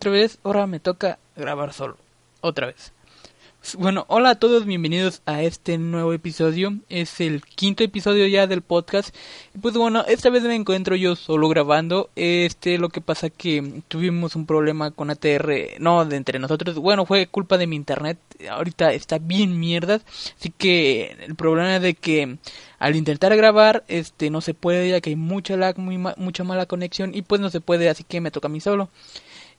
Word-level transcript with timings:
otra 0.00 0.12
vez, 0.12 0.38
ahora 0.44 0.66
me 0.66 0.80
toca 0.80 1.18
grabar 1.36 1.74
solo. 1.74 1.98
Otra 2.40 2.68
vez. 2.68 2.90
Bueno, 3.76 4.06
hola 4.08 4.30
a 4.30 4.34
todos, 4.36 4.64
bienvenidos 4.64 5.20
a 5.26 5.42
este 5.42 5.76
nuevo 5.76 6.14
episodio. 6.14 6.78
Es 6.88 7.20
el 7.20 7.42
quinto 7.42 7.84
episodio 7.84 8.26
ya 8.26 8.46
del 8.46 8.62
podcast. 8.62 9.14
Pues 9.60 9.74
bueno, 9.74 10.02
esta 10.08 10.30
vez 10.30 10.42
me 10.44 10.54
encuentro 10.54 10.96
yo 10.96 11.16
solo 11.16 11.50
grabando. 11.50 12.08
Este, 12.16 12.78
lo 12.78 12.88
que 12.88 13.02
pasa 13.02 13.28
que 13.28 13.82
tuvimos 13.88 14.36
un 14.36 14.46
problema 14.46 14.90
con 14.90 15.10
ATR, 15.10 15.78
no 15.80 16.06
de 16.06 16.16
entre 16.16 16.38
nosotros. 16.38 16.76
Bueno, 16.76 17.04
fue 17.04 17.26
culpa 17.26 17.58
de 17.58 17.66
mi 17.66 17.76
internet. 17.76 18.16
Ahorita 18.50 18.94
está 18.94 19.18
bien 19.18 19.60
mierda. 19.60 20.00
Así 20.38 20.48
que 20.48 21.14
el 21.20 21.34
problema 21.34 21.76
es 21.76 21.82
de 21.82 21.92
que 21.92 22.38
al 22.78 22.96
intentar 22.96 23.36
grabar, 23.36 23.84
este, 23.86 24.30
no 24.30 24.40
se 24.40 24.54
puede 24.54 24.88
ya 24.88 25.02
que 25.02 25.10
hay 25.10 25.16
mucha 25.16 25.58
lag, 25.58 25.78
muy 25.78 25.98
mucha 25.98 26.42
mala 26.42 26.64
conexión 26.64 27.14
y 27.14 27.20
pues 27.20 27.42
no 27.42 27.50
se 27.50 27.60
puede, 27.60 27.90
así 27.90 28.02
que 28.02 28.22
me 28.22 28.30
toca 28.30 28.48
a 28.48 28.50
mí 28.50 28.62
solo. 28.62 28.88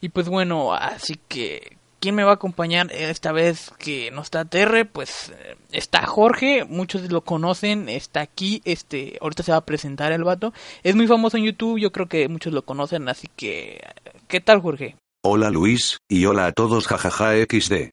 Y 0.02 0.10
pues 0.10 0.28
bueno, 0.28 0.74
así 0.74 1.20
que 1.28 1.78
¿Quién 2.02 2.16
me 2.16 2.24
va 2.24 2.32
a 2.32 2.34
acompañar 2.34 2.92
esta 2.92 3.32
vez 3.32 3.72
que 3.78 4.10
no 4.10 4.24
está 4.24 4.44
Terre? 4.44 4.86
Pues 4.86 5.32
eh, 5.38 5.56
está 5.72 6.08
Jorge, 6.08 6.66
muchos 6.66 7.12
lo 7.12 7.22
conocen, 7.22 7.90
está 7.90 8.22
aquí, 8.22 8.64
este, 8.66 9.20
ahorita 9.22 9.44
se 9.44 9.52
va 9.52 9.60
a 9.60 9.66
presentar 9.68 10.12
el 10.12 10.24
vato. 10.24 10.52
Es 10.82 10.96
muy 10.96 11.06
famoso 11.06 11.38
en 11.38 11.44
YouTube, 11.44 11.78
yo 11.78 11.92
creo 11.92 12.08
que 12.08 12.28
muchos 12.28 12.54
lo 12.54 12.64
conocen, 12.64 13.08
así 13.08 13.30
que 13.36 13.82
¿qué 14.28 14.42
tal 14.42 14.62
Jorge? 14.62 14.96
Hola 15.24 15.52
Luis, 15.52 16.00
y 16.10 16.26
hola 16.26 16.48
a 16.48 16.52
todos 16.54 16.88
jajaja 16.88 17.34
XD. 17.36 17.92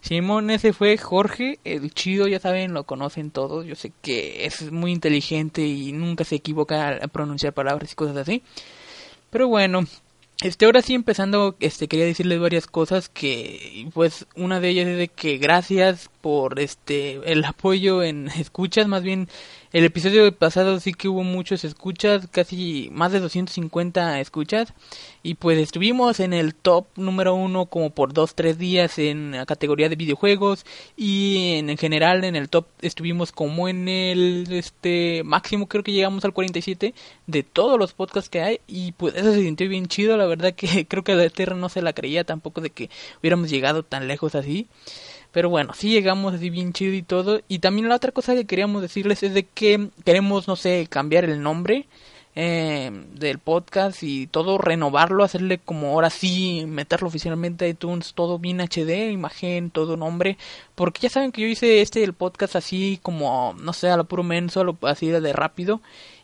Simón, 0.00 0.50
ese 0.50 0.72
fue 0.72 0.96
Jorge, 0.96 1.58
el 1.64 1.92
chido, 1.92 2.28
ya 2.28 2.38
saben, 2.38 2.72
lo 2.72 2.84
conocen 2.84 3.32
todos. 3.32 3.66
Yo 3.66 3.74
sé 3.74 3.90
que 4.00 4.46
es 4.46 4.70
muy 4.70 4.92
inteligente 4.92 5.62
y 5.66 5.90
nunca 5.90 6.22
se 6.22 6.36
equivoca 6.36 6.86
al 6.86 7.08
pronunciar 7.08 7.52
palabras 7.52 7.90
y 7.90 7.96
cosas 7.96 8.16
así. 8.16 8.44
Pero 9.30 9.48
bueno, 9.48 9.86
este, 10.42 10.64
ahora 10.64 10.80
sí 10.82 10.94
empezando, 10.94 11.56
este, 11.60 11.86
quería 11.86 12.06
decirles 12.06 12.40
varias 12.40 12.66
cosas 12.66 13.08
que, 13.08 13.88
pues, 13.92 14.26
una 14.36 14.58
de 14.60 14.70
ellas 14.70 14.88
es 14.88 14.96
de 14.96 15.08
que 15.08 15.36
gracias 15.36 16.10
por, 16.22 16.60
este, 16.60 17.20
el 17.30 17.44
apoyo 17.44 18.02
en 18.02 18.28
escuchas, 18.38 18.88
más 18.88 19.02
bien, 19.02 19.28
el 19.72 19.84
episodio 19.84 20.34
pasado 20.34 20.80
sí 20.80 20.92
que 20.92 21.08
hubo 21.08 21.22
muchos 21.22 21.64
escuchas, 21.64 22.26
casi 22.32 22.88
más 22.92 23.12
de 23.12 23.20
250 23.20 24.18
escuchas, 24.18 24.74
y 25.22 25.34
pues 25.34 25.58
estuvimos 25.58 26.18
en 26.18 26.32
el 26.32 26.56
top 26.56 26.86
número 26.96 27.34
uno 27.36 27.66
como 27.66 27.90
por 27.90 28.12
dos, 28.12 28.34
tres 28.34 28.58
días 28.58 28.98
en 28.98 29.30
la 29.30 29.46
categoría 29.46 29.88
de 29.88 29.94
videojuegos, 29.94 30.66
y 30.96 31.54
en, 31.58 31.76
general 31.78 32.24
en 32.24 32.34
el 32.34 32.48
top 32.48 32.66
estuvimos 32.82 33.30
como 33.30 33.68
en 33.68 33.88
el, 33.88 34.48
este, 34.50 35.22
máximo 35.24 35.68
creo 35.68 35.84
que 35.84 35.92
llegamos 35.92 36.24
al 36.24 36.32
47 36.32 36.92
de 37.28 37.42
todos 37.44 37.78
los 37.78 37.92
podcasts 37.92 38.28
que 38.28 38.42
hay, 38.42 38.60
y 38.66 38.90
pues 38.92 39.14
eso 39.14 39.32
se 39.32 39.42
sintió 39.42 39.68
bien 39.68 39.86
chido, 39.86 40.16
la 40.16 40.26
verdad 40.26 40.52
que 40.52 40.84
creo 40.88 41.04
que 41.04 41.14
la 41.14 41.30
Tierra 41.30 41.54
no 41.54 41.68
se 41.68 41.80
la 41.80 41.92
creía 41.92 42.24
tampoco 42.24 42.60
de 42.60 42.70
que 42.70 42.90
hubiéramos 43.20 43.48
llegado 43.50 43.84
tan 43.84 44.08
lejos 44.08 44.34
así. 44.34 44.66
Pero 45.32 45.48
bueno, 45.48 45.72
sí 45.74 45.90
llegamos 45.90 46.34
así 46.34 46.50
bien 46.50 46.72
chido 46.72 46.94
y 46.94 47.02
todo. 47.02 47.40
Y 47.48 47.60
también 47.60 47.88
la 47.88 47.96
otra 47.96 48.12
cosa 48.12 48.34
que 48.34 48.46
queríamos 48.46 48.82
decirles 48.82 49.22
es 49.22 49.34
de 49.34 49.44
que 49.44 49.90
queremos, 50.04 50.48
no 50.48 50.56
sé, 50.56 50.86
cambiar 50.90 51.24
el 51.24 51.42
nombre 51.42 51.86
eh, 52.36 52.90
del 53.14 53.38
podcast 53.38 54.02
y 54.02 54.26
todo, 54.26 54.58
renovarlo, 54.58 55.24
hacerle 55.24 55.58
como 55.58 55.88
ahora 55.88 56.10
sí, 56.10 56.64
meterlo 56.66 57.08
oficialmente 57.08 57.64
a 57.64 57.68
iTunes, 57.68 58.14
todo 58.14 58.38
bien 58.38 58.60
HD, 58.60 59.10
imagen, 59.12 59.70
todo 59.70 59.96
nombre. 59.96 60.38
Porque 60.74 61.02
ya 61.02 61.10
saben 61.10 61.32
que 61.32 61.42
yo 61.42 61.48
hice 61.48 61.80
este 61.80 62.02
el 62.04 62.14
podcast 62.14 62.56
así 62.56 62.98
como, 63.02 63.54
no 63.60 63.72
sé, 63.72 63.90
a 63.90 63.96
lo 63.96 64.04
puro 64.04 64.22
menso, 64.22 64.76
así 64.82 65.08
de 65.08 65.32
rápido 65.32 65.80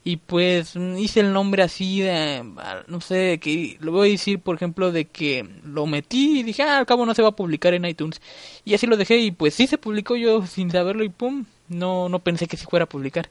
y 0.06 0.18
pues 0.18 0.76
hice 0.76 1.18
el 1.18 1.32
nombre 1.32 1.64
así 1.64 2.00
de 2.00 2.44
no 2.86 3.00
sé 3.00 3.40
que 3.40 3.76
lo 3.80 3.90
voy 3.90 4.08
a 4.08 4.12
decir 4.12 4.38
por 4.38 4.54
ejemplo 4.54 4.92
de 4.92 5.06
que 5.06 5.44
lo 5.64 5.84
metí 5.86 6.38
y 6.38 6.42
dije 6.44 6.62
ah, 6.62 6.78
al 6.78 6.86
cabo 6.86 7.04
no 7.04 7.12
se 7.12 7.22
va 7.22 7.30
a 7.30 7.36
publicar 7.36 7.74
en 7.74 7.84
iTunes 7.84 8.22
y 8.64 8.74
así 8.74 8.86
lo 8.86 8.96
dejé 8.96 9.16
y 9.18 9.32
pues 9.32 9.54
sí 9.54 9.66
se 9.66 9.78
publicó 9.78 10.14
yo 10.14 10.46
sin 10.46 10.70
saberlo 10.70 11.02
y 11.02 11.08
pum 11.08 11.44
no 11.68 12.08
no 12.08 12.20
pensé 12.20 12.46
que 12.46 12.56
se 12.56 12.66
fuera 12.66 12.84
a 12.84 12.88
publicar 12.88 13.28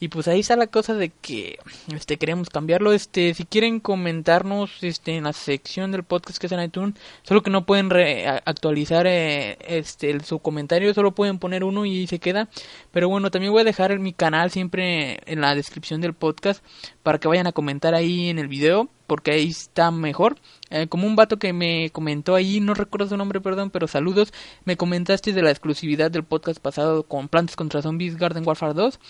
y 0.00 0.08
pues 0.08 0.28
ahí 0.28 0.40
está 0.40 0.54
la 0.56 0.68
cosa 0.68 0.94
de 0.94 1.10
que 1.10 1.58
este 1.92 2.18
queremos 2.18 2.50
cambiarlo. 2.50 2.92
Este 2.92 3.34
si 3.34 3.44
quieren 3.44 3.80
comentarnos 3.80 4.82
este 4.82 5.16
en 5.16 5.24
la 5.24 5.32
sección 5.32 5.90
del 5.90 6.04
podcast 6.04 6.38
que 6.38 6.46
es 6.46 6.52
en 6.52 6.62
iTunes 6.62 6.94
solo 7.22 7.42
que 7.42 7.50
no 7.50 7.66
pueden 7.66 7.90
actualizar 8.44 9.06
eh, 9.06 9.58
este 9.60 10.18
su 10.20 10.38
comentario 10.38 10.94
solo 10.94 11.12
pueden 11.12 11.38
poner 11.38 11.64
uno 11.64 11.84
y 11.84 12.06
se 12.06 12.20
queda. 12.20 12.48
Pero 12.92 13.08
bueno 13.08 13.30
también 13.30 13.52
voy 13.52 13.62
a 13.62 13.64
dejar 13.64 13.98
mi 13.98 14.12
canal 14.12 14.50
siempre 14.50 15.20
en 15.26 15.40
la 15.40 15.54
descripción 15.54 16.00
del 16.00 16.14
podcast 16.14 16.62
para 17.02 17.18
que 17.18 17.28
vayan 17.28 17.48
a 17.48 17.52
comentar 17.52 17.94
ahí 17.94 18.28
en 18.28 18.38
el 18.38 18.48
video 18.48 18.88
porque 19.08 19.32
ahí 19.32 19.48
está 19.48 19.90
mejor. 19.90 20.36
Eh, 20.70 20.86
como 20.86 21.06
un 21.06 21.16
vato 21.16 21.38
que 21.38 21.52
me 21.52 21.90
comentó 21.90 22.34
ahí, 22.34 22.60
no 22.60 22.74
recuerdo 22.74 23.08
su 23.08 23.16
nombre, 23.16 23.40
perdón, 23.40 23.70
pero 23.70 23.88
saludos, 23.88 24.34
me 24.66 24.76
comentaste 24.76 25.32
de 25.32 25.42
la 25.42 25.50
exclusividad 25.50 26.10
del 26.10 26.24
podcast 26.24 26.60
pasado 26.60 27.04
con 27.04 27.28
Plantas 27.28 27.56
contra 27.56 27.80
Zombies 27.80 28.16
Garden 28.16 28.46
Warfare 28.46 28.74
2 28.74 29.00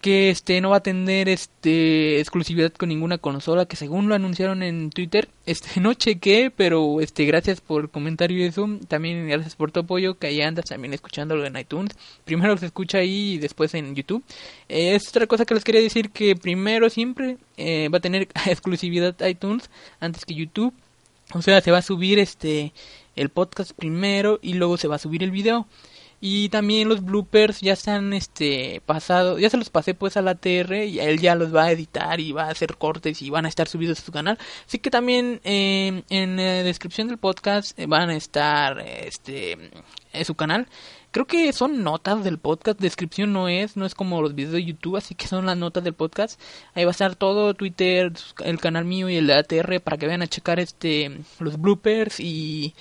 que 0.00 0.30
este 0.30 0.60
no 0.60 0.70
va 0.70 0.76
a 0.76 0.82
tener 0.82 1.28
este 1.28 2.20
exclusividad 2.20 2.72
con 2.72 2.88
ninguna 2.88 3.18
consola 3.18 3.66
que 3.66 3.76
según 3.76 4.08
lo 4.08 4.14
anunciaron 4.14 4.62
en 4.62 4.90
Twitter 4.90 5.28
este 5.46 5.80
no 5.80 5.94
chequé 5.94 6.52
pero 6.54 7.00
este 7.00 7.24
gracias 7.24 7.60
por 7.60 7.82
el 7.82 7.88
comentario 7.88 8.38
y 8.38 8.42
eso. 8.42 8.68
También 8.88 9.28
gracias 9.28 9.54
por 9.54 9.70
tu 9.70 9.80
apoyo 9.80 10.18
que 10.18 10.26
ahí 10.26 10.42
andas 10.42 10.66
también 10.66 10.92
escuchándolo 10.92 11.46
en 11.46 11.56
iTunes. 11.56 11.96
Primero 12.24 12.56
se 12.56 12.66
escucha 12.66 12.98
ahí 12.98 13.34
y 13.34 13.38
después 13.38 13.74
en 13.74 13.94
YouTube. 13.94 14.22
Es 14.68 15.08
otra 15.08 15.26
cosa 15.26 15.44
que 15.44 15.54
les 15.54 15.64
quería 15.64 15.80
decir 15.80 16.10
que 16.10 16.36
primero 16.36 16.90
siempre 16.90 17.38
eh, 17.56 17.88
va 17.88 17.98
a 17.98 18.00
tener 18.00 18.28
exclusividad 18.46 19.14
iTunes 19.26 19.70
antes 20.00 20.24
que 20.24 20.34
YouTube. 20.34 20.74
O 21.32 21.42
sea 21.42 21.60
se 21.60 21.70
va 21.70 21.78
a 21.78 21.82
subir 21.82 22.18
este 22.18 22.72
el 23.14 23.30
podcast 23.30 23.72
primero 23.72 24.38
y 24.42 24.54
luego 24.54 24.76
se 24.76 24.88
va 24.88 24.96
a 24.96 24.98
subir 24.98 25.22
el 25.22 25.30
video 25.30 25.66
y 26.20 26.48
también 26.48 26.88
los 26.88 27.04
bloopers 27.04 27.60
ya 27.60 27.76
se 27.76 27.90
han 27.90 28.12
este 28.12 28.80
pasado, 28.86 29.38
ya 29.38 29.50
se 29.50 29.56
los 29.56 29.70
pasé 29.70 29.94
pues 29.94 30.16
a 30.16 30.22
la 30.22 30.34
TR 30.34 30.84
y 30.84 30.98
él 30.98 31.20
ya 31.20 31.34
los 31.34 31.54
va 31.54 31.64
a 31.64 31.72
editar 31.72 32.20
y 32.20 32.32
va 32.32 32.44
a 32.44 32.50
hacer 32.50 32.76
cortes 32.76 33.20
y 33.22 33.30
van 33.30 33.44
a 33.44 33.48
estar 33.48 33.68
subidos 33.68 34.00
a 34.00 34.02
su 34.02 34.12
canal. 34.12 34.38
Así 34.66 34.78
que 34.78 34.90
también 34.90 35.40
eh, 35.44 36.02
en 36.08 36.36
la 36.36 36.62
descripción 36.62 37.08
del 37.08 37.18
podcast 37.18 37.78
eh, 37.78 37.86
van 37.86 38.10
a 38.10 38.16
estar 38.16 38.80
este 38.80 39.58
en 40.12 40.24
su 40.24 40.34
canal. 40.34 40.66
Creo 41.10 41.26
que 41.26 41.52
son 41.52 41.82
notas 41.82 42.24
del 42.24 42.38
podcast, 42.38 42.78
descripción 42.78 43.32
no 43.32 43.48
es, 43.48 43.76
no 43.76 43.86
es 43.86 43.94
como 43.94 44.20
los 44.20 44.34
videos 44.34 44.52
de 44.52 44.64
YouTube, 44.64 44.96
así 44.96 45.14
que 45.14 45.26
son 45.26 45.46
las 45.46 45.56
notas 45.56 45.82
del 45.82 45.94
podcast. 45.94 46.38
Ahí 46.74 46.84
va 46.84 46.90
a 46.90 46.92
estar 46.92 47.16
todo 47.16 47.54
Twitter, 47.54 48.12
el 48.44 48.60
canal 48.60 48.84
mío 48.84 49.08
y 49.08 49.16
el 49.16 49.26
de 49.26 49.34
ATR 49.34 49.80
para 49.80 49.96
que 49.96 50.06
vayan 50.06 50.22
a 50.22 50.26
checar 50.26 50.60
este 50.60 51.20
los 51.38 51.58
bloopers 51.58 52.20
y 52.20 52.74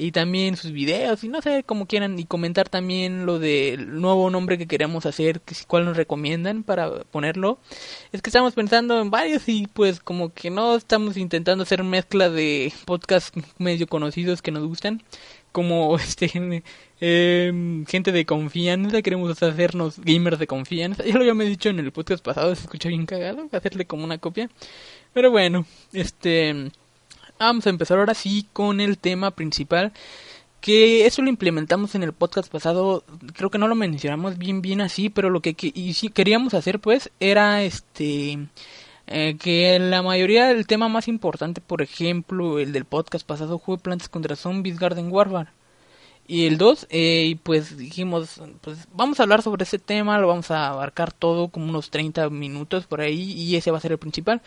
y 0.00 0.12
también 0.12 0.56
sus 0.56 0.72
videos 0.72 1.22
y 1.24 1.28
no 1.28 1.42
sé 1.42 1.62
cómo 1.64 1.86
quieran 1.86 2.18
y 2.18 2.24
comentar 2.24 2.68
también 2.70 3.26
lo 3.26 3.38
del 3.38 4.00
nuevo 4.00 4.30
nombre 4.30 4.56
que 4.56 4.66
queremos 4.66 5.04
hacer, 5.04 5.42
que 5.42 5.54
cuál 5.66 5.84
nos 5.84 5.96
recomiendan 5.96 6.62
para 6.62 7.04
ponerlo. 7.04 7.58
Es 8.10 8.22
que 8.22 8.30
estamos 8.30 8.54
pensando 8.54 9.00
en 9.00 9.10
varios 9.10 9.46
y 9.48 9.66
pues 9.66 10.00
como 10.00 10.32
que 10.32 10.50
no 10.50 10.74
estamos 10.74 11.18
intentando 11.18 11.64
hacer 11.64 11.84
mezcla 11.84 12.30
de 12.30 12.72
podcasts 12.86 13.32
medio 13.58 13.86
conocidos 13.86 14.40
que 14.40 14.50
nos 14.50 14.66
gustan, 14.66 15.02
como 15.52 15.96
este 15.98 16.62
eh, 17.02 17.84
gente 17.86 18.12
de 18.12 18.24
confianza, 18.24 19.02
queremos 19.02 19.42
hacernos 19.42 19.98
gamers 19.98 20.38
de 20.38 20.46
confianza. 20.46 21.04
Ya 21.04 21.18
lo 21.18 21.30
había 21.30 21.44
dicho 21.44 21.68
en 21.68 21.78
el 21.78 21.92
podcast 21.92 22.24
pasado, 22.24 22.54
se 22.54 22.62
escucha 22.62 22.88
bien 22.88 23.04
cagado, 23.04 23.48
hacerle 23.52 23.84
como 23.84 24.04
una 24.04 24.16
copia. 24.16 24.48
Pero 25.12 25.30
bueno, 25.30 25.66
este 25.92 26.70
Vamos 27.40 27.66
a 27.66 27.70
empezar 27.70 27.98
ahora 27.98 28.12
sí 28.12 28.46
con 28.52 28.80
el 28.80 28.98
tema 28.98 29.30
principal. 29.30 29.92
Que 30.60 31.06
eso 31.06 31.22
lo 31.22 31.30
implementamos 31.30 31.94
en 31.94 32.02
el 32.02 32.12
podcast 32.12 32.52
pasado. 32.52 33.02
Creo 33.34 33.50
que 33.50 33.56
no 33.56 33.66
lo 33.66 33.74
mencionamos 33.74 34.36
bien, 34.36 34.60
bien 34.60 34.82
así. 34.82 35.08
Pero 35.08 35.30
lo 35.30 35.40
que, 35.40 35.56
y 35.58 35.94
sí 35.94 36.10
queríamos 36.10 36.52
hacer, 36.52 36.80
pues, 36.80 37.10
era 37.18 37.62
este. 37.62 38.38
Eh, 39.06 39.36
que 39.40 39.78
la 39.80 40.02
mayoría 40.02 40.48
del 40.48 40.66
tema 40.66 40.88
más 40.90 41.08
importante, 41.08 41.62
por 41.62 41.80
ejemplo, 41.82 42.58
el 42.58 42.72
del 42.72 42.84
podcast 42.84 43.26
pasado 43.26 43.58
fue 43.58 43.78
Plantas 43.78 44.10
contra 44.10 44.36
Zombies 44.36 44.78
Garden 44.78 45.10
Warfare 45.10 45.50
y 46.30 46.46
el 46.46 46.58
2 46.58 46.86
eh, 46.90 47.24
y 47.26 47.34
pues 47.34 47.76
dijimos 47.76 48.40
pues 48.60 48.86
vamos 48.94 49.18
a 49.18 49.24
hablar 49.24 49.42
sobre 49.42 49.64
ese 49.64 49.80
tema 49.80 50.16
lo 50.20 50.28
vamos 50.28 50.52
a 50.52 50.68
abarcar 50.68 51.12
todo 51.12 51.48
como 51.48 51.66
unos 51.68 51.90
30 51.90 52.30
minutos 52.30 52.86
por 52.86 53.00
ahí 53.00 53.32
y 53.32 53.56
ese 53.56 53.72
va 53.72 53.78
a 53.78 53.80
ser 53.80 53.90
el 53.90 53.98
principal. 53.98 54.40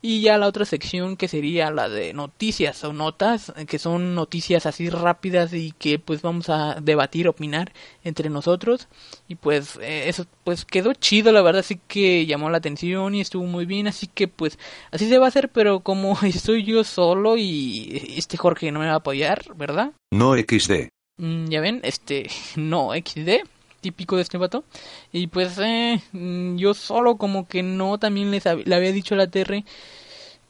Y 0.00 0.22
ya 0.22 0.38
la 0.38 0.46
otra 0.46 0.64
sección 0.64 1.16
que 1.16 1.28
sería 1.28 1.70
la 1.70 1.90
de 1.90 2.14
noticias 2.14 2.82
o 2.84 2.94
notas 2.94 3.52
que 3.68 3.78
son 3.78 4.14
noticias 4.14 4.64
así 4.64 4.88
rápidas 4.88 5.52
y 5.52 5.72
que 5.72 5.98
pues 5.98 6.22
vamos 6.22 6.48
a 6.48 6.80
debatir 6.80 7.28
opinar 7.28 7.72
entre 8.02 8.30
nosotros. 8.30 8.88
Y 9.28 9.34
pues 9.34 9.78
eh, 9.82 10.04
eso 10.08 10.26
pues 10.42 10.64
quedó 10.64 10.94
chido 10.94 11.32
la 11.32 11.42
verdad 11.42 11.60
así 11.60 11.78
que 11.86 12.24
llamó 12.24 12.48
la 12.48 12.58
atención 12.58 13.14
y 13.14 13.20
estuvo 13.20 13.44
muy 13.44 13.66
bien. 13.66 13.88
Así 13.88 14.06
que 14.06 14.26
pues 14.26 14.58
así 14.90 15.06
se 15.06 15.18
va 15.18 15.26
a 15.26 15.28
hacer 15.28 15.50
pero 15.50 15.80
como 15.80 16.18
estoy 16.22 16.64
yo 16.64 16.82
solo 16.82 17.36
y 17.36 18.14
este 18.16 18.38
Jorge 18.38 18.72
no 18.72 18.80
me 18.80 18.86
va 18.86 18.92
a 18.92 18.96
apoyar 18.96 19.42
verdad 19.54 19.92
no 20.10 20.34
XD 20.34 20.95
ya 21.18 21.60
ven, 21.60 21.80
este, 21.84 22.28
no, 22.56 22.90
XD, 22.94 23.46
típico 23.80 24.16
de 24.16 24.22
este 24.22 24.38
vato. 24.38 24.64
Y 25.12 25.28
pues, 25.28 25.58
eh, 25.58 26.00
mm, 26.12 26.56
yo 26.56 26.74
solo 26.74 27.16
como 27.16 27.48
que 27.48 27.62
no, 27.62 27.98
también 27.98 28.30
les 28.30 28.44
le 28.44 28.74
había 28.74 28.92
dicho 28.92 29.14
a 29.14 29.18
la 29.18 29.28
TR 29.30 29.64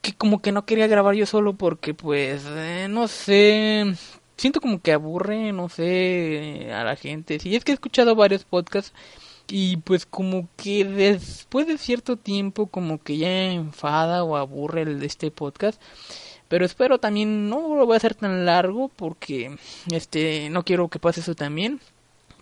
que 0.06 0.14
como 0.14 0.40
que 0.40 0.52
no 0.52 0.66
quería 0.66 0.86
grabar 0.86 1.14
yo 1.16 1.26
solo 1.26 1.54
porque 1.54 1.94
pues 1.94 2.44
eh, 2.46 2.86
no 2.88 3.08
sé, 3.08 3.94
siento 4.36 4.60
como 4.60 4.80
que 4.80 4.92
aburre, 4.92 5.52
no 5.52 5.68
sé, 5.68 6.70
a 6.72 6.84
la 6.84 6.96
gente. 6.96 7.38
Sí, 7.40 7.56
es 7.56 7.64
que 7.64 7.72
he 7.72 7.74
escuchado 7.74 8.14
varios 8.14 8.44
podcasts 8.44 8.92
y 9.48 9.78
pues 9.78 10.06
como 10.06 10.48
que 10.56 10.84
después 10.84 11.66
de 11.66 11.78
cierto 11.78 12.16
tiempo 12.16 12.66
como 12.68 13.02
que 13.02 13.18
ya 13.18 13.52
enfada 13.52 14.24
o 14.24 14.36
aburre 14.36 14.82
el 14.82 15.02
este 15.02 15.30
podcast. 15.30 15.80
Pero 16.48 16.64
espero 16.64 16.98
también 16.98 17.48
no 17.48 17.76
lo 17.76 17.86
voy 17.86 17.94
a 17.94 17.96
hacer 17.96 18.14
tan 18.14 18.44
largo 18.44 18.88
porque 18.88 19.56
este 19.90 20.48
no 20.50 20.64
quiero 20.64 20.88
que 20.88 20.98
pase 20.98 21.20
eso 21.20 21.34
también. 21.34 21.80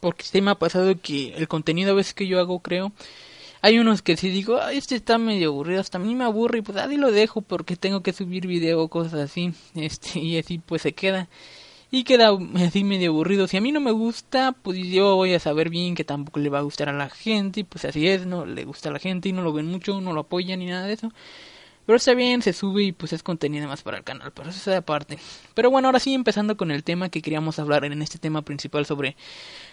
Porque 0.00 0.22
este 0.22 0.42
me 0.42 0.50
ha 0.50 0.56
pasado 0.56 0.94
que 1.00 1.34
el 1.34 1.48
contenido 1.48 1.92
a 1.92 1.94
veces 1.94 2.14
que 2.14 2.26
yo 2.26 2.38
hago 2.38 2.60
creo 2.60 2.92
hay 3.64 3.78
unos 3.78 4.02
que 4.02 4.18
si 4.18 4.28
digo, 4.28 4.60
este 4.68 4.94
está 4.94 5.16
medio 5.16 5.48
aburrido, 5.48 5.80
hasta 5.80 5.96
a 5.96 6.00
mí 6.00 6.14
me 6.14 6.24
aburre 6.24 6.58
y 6.58 6.60
pues 6.60 6.76
ahí 6.76 6.98
lo 6.98 7.10
dejo 7.10 7.40
porque 7.40 7.76
tengo 7.76 8.02
que 8.02 8.12
subir 8.12 8.46
video 8.46 8.82
o 8.82 8.88
cosas 8.88 9.14
así. 9.14 9.54
Este, 9.74 10.18
y 10.20 10.36
así 10.38 10.58
pues 10.58 10.82
se 10.82 10.92
queda. 10.92 11.30
Y 11.90 12.04
queda 12.04 12.30
así 12.56 12.84
medio 12.84 13.12
aburrido. 13.12 13.48
Si 13.48 13.56
a 13.56 13.62
mí 13.62 13.72
no 13.72 13.80
me 13.80 13.90
gusta, 13.90 14.52
pues 14.52 14.76
yo 14.86 15.16
voy 15.16 15.32
a 15.32 15.40
saber 15.40 15.70
bien 15.70 15.94
que 15.94 16.04
tampoco 16.04 16.40
le 16.40 16.50
va 16.50 16.58
a 16.58 16.62
gustar 16.62 16.90
a 16.90 16.92
la 16.92 17.08
gente. 17.08 17.60
Y 17.60 17.64
pues 17.64 17.86
así 17.86 18.06
es, 18.06 18.26
no 18.26 18.44
le 18.44 18.66
gusta 18.66 18.90
a 18.90 18.92
la 18.92 18.98
gente 18.98 19.30
y 19.30 19.32
no 19.32 19.40
lo 19.40 19.54
ven 19.54 19.64
mucho, 19.64 19.98
no 19.98 20.12
lo 20.12 20.20
apoyan 20.20 20.58
ni 20.58 20.66
nada 20.66 20.86
de 20.86 20.92
eso. 20.92 21.10
Pero 21.86 21.96
está 21.96 22.14
bien, 22.14 22.40
se 22.40 22.52
sube 22.52 22.84
y 22.84 22.92
pues 22.92 23.12
es 23.12 23.22
contenido 23.22 23.68
más 23.68 23.82
para 23.82 23.98
el 23.98 24.04
canal, 24.04 24.32
pero 24.32 24.48
eso 24.48 24.70
es 24.70 24.76
aparte. 24.76 25.18
Pero 25.54 25.70
bueno, 25.70 25.88
ahora 25.88 26.00
sí 26.00 26.14
empezando 26.14 26.56
con 26.56 26.70
el 26.70 26.82
tema 26.82 27.10
que 27.10 27.20
queríamos 27.20 27.58
hablar 27.58 27.84
en 27.84 28.00
este 28.00 28.18
tema 28.18 28.42
principal 28.42 28.86
sobre 28.86 29.16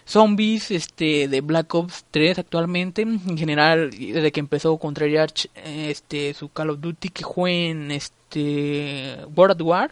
zombies 0.06 0.72
este 0.72 1.28
de 1.28 1.42
Black 1.42 1.74
Ops 1.74 2.06
3 2.12 2.40
actualmente, 2.40 3.04
en 3.04 3.38
general 3.38 3.92
desde 3.92 4.32
que 4.32 4.40
empezó 4.42 4.78
contra 4.78 5.06
Treyarch 5.06 5.50
este 5.56 6.34
su 6.34 6.50
Call 6.50 6.72
of 6.72 6.82
Duty 6.82 7.10
que 7.10 7.24
fue 7.24 7.70
en 7.70 7.92
este 7.92 9.18
World 9.36 9.62
War, 9.62 9.92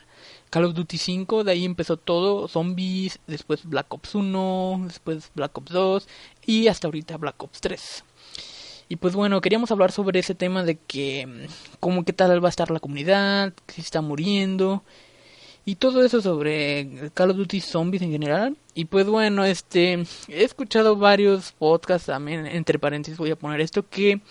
Call 0.49 0.65
of 0.65 0.73
Duty 0.73 0.97
5, 0.97 1.43
de 1.43 1.51
ahí 1.51 1.65
empezó 1.65 1.97
todo, 1.97 2.47
zombies, 2.47 3.19
después 3.27 3.65
Black 3.65 3.93
Ops 3.93 4.15
1, 4.15 4.81
después 4.85 5.31
Black 5.35 5.57
Ops 5.57 5.71
2 5.71 6.07
y 6.45 6.67
hasta 6.67 6.87
ahorita 6.87 7.17
Black 7.17 7.41
Ops 7.41 7.61
3. 7.61 8.03
Y 8.89 8.95
pues 8.95 9.13
bueno, 9.15 9.39
queríamos 9.39 9.69
hablar 9.71 9.91
sobre 9.91 10.19
ese 10.19 10.33
tema 10.33 10.63
de 10.63 10.75
que, 10.75 11.27
mm, 11.27 11.77
cómo 11.79 12.03
qué 12.03 12.11
tal 12.11 12.43
va 12.43 12.47
a 12.47 12.49
estar 12.49 12.71
la 12.71 12.79
comunidad, 12.79 13.53
si 13.67 13.81
está 13.81 14.01
muriendo, 14.01 14.83
y 15.63 15.75
todo 15.75 16.03
eso 16.03 16.21
sobre 16.21 17.11
Call 17.13 17.31
of 17.31 17.37
Duty 17.37 17.61
Zombies 17.61 18.01
en 18.01 18.11
general. 18.11 18.57
Y 18.73 18.85
pues 18.85 19.05
bueno, 19.05 19.45
este, 19.45 19.93
he 20.27 20.43
escuchado 20.43 20.95
varios 20.95 21.51
podcasts 21.51 22.07
también, 22.07 22.47
entre 22.47 22.79
paréntesis 22.79 23.19
voy 23.19 23.29
a 23.29 23.35
poner 23.35 23.61
esto, 23.61 23.87
que 23.87 24.21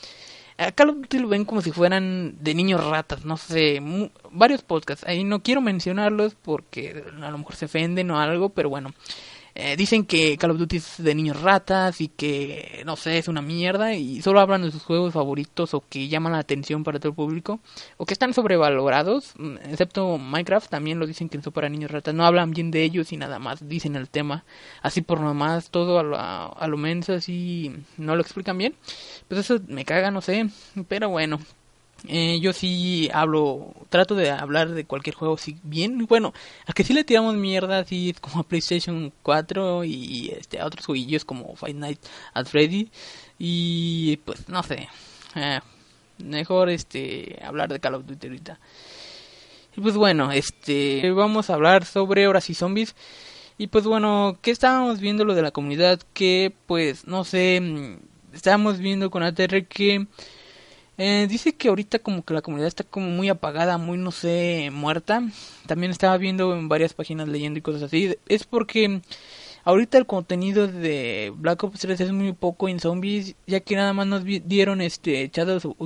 a 0.58 0.72
Call 0.72 0.90
of 0.90 0.96
Duty 0.96 1.20
lo 1.20 1.28
ven 1.28 1.44
como 1.44 1.62
si 1.62 1.70
fueran 1.70 2.36
de 2.40 2.54
niños 2.54 2.84
ratas, 2.84 3.24
no 3.24 3.36
sé, 3.36 3.80
varios 4.32 4.62
podcasts. 4.62 5.06
Ahí 5.06 5.22
no 5.22 5.40
quiero 5.40 5.60
mencionarlos 5.60 6.34
porque 6.34 7.04
a 7.22 7.30
lo 7.30 7.38
mejor 7.38 7.54
se 7.54 7.66
ofenden 7.66 8.10
o 8.10 8.18
algo, 8.18 8.48
pero 8.48 8.68
bueno. 8.68 8.92
Eh, 9.60 9.74
dicen 9.76 10.04
que 10.06 10.38
Call 10.38 10.52
of 10.52 10.58
Duty 10.58 10.76
es 10.76 11.02
de 11.02 11.16
niños 11.16 11.42
ratas 11.42 12.00
y 12.00 12.06
que, 12.06 12.80
no 12.86 12.94
sé, 12.94 13.18
es 13.18 13.26
una 13.26 13.42
mierda 13.42 13.92
y 13.92 14.22
solo 14.22 14.38
hablan 14.38 14.62
de 14.62 14.70
sus 14.70 14.84
juegos 14.84 15.12
favoritos 15.12 15.74
o 15.74 15.80
que 15.80 16.06
llaman 16.06 16.30
la 16.34 16.38
atención 16.38 16.84
para 16.84 17.00
todo 17.00 17.08
el 17.08 17.16
público 17.16 17.58
o 17.96 18.06
que 18.06 18.14
están 18.14 18.32
sobrevalorados, 18.32 19.34
mm, 19.36 19.56
excepto 19.68 20.16
Minecraft, 20.16 20.70
también 20.70 21.00
lo 21.00 21.08
dicen 21.08 21.28
que 21.28 21.42
son 21.42 21.52
para 21.52 21.68
niños 21.68 21.90
ratas, 21.90 22.14
no 22.14 22.24
hablan 22.24 22.52
bien 22.52 22.70
de 22.70 22.84
ellos 22.84 23.12
y 23.12 23.16
nada 23.16 23.40
más 23.40 23.68
dicen 23.68 23.96
el 23.96 24.08
tema 24.08 24.44
así 24.80 25.02
por 25.02 25.18
nomás, 25.20 25.70
todo 25.70 25.98
a 25.98 26.04
lo, 26.04 26.16
a 26.16 26.68
lo 26.68 26.76
menso, 26.76 27.14
así 27.14 27.74
no 27.96 28.14
lo 28.14 28.22
explican 28.22 28.56
bien. 28.58 28.76
Pues 29.26 29.40
eso 29.40 29.58
me 29.66 29.84
caga, 29.84 30.12
no 30.12 30.20
sé, 30.20 30.48
pero 30.86 31.08
bueno, 31.08 31.40
eh, 32.06 32.38
yo 32.40 32.52
sí 32.52 33.10
hablo, 33.12 33.74
trato 33.88 34.14
de 34.14 34.30
hablar 34.30 34.70
de 34.70 34.84
cualquier 34.84 35.16
juego 35.16 35.36
si 35.36 35.56
bien. 35.62 36.06
Bueno, 36.06 36.32
a 36.66 36.72
que 36.72 36.84
sí 36.84 36.92
le 36.92 37.04
tiramos 37.04 37.34
mierda, 37.34 37.80
así 37.80 38.14
como 38.20 38.40
a 38.40 38.44
PlayStation 38.44 39.12
4 39.22 39.84
y 39.84 40.30
este, 40.38 40.60
a 40.60 40.66
otros 40.66 40.86
jueguillos 40.86 41.24
como 41.24 41.56
Fight 41.56 41.76
Night 41.76 42.00
at 42.34 42.46
Freddy. 42.46 42.90
Y 43.38 44.18
pues 44.18 44.48
no 44.48 44.62
sé, 44.62 44.88
eh, 45.34 45.60
mejor 46.18 46.70
este 46.70 47.38
hablar 47.42 47.68
de 47.72 47.80
Call 47.80 47.94
of 47.94 48.06
Duty 48.06 48.26
ahorita. 48.28 48.60
Y 49.76 49.80
pues 49.80 49.96
bueno, 49.96 50.32
este 50.32 51.10
vamos 51.12 51.50
a 51.50 51.54
hablar 51.54 51.84
sobre 51.84 52.28
horas 52.28 52.48
y 52.50 52.54
zombies. 52.54 52.94
Y 53.58 53.68
pues 53.68 53.84
bueno, 53.84 54.38
¿qué 54.40 54.52
estábamos 54.52 55.00
viendo 55.00 55.24
lo 55.24 55.34
de 55.34 55.42
la 55.42 55.50
comunidad? 55.50 56.00
Que 56.14 56.54
pues 56.66 57.06
no 57.08 57.24
sé, 57.24 57.60
mm, 57.60 58.34
estábamos 58.34 58.78
viendo 58.78 59.10
con 59.10 59.24
ATR 59.24 59.66
que 59.66 60.06
eh, 60.98 61.28
dice 61.28 61.54
que 61.54 61.68
ahorita 61.68 62.00
como 62.00 62.24
que 62.24 62.34
la 62.34 62.42
comunidad 62.42 62.66
está 62.66 62.84
como 62.84 63.08
muy 63.08 63.28
apagada, 63.28 63.78
muy 63.78 63.98
no 63.98 64.10
sé, 64.10 64.70
muerta. 64.72 65.22
También 65.66 65.92
estaba 65.92 66.16
viendo 66.18 66.54
en 66.56 66.68
varias 66.68 66.92
páginas 66.92 67.28
leyendo 67.28 67.58
y 67.58 67.62
cosas 67.62 67.84
así. 67.84 68.16
Es 68.28 68.44
porque 68.44 69.00
ahorita 69.64 69.96
el 69.96 70.06
contenido 70.06 70.66
de 70.66 71.32
Black 71.36 71.62
Ops 71.62 71.80
3 71.80 72.00
es 72.00 72.12
muy 72.12 72.32
poco 72.32 72.68
en 72.68 72.80
zombies, 72.80 73.36
ya 73.46 73.60
que 73.60 73.76
nada 73.76 73.92
más 73.92 74.08
nos 74.08 74.24
dieron 74.24 74.80
este 74.80 75.30
Shadows 75.32 75.64
of, 75.66 75.76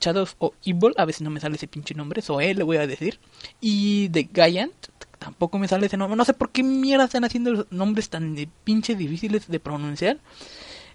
Shadows 0.00 0.36
Evil, 0.64 0.94
a 0.96 1.04
veces 1.04 1.22
no 1.22 1.30
me 1.30 1.40
sale 1.40 1.56
ese 1.56 1.66
pinche 1.66 1.94
nombre, 1.94 2.22
Zoe 2.22 2.54
le 2.54 2.62
voy 2.62 2.78
a 2.78 2.86
decir. 2.86 3.18
Y 3.60 4.08
de 4.08 4.28
Giant, 4.32 4.72
tampoco 5.18 5.58
me 5.58 5.68
sale 5.68 5.86
ese 5.86 5.96
nombre. 5.96 6.16
No 6.16 6.24
sé 6.24 6.32
por 6.32 6.50
qué 6.50 6.62
mierda 6.62 7.04
están 7.04 7.24
haciendo 7.24 7.66
nombres 7.70 8.08
tan 8.08 8.34
de 8.34 8.48
pinche 8.64 8.94
difíciles 8.94 9.48
de 9.48 9.60
pronunciar. 9.60 10.18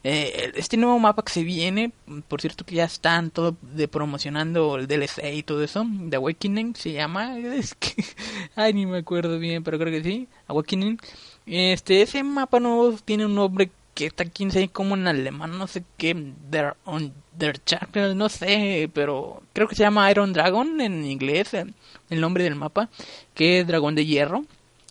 Eh, 0.07 0.51
este 0.53 0.77
nuevo 0.77 0.99
mapa 0.99 1.23
que 1.23 1.33
se 1.33 1.43
viene, 1.43 1.91
por 2.27 2.39
cierto 2.39 2.63
que 2.63 2.75
ya 2.75 2.83
están 2.83 3.31
todo 3.31 3.57
de 3.63 3.87
promocionando 3.87 4.75
el 4.75 4.85
DLC 4.85 5.33
y 5.33 5.41
todo 5.41 5.63
eso, 5.63 5.83
The 6.11 6.17
Awakening 6.17 6.75
se 6.75 6.91
llama, 6.91 7.39
es 7.39 7.73
que, 7.73 8.05
ay 8.55 8.73
ni 8.75 8.85
me 8.85 8.99
acuerdo 8.99 9.39
bien, 9.39 9.63
pero 9.63 9.79
creo 9.79 9.91
que 9.91 10.03
sí, 10.03 10.27
Awakening. 10.45 10.99
Este, 11.47 12.03
ese 12.03 12.21
mapa 12.23 12.59
nuevo 12.59 12.91
tiene 13.03 13.25
un 13.25 13.33
nombre 13.33 13.71
que 13.95 14.05
está 14.05 14.25
aquí 14.25 14.47
como 14.67 14.93
en 14.93 15.07
alemán, 15.07 15.57
no 15.57 15.65
sé 15.65 15.83
qué, 15.97 16.13
Der, 16.51 16.75
on, 16.85 17.11
der 17.35 17.59
no 18.15 18.29
sé, 18.29 18.91
pero 18.93 19.41
creo 19.53 19.67
que 19.67 19.75
se 19.75 19.81
llama 19.81 20.11
Iron 20.11 20.33
Dragon 20.33 20.81
en 20.81 21.03
inglés, 21.03 21.55
el 21.55 22.21
nombre 22.21 22.43
del 22.43 22.53
mapa, 22.53 22.89
que 23.33 23.61
es 23.61 23.65
dragón 23.67 23.95
de 23.95 24.05
hierro. 24.05 24.45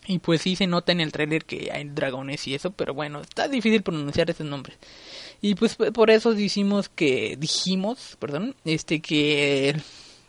Y 0.06 0.18
pues 0.18 0.42
sí 0.42 0.54
se 0.54 0.66
nota 0.66 0.92
en 0.92 1.00
el 1.00 1.12
trailer 1.12 1.44
que 1.44 1.70
hay 1.72 1.84
dragones 1.84 2.46
y 2.46 2.54
eso, 2.54 2.70
pero 2.72 2.92
bueno, 2.92 3.20
está 3.20 3.48
difícil 3.48 3.82
pronunciar 3.82 4.28
esos 4.28 4.46
nombres. 4.46 4.76
Y 5.40 5.54
pues 5.54 5.76
por 5.76 6.10
eso 6.10 6.34
dijimos 6.34 6.88
que 6.88 7.36
dijimos, 7.38 8.16
perdón, 8.18 8.54
este 8.64 9.00
que 9.00 9.76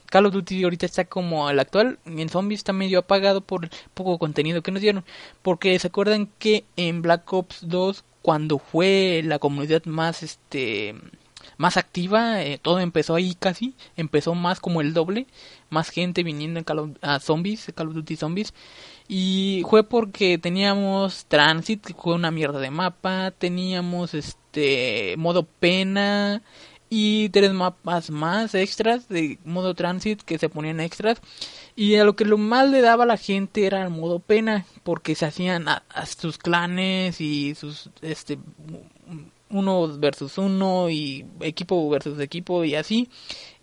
Call 0.06 0.28
of 0.28 0.34
Duty 0.34 0.64
ahorita 0.64 0.86
está 0.86 1.06
como 1.06 1.48
al 1.48 1.60
actual, 1.60 2.00
en 2.06 2.30
Zombies 2.30 2.60
está 2.62 2.74
medio 2.74 3.00
apagado 3.00 3.42
por 3.42 3.66
el 3.66 3.72
poco 3.94 4.18
contenido 4.18 4.62
que 4.62 4.72
nos 4.72 4.82
dieron, 4.82 5.04
porque 5.42 5.78
se 5.78 5.88
acuerdan 5.88 6.30
que 6.40 6.64
en 6.78 7.02
Black 7.02 7.32
Ops 7.34 7.60
2 7.68 8.04
cuando 8.22 8.58
fue 8.60 9.22
la 9.26 9.40
comunidad 9.40 9.84
más 9.86 10.24
este 10.24 10.96
más 11.58 11.78
activa, 11.78 12.42
eh, 12.44 12.60
todo 12.62 12.80
empezó 12.80 13.16
ahí 13.16 13.36
casi, 13.36 13.76
empezó 13.96 14.36
más 14.36 14.60
como 14.60 14.82
el 14.82 14.94
doble, 14.94 15.28
más 15.70 15.90
gente 15.90 16.24
viniendo 16.24 16.60
en 16.60 16.64
Call 16.64 16.98
a 17.02 17.20
Zombies, 17.20 17.72
Call 17.76 17.90
of 17.90 17.94
Duty 17.94 18.16
Zombies 18.16 18.54
y 19.08 19.64
fue 19.70 19.84
porque 19.84 20.38
teníamos 20.38 21.26
Transit, 21.28 21.86
que 21.86 21.94
fue 21.94 22.16
una 22.16 22.32
mierda 22.32 22.60
de 22.60 22.72
mapa, 22.72 23.32
teníamos 23.32 24.14
este 24.14 25.16
modo 25.18 25.44
pena 25.44 26.42
y 26.90 27.30
tres 27.30 27.52
mapas 27.54 28.10
más 28.10 28.56
extras 28.56 29.08
de 29.10 29.40
modo 29.44 29.76
Transit 29.76 30.22
que 30.22 30.40
se 30.40 30.50
ponían 30.50 30.80
extras. 30.80 31.22
Y 31.76 31.96
a 31.96 32.04
lo 32.04 32.16
que 32.16 32.26
lo 32.26 32.38
más 32.38 32.70
le 32.70 32.82
daba 32.82 33.04
a 33.04 33.08
la 33.08 33.18
gente 33.18 33.66
era 33.66 33.84
el 33.84 33.90
modo 33.90 34.20
pena, 34.20 34.66
porque 34.84 35.14
se 35.16 35.26
hacían 35.26 35.68
a, 35.68 35.84
sus 36.06 36.38
clanes 36.38 37.22
y 37.22 37.54
sus 37.56 37.90
este 38.02 38.40
uno 39.50 39.88
versus 40.00 40.38
uno 40.38 40.90
y 40.90 41.26
equipo 41.42 41.88
versus 41.90 42.20
equipo 42.20 42.64
y 42.64 42.76
así. 42.76 43.10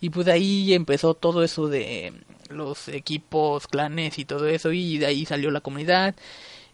Y 0.01 0.11
pues 0.11 0.29
ahí 0.29 0.73
empezó 0.75 1.15
todo 1.15 1.43
eso 1.43 1.69
de 1.69 2.13
los 2.53 2.89
equipos, 2.89 3.67
clanes 3.67 4.19
y 4.19 4.25
todo 4.25 4.47
eso 4.47 4.73
y 4.73 4.99
de 4.99 5.07
ahí 5.07 5.27
salió 5.27 5.51
la 5.51 5.61
comunidad. 5.61 6.15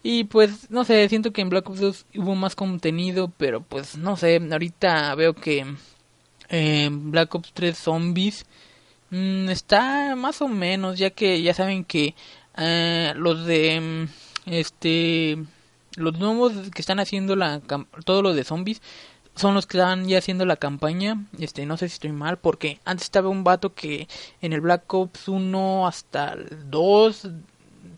Y 0.03 0.25
pues 0.25 0.69
no 0.71 0.85
sé, 0.85 1.09
siento 1.09 1.31
que 1.33 1.41
en 1.41 1.49
Black 1.49 1.69
Ops 1.69 1.79
2 1.81 2.05
hubo 2.17 2.35
más 2.35 2.55
contenido, 2.55 3.31
pero 3.37 3.61
pues 3.61 3.97
no 3.97 4.15
sé, 4.17 4.41
ahorita 4.51 5.13
veo 5.15 5.33
que 5.33 5.65
en 6.49 7.11
Black 7.11 7.35
Ops 7.35 7.51
3 7.53 7.77
Zombies 7.77 8.45
mm, 9.09 9.49
está 9.49 10.15
más 10.15 10.41
o 10.41 10.47
menos, 10.47 10.97
ya 10.97 11.09
que 11.11 11.41
ya 11.41 11.53
saben 11.53 11.83
que 11.83 12.15
eh, 12.57 13.13
los 13.15 13.45
de 13.45 14.07
este 14.45 15.37
los 15.95 16.17
nuevos 16.17 16.53
que 16.73 16.81
están 16.81 16.99
haciendo 16.99 17.35
la 17.35 17.61
todo 18.05 18.21
lo 18.21 18.33
de 18.33 18.43
zombies 18.43 18.81
son 19.39 19.53
los 19.55 19.65
que 19.65 19.77
están 19.77 20.07
ya 20.07 20.17
haciendo 20.19 20.45
la 20.45 20.57
campaña. 20.57 21.25
Este, 21.39 21.65
no 21.65 21.77
sé 21.77 21.87
si 21.89 21.93
estoy 21.93 22.11
mal, 22.11 22.37
porque 22.37 22.79
antes 22.85 23.05
estaba 23.05 23.29
un 23.29 23.43
vato 23.43 23.73
que 23.73 24.07
en 24.41 24.53
el 24.53 24.61
Black 24.61 24.93
Ops 24.93 25.27
1 25.27 25.87
hasta 25.87 26.33
el 26.33 26.69
2, 26.69 27.29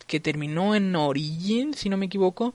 que 0.06 0.20
terminó 0.20 0.74
en 0.74 0.94
Origin, 0.94 1.74
si 1.74 1.88
no 1.88 1.96
me 1.96 2.06
equivoco, 2.06 2.54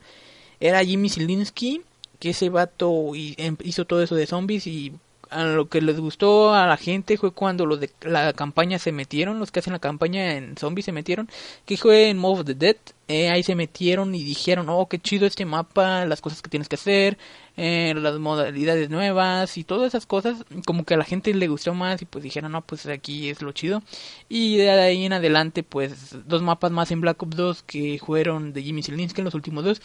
era 0.60 0.84
Jimmy 0.84 1.10
Zielinski, 1.10 1.82
que 2.20 2.32
ese 2.32 2.50
vato 2.50 3.12
em, 3.16 3.58
hizo 3.64 3.86
todo 3.86 4.02
eso 4.02 4.16
de 4.16 4.26
zombies 4.26 4.66
y 4.68 4.94
a 5.30 5.44
lo 5.44 5.68
que 5.68 5.82
les 5.82 6.00
gustó 6.00 6.54
a 6.54 6.66
la 6.68 6.78
gente 6.78 7.18
fue 7.18 7.32
cuando 7.32 7.66
los 7.66 7.80
de 7.80 7.92
la 8.02 8.32
campaña 8.34 8.80
se 8.80 8.92
metieron, 8.92 9.40
los 9.40 9.52
que 9.52 9.60
hacen 9.60 9.74
la 9.74 9.80
campaña 9.80 10.36
en 10.36 10.58
zombies 10.58 10.86
se 10.86 10.92
metieron, 10.92 11.30
que 11.66 11.78
fue 11.78 12.10
en 12.10 12.18
Mob 12.18 12.40
of 12.40 12.46
the 12.46 12.54
Dead, 12.54 12.78
eh, 13.08 13.30
ahí 13.30 13.44
se 13.44 13.56
metieron 13.56 14.16
y 14.16 14.24
dijeron, 14.24 14.70
oh, 14.70 14.88
qué 14.88 15.00
chido 15.00 15.28
este 15.28 15.46
mapa, 15.46 16.06
las 16.06 16.22
cosas 16.22 16.42
que 16.42 16.50
tienes 16.50 16.70
que 16.70 16.76
hacer, 16.76 17.18
eh, 17.58 17.96
las 17.96 18.20
modalidades 18.20 18.92
nuevas 18.92 19.58
y 19.58 19.64
todas 19.64 19.88
esas 19.88 20.06
cosas, 20.06 20.46
como 20.66 20.86
que 20.86 20.94
a 20.94 20.98
la 20.98 21.04
gente 21.04 21.34
le 21.34 21.48
gustó 21.48 21.74
más 21.74 22.02
y 22.04 22.06
pues 22.06 22.24
dijeron, 22.24 22.52
no, 22.52 22.62
pues 22.62 22.86
aquí 22.86 23.30
es 23.30 23.42
lo 23.42 23.52
chido. 23.52 23.82
Y 24.30 24.58
de 24.58 24.70
ahí 24.70 25.06
en 25.06 25.14
adelante, 25.14 25.64
pues 25.64 26.16
dos 26.28 26.44
mapas 26.44 26.72
más 26.72 26.92
en 26.92 27.02
Black 27.02 27.22
Ops 27.24 27.36
2 27.36 27.64
que 27.64 28.00
fueron 28.04 28.54
de 28.54 28.62
Jimmy 28.62 28.84
Zielinski, 28.84 29.24
los 29.24 29.34
últimos 29.34 29.64
dos. 29.66 29.82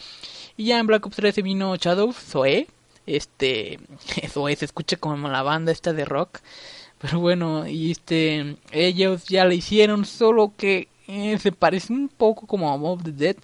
Y 0.55 0.65
ya 0.65 0.79
en 0.79 0.85
Black 0.87 1.05
Ops 1.05 1.15
3 1.15 1.33
se 1.33 1.41
vino 1.41 1.75
Shadow, 1.75 2.13
Zoe, 2.13 2.67
este, 3.07 3.79
Zoe 4.29 4.55
se 4.55 4.65
escucha 4.65 4.97
como 4.97 5.27
la 5.27 5.41
banda 5.41 5.71
esta 5.71 5.93
de 5.93 6.05
rock. 6.05 6.39
Pero 6.99 7.19
bueno, 7.19 7.67
y 7.67 7.91
este, 7.91 8.55
ellos 8.71 9.25
ya 9.25 9.45
le 9.45 9.55
hicieron, 9.55 10.05
solo 10.05 10.53
que 10.55 10.87
eh, 11.07 11.37
se 11.39 11.51
parece 11.51 11.91
un 11.91 12.07
poco 12.07 12.47
como 12.47 12.71
a 12.71 12.77
Mob 12.77 13.03
the 13.03 13.11
Dead 13.11 13.35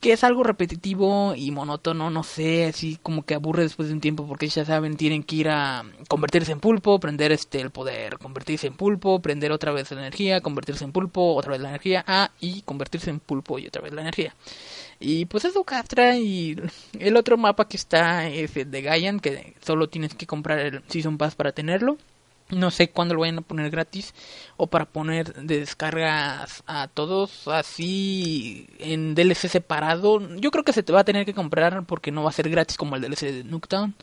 que 0.00 0.12
es 0.12 0.24
algo 0.24 0.42
repetitivo 0.42 1.34
y 1.36 1.50
monótono, 1.50 2.08
no 2.08 2.22
sé, 2.22 2.64
así 2.64 2.98
como 3.02 3.24
que 3.24 3.34
aburre 3.34 3.64
después 3.64 3.88
de 3.88 3.94
un 3.94 4.00
tiempo 4.00 4.26
porque 4.26 4.48
ya 4.48 4.64
saben, 4.64 4.96
tienen 4.96 5.22
que 5.22 5.36
ir 5.36 5.48
a 5.50 5.84
convertirse 6.08 6.52
en 6.52 6.60
pulpo, 6.60 6.98
prender 6.98 7.32
este 7.32 7.60
el 7.60 7.70
poder, 7.70 8.18
convertirse 8.18 8.66
en 8.66 8.74
pulpo, 8.74 9.20
prender 9.20 9.52
otra 9.52 9.72
vez 9.72 9.90
la 9.90 10.00
energía, 10.00 10.40
convertirse 10.40 10.84
en 10.84 10.92
pulpo, 10.92 11.34
otra 11.34 11.52
vez 11.52 11.60
la 11.60 11.68
energía, 11.68 12.02
ah, 12.06 12.30
y 12.40 12.62
convertirse 12.62 13.10
en 13.10 13.20
pulpo 13.20 13.58
y 13.58 13.66
otra 13.66 13.82
vez 13.82 13.92
la 13.92 14.00
energía. 14.00 14.34
Y 14.98 15.26
pues 15.26 15.44
eso 15.44 15.64
castra 15.64 16.16
y 16.16 16.56
el 16.98 17.16
otro 17.16 17.36
mapa 17.36 17.68
que 17.68 17.76
está 17.76 18.26
es 18.28 18.56
el 18.56 18.70
de 18.70 18.82
Gaian, 18.82 19.20
que 19.20 19.54
solo 19.60 19.88
tienes 19.88 20.14
que 20.14 20.26
comprar 20.26 20.58
el 20.60 20.82
Season 20.88 21.18
Pass 21.18 21.34
para 21.34 21.52
tenerlo. 21.52 21.98
No 22.50 22.70
sé 22.70 22.90
cuándo 22.90 23.14
lo 23.14 23.20
vayan 23.20 23.38
a 23.38 23.42
poner 23.42 23.70
gratis 23.70 24.14
o 24.56 24.66
para 24.66 24.86
poner 24.86 25.34
de 25.34 25.60
descargas 25.60 26.62
a 26.66 26.88
todos 26.88 27.46
así 27.48 28.68
en 28.78 29.14
DLC 29.14 29.48
separado. 29.48 30.20
Yo 30.36 30.50
creo 30.50 30.64
que 30.64 30.72
se 30.72 30.82
te 30.82 30.92
va 30.92 31.00
a 31.00 31.04
tener 31.04 31.24
que 31.24 31.34
comprar 31.34 31.84
porque 31.84 32.10
no 32.10 32.22
va 32.22 32.30
a 32.30 32.32
ser 32.32 32.48
gratis 32.48 32.76
como 32.76 32.96
el 32.96 33.02
DLC 33.02 33.20
de 33.32 33.44
Nuketown. 33.44 33.94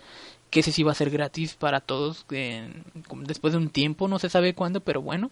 Que 0.50 0.62
ese 0.62 0.72
sí 0.72 0.82
va 0.82 0.94
a 0.94 0.96
ser 0.96 1.10
gratis 1.10 1.56
para 1.56 1.82
todos 1.82 2.25
después 2.30 3.51
de 3.51 3.58
un 3.58 3.70
tiempo, 3.70 4.08
no 4.08 4.18
se 4.18 4.30
sabe 4.30 4.54
cuándo, 4.54 4.80
pero 4.80 5.01
bueno. 5.01 5.30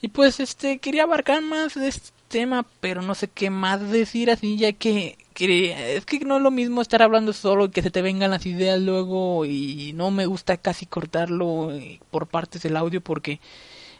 Y 0.00 0.08
pues 0.08 0.38
este 0.38 0.78
quería 0.78 1.02
abarcar 1.02 1.42
más 1.42 1.74
de 1.74 1.88
este 1.88 2.10
tema, 2.28 2.64
pero 2.80 3.02
no 3.02 3.16
sé 3.16 3.26
qué 3.26 3.50
más 3.50 3.90
decir 3.90 4.30
así, 4.30 4.56
ya 4.56 4.72
que, 4.72 5.18
es 5.44 6.04
que 6.04 6.20
no 6.20 6.36
es 6.36 6.42
lo 6.42 6.50
mismo 6.50 6.82
estar 6.82 7.02
hablando 7.02 7.32
solo 7.32 7.66
y 7.66 7.70
que 7.70 7.82
se 7.82 7.90
te 7.90 8.02
vengan 8.02 8.30
las 8.30 8.46
ideas 8.46 8.80
luego 8.80 9.44
y 9.44 9.92
no 9.94 10.10
me 10.10 10.26
gusta 10.26 10.56
casi 10.56 10.86
cortarlo 10.86 11.72
eh, 11.72 12.00
por 12.10 12.26
partes 12.26 12.62
del 12.62 12.76
audio 12.76 13.00
porque 13.00 13.40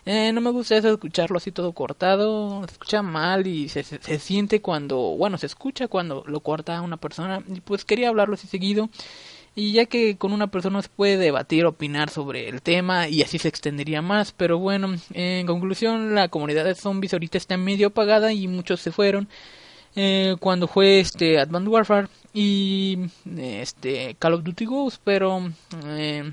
eh, 0.06 0.32
no 0.32 0.40
me 0.40 0.50
gusta 0.50 0.76
eso 0.76 0.90
escucharlo 0.90 1.36
así 1.36 1.52
todo 1.52 1.72
cortado, 1.72 2.64
se 2.66 2.72
escucha 2.72 3.02
mal 3.02 3.46
y 3.46 3.68
se, 3.68 3.82
se, 3.82 4.18
siente 4.18 4.60
cuando, 4.62 4.96
bueno, 4.96 5.36
se 5.38 5.46
escucha 5.46 5.88
cuando 5.88 6.24
lo 6.26 6.40
corta 6.40 6.80
una 6.80 6.96
persona. 6.96 7.42
Y 7.46 7.60
pues 7.60 7.84
quería 7.84 8.08
hablarlo 8.08 8.34
así 8.34 8.46
seguido. 8.46 8.88
Y 9.54 9.72
ya 9.72 9.86
que 9.86 10.16
con 10.16 10.32
una 10.32 10.46
persona 10.46 10.80
se 10.80 10.88
puede 10.88 11.16
debatir, 11.16 11.66
opinar 11.66 12.08
sobre 12.10 12.48
el 12.48 12.62
tema 12.62 13.08
y 13.08 13.22
así 13.22 13.38
se 13.38 13.48
extendería 13.48 14.00
más, 14.00 14.32
pero 14.32 14.58
bueno, 14.58 14.94
en 15.12 15.46
conclusión 15.46 16.14
la 16.14 16.28
comunidad 16.28 16.64
de 16.64 16.76
zombies 16.76 17.12
ahorita 17.12 17.36
está 17.36 17.56
medio 17.56 17.88
apagada 17.88 18.32
y 18.32 18.46
muchos 18.46 18.80
se 18.80 18.92
fueron 18.92 19.28
eh, 19.96 20.36
cuando 20.40 20.68
fue 20.68 21.00
este 21.00 21.38
Advanced 21.38 21.68
Warfare 21.68 22.08
y 22.32 22.98
este 23.38 24.14
Call 24.18 24.34
of 24.34 24.44
Duty 24.44 24.64
Ghost, 24.64 25.00
pero 25.02 25.50
eh, 25.86 26.32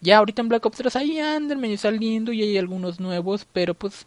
ya 0.00 0.18
ahorita 0.18 0.42
en 0.42 0.48
Black 0.48 0.66
Ops 0.66 0.78
3 0.78 0.96
ahí 0.96 1.18
andan 1.18 1.60
medio 1.60 1.78
saliendo 1.78 2.32
y 2.32 2.42
hay 2.42 2.58
algunos 2.58 3.00
nuevos, 3.00 3.46
pero 3.52 3.74
pues 3.74 4.06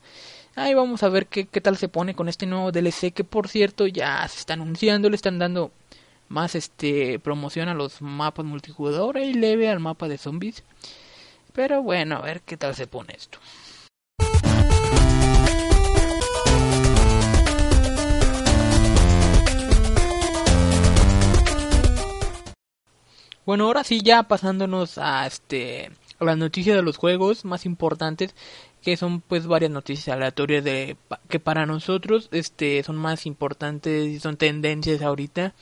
ahí 0.56 0.74
vamos 0.74 1.04
a 1.04 1.10
ver 1.10 1.28
qué, 1.28 1.46
qué 1.46 1.62
tal 1.62 1.78
se 1.78 1.88
pone 1.88 2.16
con 2.16 2.28
este 2.28 2.46
nuevo 2.46 2.72
DLC 2.72 3.14
que 3.14 3.24
por 3.24 3.48
cierto 3.48 3.88
ya 3.88 4.28
se 4.28 4.40
está 4.40 4.54
anunciando, 4.54 5.10
le 5.10 5.16
están 5.16 5.40
dando 5.40 5.72
más 6.30 6.56
este 6.56 7.20
promoción 7.20 7.70
a 7.70 7.74
los 7.74 8.02
mapas 8.02 8.46
multijugador 8.46 9.18
y 9.18 9.34
leve 9.34 9.70
al 9.70 9.80
mapa 9.80 10.08
de 10.08 10.18
zombies. 10.18 10.64
Pero 11.54 11.84
bueno, 11.84 12.18
a 12.18 12.22
ver 12.22 12.42
qué 12.42 12.58
tal 12.58 12.76
se 12.76 12.88
pone 12.88 13.14
esto. 13.16 13.38
Bueno, 23.46 23.66
ahora 23.66 23.84
sí 23.84 24.02
ya 24.02 24.24
pasándonos 24.24 24.98
a 24.98 25.28
este 25.28 25.92
a 26.20 26.26
las 26.26 26.38
noticias 26.38 26.76
de 26.76 26.82
los 26.82 26.98
juegos 26.98 27.44
más 27.44 27.66
importantes, 27.66 28.36
que 28.82 28.96
son 28.98 29.22
pues 29.22 29.48
varias 29.48 29.72
noticias 29.72 30.16
aleatorias 30.16 30.64
de 30.64 30.98
que 31.30 31.40
para 31.40 31.66
nosotros 31.66 32.30
este 32.32 32.84
son 32.84 32.98
más 32.98 33.26
importantes 33.26 34.08
y 34.08 34.20
son 34.20 34.38
tendencias 34.38 35.02
ahorita. 35.02 35.54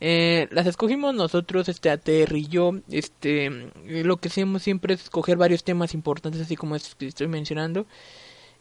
Eh, 0.00 0.48
las 0.52 0.66
escogimos 0.66 1.14
nosotros, 1.14 1.68
este 1.68 1.90
ATR 1.90 2.36
y 2.36 2.46
yo. 2.46 2.72
Este, 2.90 3.70
lo 3.84 4.16
que 4.18 4.28
hacemos 4.28 4.62
siempre 4.62 4.94
es 4.94 5.02
escoger 5.04 5.36
varios 5.36 5.64
temas 5.64 5.94
importantes, 5.94 6.40
así 6.40 6.56
como 6.56 6.76
estos 6.76 6.94
que 6.94 7.06
estoy 7.08 7.28
mencionando, 7.28 7.86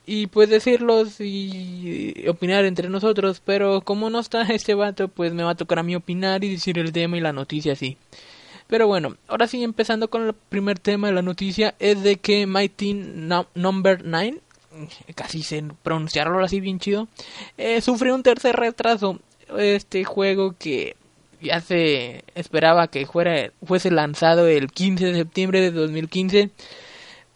y 0.05 0.27
pues 0.27 0.49
decirlos 0.49 1.19
y 1.21 2.27
opinar 2.27 2.65
entre 2.65 2.89
nosotros. 2.89 3.41
Pero 3.45 3.81
como 3.81 4.09
no 4.09 4.19
está 4.19 4.41
este 4.53 4.73
vato, 4.73 5.07
pues 5.09 5.33
me 5.33 5.43
va 5.43 5.51
a 5.51 5.55
tocar 5.55 5.79
a 5.79 5.83
mí 5.83 5.95
opinar 5.95 6.43
y 6.43 6.51
decir 6.51 6.79
el 6.79 6.91
tema 6.91 7.17
y 7.17 7.21
la 7.21 7.33
noticia 7.33 7.73
así. 7.73 7.97
Pero 8.67 8.87
bueno, 8.87 9.15
ahora 9.27 9.47
sí, 9.47 9.63
empezando 9.63 10.09
con 10.09 10.27
el 10.27 10.33
primer 10.33 10.77
tema 10.79 11.07
de 11.07 11.13
la 11.13 11.21
noticia, 11.21 11.75
es 11.79 12.03
de 12.03 12.17
que 12.17 12.45
Mighty 12.45 12.93
Number 13.55 14.01
9, 14.03 14.41
casi 15.15 15.41
se 15.41 15.63
pronunciarlo 15.83 16.43
así 16.43 16.59
bien 16.59 16.79
chido, 16.79 17.07
eh, 17.57 17.81
sufrió 17.81 18.13
un 18.13 18.23
tercer 18.23 18.55
retraso. 18.55 19.19
Este 19.57 20.03
juego 20.03 20.55
que 20.59 20.97
ya 21.41 21.61
se 21.61 22.23
esperaba 22.35 22.87
que 22.87 23.05
fuera 23.05 23.51
fuese 23.65 23.91
lanzado 23.91 24.47
el 24.47 24.71
15 24.71 25.05
de 25.05 25.15
septiembre 25.15 25.61
de 25.61 25.71
2015 25.71 26.49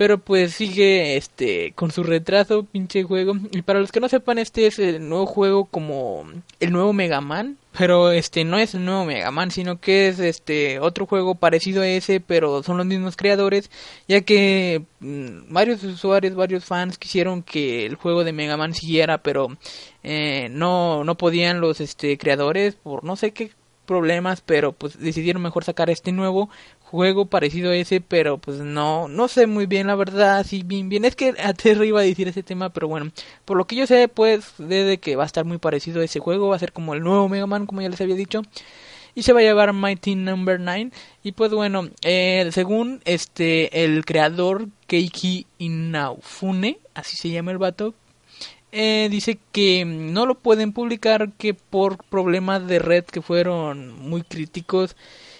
pero 0.01 0.17
pues 0.17 0.55
sigue 0.55 1.15
este 1.15 1.73
con 1.75 1.91
su 1.91 2.01
retraso 2.01 2.63
pinche 2.63 3.03
juego. 3.03 3.35
Y 3.51 3.61
para 3.61 3.79
los 3.79 3.91
que 3.91 3.99
no 3.99 4.09
sepan 4.09 4.39
este 4.39 4.65
es 4.65 4.79
el 4.79 5.07
nuevo 5.07 5.27
juego 5.27 5.65
como 5.65 6.25
el 6.59 6.71
nuevo 6.71 6.91
Mega 6.91 7.21
Man. 7.21 7.59
Pero 7.77 8.11
este 8.11 8.43
no 8.43 8.57
es 8.57 8.73
el 8.73 8.83
nuevo 8.83 9.05
Mega 9.05 9.29
Man 9.29 9.51
sino 9.51 9.79
que 9.79 10.07
es 10.07 10.17
este 10.17 10.79
otro 10.79 11.05
juego 11.05 11.35
parecido 11.35 11.83
a 11.83 11.87
ese 11.87 12.19
pero 12.19 12.63
son 12.63 12.77
los 12.77 12.87
mismos 12.87 13.15
creadores 13.15 13.69
ya 14.07 14.21
que 14.21 14.85
mm, 15.01 15.53
varios 15.53 15.83
usuarios 15.83 16.33
varios 16.33 16.65
fans 16.65 16.97
quisieron 16.97 17.43
que 17.43 17.85
el 17.85 17.93
juego 17.93 18.23
de 18.23 18.33
Mega 18.33 18.57
Man 18.57 18.73
siguiera 18.73 19.19
pero 19.19 19.55
eh, 20.01 20.49
no 20.49 21.03
no 21.03 21.15
podían 21.15 21.61
los 21.61 21.79
este 21.79 22.17
creadores 22.17 22.73
por 22.73 23.03
no 23.03 23.15
sé 23.15 23.33
qué 23.33 23.51
problemas, 23.91 24.39
pero 24.39 24.71
pues 24.71 24.97
decidieron 24.97 25.41
mejor 25.41 25.65
sacar 25.65 25.89
este 25.89 26.13
nuevo 26.13 26.49
juego 26.79 27.25
parecido 27.25 27.71
a 27.71 27.75
ese, 27.75 27.99
pero 27.99 28.37
pues 28.37 28.59
no, 28.59 29.09
no 29.09 29.27
sé 29.27 29.47
muy 29.47 29.65
bien 29.65 29.87
la 29.87 29.95
verdad, 29.95 30.45
si 30.45 30.63
bien, 30.63 30.87
bien, 30.87 31.03
es 31.03 31.17
que 31.17 31.33
Terry 31.61 31.89
iba 31.89 31.99
a 31.99 32.03
decir 32.03 32.29
ese 32.29 32.41
tema, 32.41 32.69
pero 32.69 32.87
bueno, 32.87 33.11
por 33.43 33.57
lo 33.57 33.67
que 33.67 33.75
yo 33.75 33.85
sé, 33.87 34.07
pues, 34.07 34.53
desde 34.57 34.97
que 34.99 35.17
va 35.17 35.23
a 35.23 35.25
estar 35.25 35.43
muy 35.43 35.57
parecido 35.57 35.99
a 35.99 36.05
ese 36.05 36.21
juego, 36.21 36.47
va 36.47 36.55
a 36.55 36.59
ser 36.59 36.71
como 36.71 36.93
el 36.93 37.03
nuevo 37.03 37.27
Mega 37.27 37.47
Man, 37.47 37.65
como 37.65 37.81
ya 37.81 37.89
les 37.89 37.99
había 37.99 38.15
dicho, 38.15 38.43
y 39.13 39.23
se 39.23 39.33
va 39.33 39.41
a 39.41 39.43
llevar 39.43 39.73
Mighty 39.73 40.15
Number 40.15 40.57
9, 40.57 40.91
y 41.21 41.33
pues 41.33 41.51
bueno, 41.51 41.89
según 42.01 43.01
este, 43.03 43.83
el 43.83 44.05
creador 44.05 44.69
Keiki 44.87 45.47
Inaufune, 45.57 46.79
así 46.93 47.17
se 47.17 47.29
llama 47.29 47.51
el 47.51 47.57
vato, 47.57 47.93
eh, 48.71 49.07
dice 49.11 49.37
que 49.51 49.83
no 49.85 50.25
lo 50.25 50.35
pueden 50.35 50.71
publicar 50.71 51.31
que 51.33 51.53
por 51.53 52.03
problemas 52.05 52.65
de 52.67 52.79
red 52.79 53.03
que 53.05 53.21
fueron 53.21 53.99
muy 53.99 54.23
críticos 54.23 54.95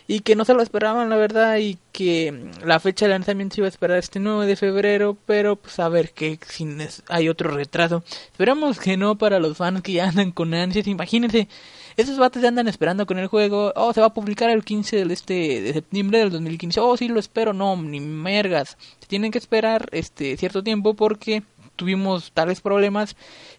y 0.08 0.20
que 0.20 0.36
no 0.36 0.44
se 0.44 0.54
lo 0.54 0.62
esperaban 0.62 1.10
la 1.10 1.16
verdad 1.16 1.58
y 1.58 1.78
que 1.94 2.52
la 2.66 2.82
fecha 2.82 3.06
de 3.06 3.12
lanzamiento 3.12 3.56
se 3.56 3.62
iba 3.62 3.68
a 3.68 3.70
esperar 3.70 3.98
este 3.98 4.20
9 4.20 4.46
de 4.46 4.58
febrero 4.58 5.18
pero 5.26 5.56
pues 5.56 5.80
a 5.80 5.88
ver 5.88 6.12
que 6.12 6.38
si 6.46 6.68
hay 7.08 7.30
otro 7.30 7.52
retraso. 7.52 8.04
Esperamos 8.32 8.78
que 8.78 8.98
no 8.98 9.18
para 9.18 9.40
los 9.40 9.56
fans 9.56 9.82
que 9.82 9.94
ya 9.94 10.10
andan 10.10 10.32
con 10.32 10.54
ansias. 10.54 10.88
Imagínense 10.88 11.48
esos 11.96 12.18
bates 12.18 12.42
ya 12.42 12.50
andan 12.50 12.68
esperando 12.68 13.06
con 13.06 13.20
el 13.20 13.28
juego. 13.28 13.72
Oh 13.78 13.94
se 13.94 14.02
va 14.02 14.08
a 14.08 14.14
publicar 14.14 14.50
el 14.50 14.66
15 14.66 14.98
del 14.98 15.12
este 15.12 15.62
de 15.62 15.72
septiembre 15.72 16.20
del 16.20 16.32
2015 16.32 16.82
oh 16.82 16.98
sí 16.98 17.08
lo 17.08 17.20
espero. 17.20 17.54
No 17.54 17.78
ni 17.78 18.02
mergas. 18.02 18.78
Se 19.00 19.08
tienen 19.08 19.32
que 19.32 19.38
esperar 19.38 19.88
este 19.94 20.36
cierto 20.36 20.62
tiempo 20.64 20.94
porque 20.96 21.44
tuvimos 21.75 22.32
tales 22.32 22.62
problemas 22.62 23.16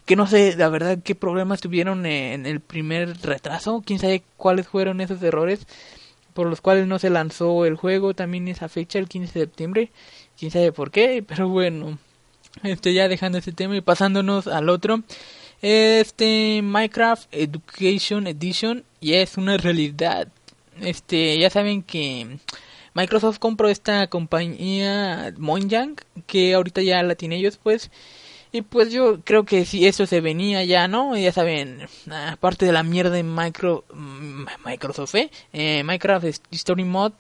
que 0.07 0.17
no 0.17 0.27
sé 0.27 0.55
la 0.57 0.69
verdad 0.69 0.99
qué 1.03 1.15
problemas 1.15 1.61
tuvieron 1.61 2.07
en 2.07 2.47
el 2.47 2.61
primer 2.61 3.17
retraso, 3.23 3.83
quién 3.85 3.99
sabe 3.99 4.23
cuáles 4.37 4.69
fueron 4.69 5.01
esos 5.01 5.23
errores 5.23 5.67
por 6.35 6.47
los 6.47 6.61
cuales 6.61 6.87
no 6.87 6.99
se 6.99 7.11
lanzó 7.11 7.67
el 7.67 7.77
juego 7.77 8.15
también 8.15 8.49
esa 8.49 8.69
fecha 8.69 8.99
el 8.99 9.09
15 9.09 9.39
de 9.39 9.45
septiembre, 9.47 9.91
quién 10.39 10.51
sabe 10.51 10.73
por 10.73 10.91
qué, 10.91 11.25
pero 11.27 11.49
bueno, 11.49 11.99
este 12.63 12.95
ya 12.95 13.09
dejando 13.09 13.39
este 13.39 13.53
tema 13.53 13.77
y 13.77 13.81
pasándonos 13.81 14.47
al 14.47 14.69
otro, 14.69 15.03
este 15.63 16.61
Minecraft 16.63 17.29
Education 17.33 18.27
Edition 18.27 18.85
ya 19.01 19.19
es 19.19 19.37
una 19.37 19.57
realidad. 19.57 20.29
Este, 20.81 21.39
ya 21.39 21.51
saben 21.51 21.83
que 21.83 22.39
Microsoft 22.95 23.39
compró 23.39 23.69
esta 23.69 24.07
compañía 24.09 25.33
Monjang, 25.39 25.97
que 26.27 26.55
ahorita 26.55 26.83
ya 26.83 27.03
la 27.03 27.15
tiene 27.15 27.37
ellos, 27.37 27.59
pues. 27.63 27.91
Y 28.53 28.63
pues 28.63 28.93
yo 28.93 29.21
creo 29.25 29.45
que 29.45 29.65
si 29.65 29.87
eso 29.87 30.05
se 30.07 30.21
venía 30.21 30.63
ya, 30.65 30.87
¿no? 30.87 31.17
Ya 31.17 31.33
saben, 31.33 31.87
aparte 32.11 32.67
de 32.67 32.73
la 32.73 32.83
mierda 32.83 33.11
de 33.11 33.23
micro, 33.23 33.85
mm, 33.95 34.45
Microsoft, 34.67 35.15
¿eh? 35.15 35.31
¿eh? 35.55 35.83
Minecraft 35.85 36.27
Story 36.51 36.85
Mod, 36.85 37.13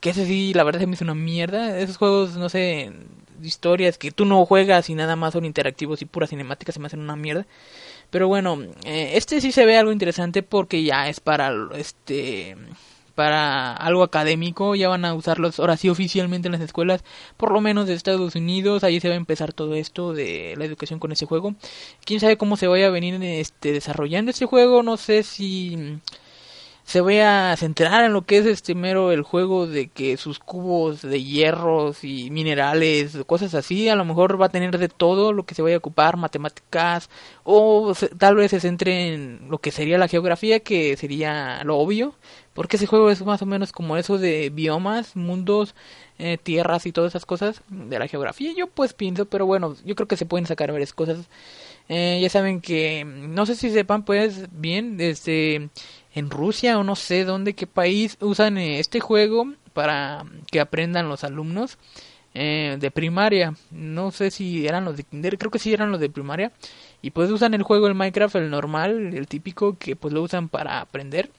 que 0.00 0.10
ese 0.10 0.26
sí, 0.26 0.52
la 0.52 0.62
verdad 0.62 0.80
se 0.80 0.86
me 0.86 0.94
hizo 0.94 1.04
una 1.04 1.14
mierda. 1.14 1.78
Esos 1.78 1.96
juegos, 1.96 2.36
no 2.36 2.50
sé, 2.50 2.92
historias 3.42 3.96
que 3.98 4.10
tú 4.10 4.26
no 4.26 4.44
juegas 4.44 4.90
y 4.90 4.94
nada 4.94 5.16
más 5.16 5.32
son 5.32 5.46
interactivos 5.46 6.02
y 6.02 6.04
puras 6.04 6.30
cinemáticas 6.30 6.74
se 6.74 6.80
me 6.80 6.86
hacen 6.86 7.00
una 7.00 7.16
mierda. 7.16 7.46
Pero 8.10 8.28
bueno, 8.28 8.58
eh, 8.84 9.12
este 9.14 9.40
sí 9.40 9.52
se 9.52 9.64
ve 9.64 9.78
algo 9.78 9.92
interesante 9.92 10.42
porque 10.42 10.82
ya 10.82 11.08
es 11.08 11.20
para 11.20 11.52
este 11.74 12.56
para 13.14 13.72
algo 13.72 14.02
académico, 14.02 14.74
ya 14.74 14.88
van 14.88 15.04
a 15.04 15.14
usarlos 15.14 15.60
ahora 15.60 15.76
sí 15.76 15.88
oficialmente 15.88 16.48
en 16.48 16.52
las 16.52 16.60
escuelas, 16.60 17.04
por 17.36 17.52
lo 17.52 17.60
menos 17.60 17.86
de 17.86 17.94
Estados 17.94 18.34
Unidos, 18.34 18.84
ahí 18.84 19.00
se 19.00 19.08
va 19.08 19.14
a 19.14 19.18
empezar 19.18 19.52
todo 19.52 19.74
esto 19.74 20.12
de 20.12 20.54
la 20.56 20.64
educación 20.64 20.98
con 20.98 21.12
ese 21.12 21.26
juego. 21.26 21.54
Quién 22.04 22.20
sabe 22.20 22.36
cómo 22.36 22.56
se 22.56 22.66
vaya 22.66 22.86
a 22.86 22.90
venir 22.90 23.22
este 23.22 23.72
desarrollando 23.72 24.30
este 24.30 24.46
juego, 24.46 24.82
no 24.82 24.96
sé 24.96 25.22
si 25.22 25.98
se 26.84 27.00
vaya 27.00 27.50
a 27.50 27.56
centrar 27.56 28.04
en 28.04 28.12
lo 28.12 28.22
que 28.22 28.38
es 28.38 28.46
este 28.46 28.74
mero 28.74 29.10
el 29.10 29.22
juego 29.22 29.66
de 29.66 29.88
que 29.88 30.18
sus 30.18 30.38
cubos 30.38 31.00
de 31.00 31.22
hierros 31.22 32.04
y 32.04 32.30
minerales, 32.30 33.16
cosas 33.26 33.54
así, 33.54 33.88
a 33.88 33.96
lo 33.96 34.04
mejor 34.04 34.40
va 34.40 34.46
a 34.46 34.50
tener 34.50 34.76
de 34.78 34.88
todo 34.90 35.32
lo 35.32 35.44
que 35.46 35.54
se 35.54 35.62
vaya 35.62 35.76
a 35.76 35.78
ocupar, 35.78 36.18
matemáticas, 36.18 37.08
o 37.42 37.94
tal 38.18 38.36
vez 38.36 38.50
se 38.50 38.60
centre 38.60 39.14
en 39.14 39.48
lo 39.48 39.58
que 39.58 39.70
sería 39.70 39.96
la 39.96 40.08
geografía, 40.08 40.60
que 40.60 40.96
sería 40.98 41.64
lo 41.64 41.78
obvio, 41.78 42.14
porque 42.52 42.76
ese 42.76 42.86
juego 42.86 43.10
es 43.10 43.24
más 43.24 43.40
o 43.40 43.46
menos 43.46 43.72
como 43.72 43.96
eso 43.96 44.18
de 44.18 44.50
biomas, 44.50 45.16
mundos, 45.16 45.74
eh, 46.18 46.38
tierras 46.40 46.86
y 46.86 46.92
todas 46.92 47.12
esas 47.12 47.26
cosas 47.26 47.62
de 47.68 47.98
la 47.98 48.08
geografía. 48.08 48.52
Yo 48.56 48.68
pues 48.68 48.92
pienso, 48.92 49.24
pero 49.24 49.46
bueno, 49.46 49.74
yo 49.84 49.94
creo 49.96 50.06
que 50.06 50.16
se 50.16 50.26
pueden 50.26 50.46
sacar 50.46 50.70
varias 50.70 50.92
cosas. 50.92 51.28
Eh, 51.88 52.18
ya 52.22 52.30
saben 52.30 52.60
que, 52.60 53.04
no 53.04 53.44
sé 53.46 53.56
si 53.56 53.70
sepan 53.70 54.04
pues 54.04 54.48
bien, 54.52 54.96
desde 54.96 55.68
en 56.14 56.30
Rusia 56.30 56.78
o 56.78 56.84
no 56.84 56.96
sé 56.96 57.24
dónde, 57.24 57.54
qué 57.54 57.66
país 57.66 58.16
usan 58.20 58.56
eh, 58.56 58.78
este 58.78 59.00
juego 59.00 59.52
para 59.72 60.24
que 60.50 60.60
aprendan 60.60 61.08
los 61.08 61.24
alumnos 61.24 61.76
eh, 62.34 62.76
de 62.78 62.90
primaria. 62.90 63.54
No 63.70 64.12
sé 64.12 64.30
si 64.30 64.66
eran 64.66 64.84
los 64.84 64.96
de 64.96 65.02
kinder, 65.02 65.36
creo 65.38 65.50
que 65.50 65.58
sí 65.58 65.72
eran 65.74 65.90
los 65.90 66.00
de 66.00 66.08
primaria. 66.08 66.52
Y 67.02 67.10
pues 67.10 67.30
usan 67.30 67.52
el 67.54 67.64
juego, 67.64 67.86
el 67.88 67.94
Minecraft, 67.94 68.36
el 68.36 68.50
normal, 68.50 69.14
el 69.14 69.26
típico, 69.26 69.76
que 69.76 69.96
pues 69.96 70.14
lo 70.14 70.22
usan 70.22 70.48
para 70.48 70.80
aprender. 70.80 71.30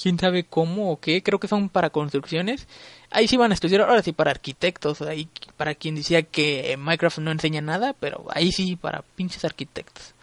Quién 0.00 0.18
sabe 0.18 0.44
cómo 0.44 0.90
o 0.90 1.00
qué, 1.00 1.22
creo 1.22 1.38
que 1.38 1.48
son 1.48 1.68
para 1.68 1.90
construcciones. 1.90 2.66
Ahí 3.10 3.28
sí 3.28 3.36
van 3.36 3.50
a 3.50 3.54
estudiar, 3.54 3.82
ahora 3.82 4.02
sí 4.02 4.12
para 4.12 4.30
arquitectos. 4.30 5.02
Ahí 5.02 5.28
para 5.56 5.74
quien 5.74 5.96
decía 5.96 6.22
que 6.22 6.76
Minecraft 6.78 7.18
no 7.18 7.30
enseña 7.30 7.60
nada, 7.60 7.94
pero 7.98 8.24
ahí 8.30 8.52
sí 8.52 8.76
para 8.76 9.02
pinches 9.16 9.44
arquitectos. 9.44 10.14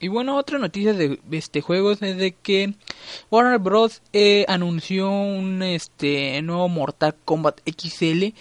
Y 0.00 0.08
bueno, 0.08 0.36
otra 0.36 0.58
noticia 0.58 0.92
de 0.92 1.20
este 1.30 1.60
juego 1.60 1.92
es 1.92 2.00
de 2.00 2.34
que 2.42 2.74
Warner 3.30 3.58
Bros. 3.58 4.02
Eh, 4.12 4.44
anunció 4.48 5.10
un 5.10 5.62
este 5.62 6.42
nuevo 6.42 6.68
Mortal 6.68 7.14
Kombat 7.24 7.60
XL 7.64 8.34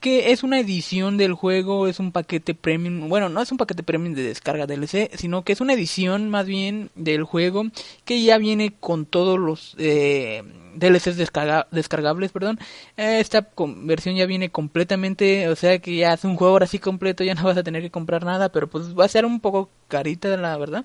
que 0.00 0.32
es 0.32 0.42
una 0.42 0.60
edición 0.60 1.16
del 1.16 1.34
juego, 1.34 1.86
es 1.86 1.98
un 1.98 2.12
paquete 2.12 2.54
premium, 2.54 3.08
bueno, 3.08 3.28
no 3.28 3.40
es 3.42 3.50
un 3.50 3.58
paquete 3.58 3.82
premium 3.82 4.14
de 4.14 4.22
descarga 4.22 4.66
DLC, 4.66 5.10
sino 5.16 5.42
que 5.42 5.52
es 5.52 5.60
una 5.60 5.74
edición 5.74 6.30
más 6.30 6.46
bien 6.46 6.90
del 6.94 7.24
juego 7.24 7.64
que 8.04 8.22
ya 8.22 8.38
viene 8.38 8.72
con 8.78 9.06
todos 9.06 9.38
los 9.38 9.74
eh, 9.78 10.42
DLCs 10.78 11.16
descargables, 11.16 12.32
perdón. 12.32 12.58
Esta 12.96 13.48
versión 13.58 14.16
ya 14.16 14.26
viene 14.26 14.50
completamente, 14.50 15.48
o 15.48 15.56
sea 15.56 15.78
que 15.78 15.96
ya 15.96 16.14
es 16.14 16.24
un 16.24 16.36
juego 16.36 16.52
ahora 16.54 16.66
sí 16.66 16.78
completo, 16.78 17.24
ya 17.24 17.34
no 17.34 17.44
vas 17.44 17.56
a 17.56 17.62
tener 17.62 17.82
que 17.82 17.90
comprar 17.90 18.24
nada, 18.24 18.50
pero 18.50 18.68
pues 18.68 18.96
va 18.98 19.04
a 19.04 19.08
ser 19.08 19.24
un 19.24 19.40
poco 19.40 19.70
carita, 19.88 20.36
la 20.36 20.56
verdad. 20.56 20.84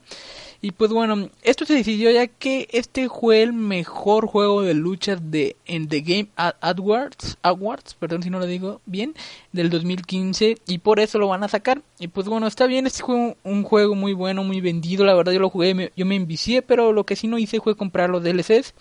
Y 0.66 0.72
pues 0.72 0.92
bueno, 0.92 1.30
esto 1.42 1.66
se 1.66 1.74
decidió 1.74 2.10
ya 2.10 2.28
que 2.28 2.70
este 2.72 3.10
fue 3.10 3.44
el 3.44 3.52
mejor 3.52 4.28
juego 4.28 4.62
de 4.62 4.74
lucha 4.74 5.18
de 5.18 5.58
en 5.66 5.90
The 5.90 6.00
Game 6.00 6.30
Awards, 6.38 7.38
Awards, 7.42 7.96
perdón 7.96 8.24
si 8.24 8.30
no 8.30 8.40
lo 8.40 8.46
digo 8.46 8.80
bien, 8.86 9.14
del 9.52 9.70
2015 9.70 10.56
y 10.66 10.78
por 10.78 11.02
eso 11.02 11.20
lo 11.20 11.28
van 11.28 11.44
a 11.44 11.50
sacar. 11.50 11.82
Y 12.00 12.08
pues 12.08 12.30
bueno, 12.30 12.48
está 12.48 12.66
bien, 12.66 12.88
este 12.88 13.04
fue 13.04 13.36
un, 13.44 13.64
juego 13.64 13.94
muy 13.94 14.14
bueno, 14.14 14.46
muy 14.46 14.62
vendido, 14.62 15.04
la 15.04 15.14
verdad 15.14 15.34
yo 15.34 15.42
lo 15.42 15.50
jugué, 15.50 15.92
yo 15.98 16.06
me 16.06 16.16
envicié, 16.16 16.62
pero 16.62 16.94
lo 16.94 17.06
que 17.06 17.18
sí 17.18 17.28
no 17.28 17.38
hice 17.38 17.60
fue 17.60 17.76
comprar 17.76 18.10
los 18.10 18.24
DLCs. 18.24 18.74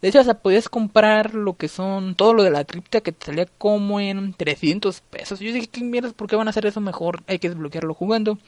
De 0.00 0.08
hecho, 0.08 0.18
hasta 0.18 0.40
podías 0.40 0.68
comprar 0.68 1.34
lo 1.34 1.56
que 1.56 1.68
son 1.68 2.16
todo 2.16 2.34
lo 2.34 2.42
de 2.42 2.50
la 2.50 2.64
cripta 2.64 3.00
que 3.00 3.12
te 3.12 3.26
salía 3.26 3.46
como 3.46 4.00
en 4.00 4.34
300 4.34 5.00
pesos. 5.02 5.38
Yo 5.38 5.52
dije, 5.52 5.68
¿qué 5.68 5.82
mierdas? 5.82 6.14
¿Por 6.14 6.26
qué 6.26 6.34
van 6.34 6.48
a 6.48 6.50
hacer 6.50 6.66
eso 6.66 6.80
mejor? 6.80 7.22
Hay 7.28 7.38
que 7.38 7.48
desbloquearlo 7.48 7.94
jugando. 7.94 8.38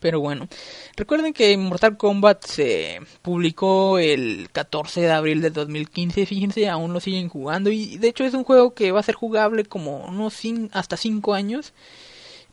Pero 0.00 0.20
bueno, 0.20 0.48
recuerden 0.96 1.34
que 1.34 1.56
Mortal 1.58 1.98
Kombat 1.98 2.44
se 2.46 3.00
publicó 3.20 3.98
el 3.98 4.48
14 4.50 5.02
de 5.02 5.10
abril 5.12 5.42
de 5.42 5.50
2015, 5.50 6.24
fíjense, 6.24 6.68
aún 6.68 6.94
lo 6.94 7.00
siguen 7.00 7.28
jugando 7.28 7.70
y 7.70 7.98
de 7.98 8.08
hecho 8.08 8.24
es 8.24 8.32
un 8.32 8.44
juego 8.44 8.74
que 8.74 8.92
va 8.92 9.00
a 9.00 9.04
ser 9.04 9.14
jugable 9.14 9.64
como 9.66 10.06
unos 10.06 10.40
hasta 10.72 10.96
5 10.96 11.34
años. 11.34 11.74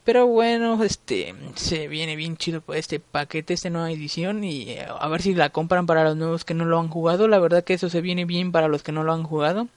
Pero 0.04 0.26
bueno, 0.26 0.82
este 0.84 1.36
se 1.56 1.90
viene 1.90 2.16
bien 2.16 2.38
chido 2.38 2.62
por 2.62 2.78
este 2.78 3.00
paquete, 3.00 3.54
esta 3.54 3.70
nueva 3.70 3.92
edición 3.92 4.44
y 4.44 4.70
eh, 4.72 4.86
a 4.88 5.08
ver 5.10 5.22
si 5.22 5.34
la 5.34 5.50
compran 5.50 5.86
para 5.86 6.06
los 6.06 6.16
nuevos 6.16 6.46
que 6.46 6.54
no 6.54 6.64
lo 6.64 6.80
han 6.80 6.88
jugado. 6.88 7.28
La 7.28 7.40
verdad 7.40 7.64
que 7.66 7.74
eso 7.74 7.90
se 7.90 8.00
viene 8.00 8.24
bien 8.24 8.54
para 8.54 8.70
los 8.70 8.84
que 8.84 8.94
no 8.94 9.04
lo 9.04 9.12
han 9.12 9.24
jugado. 9.24 9.68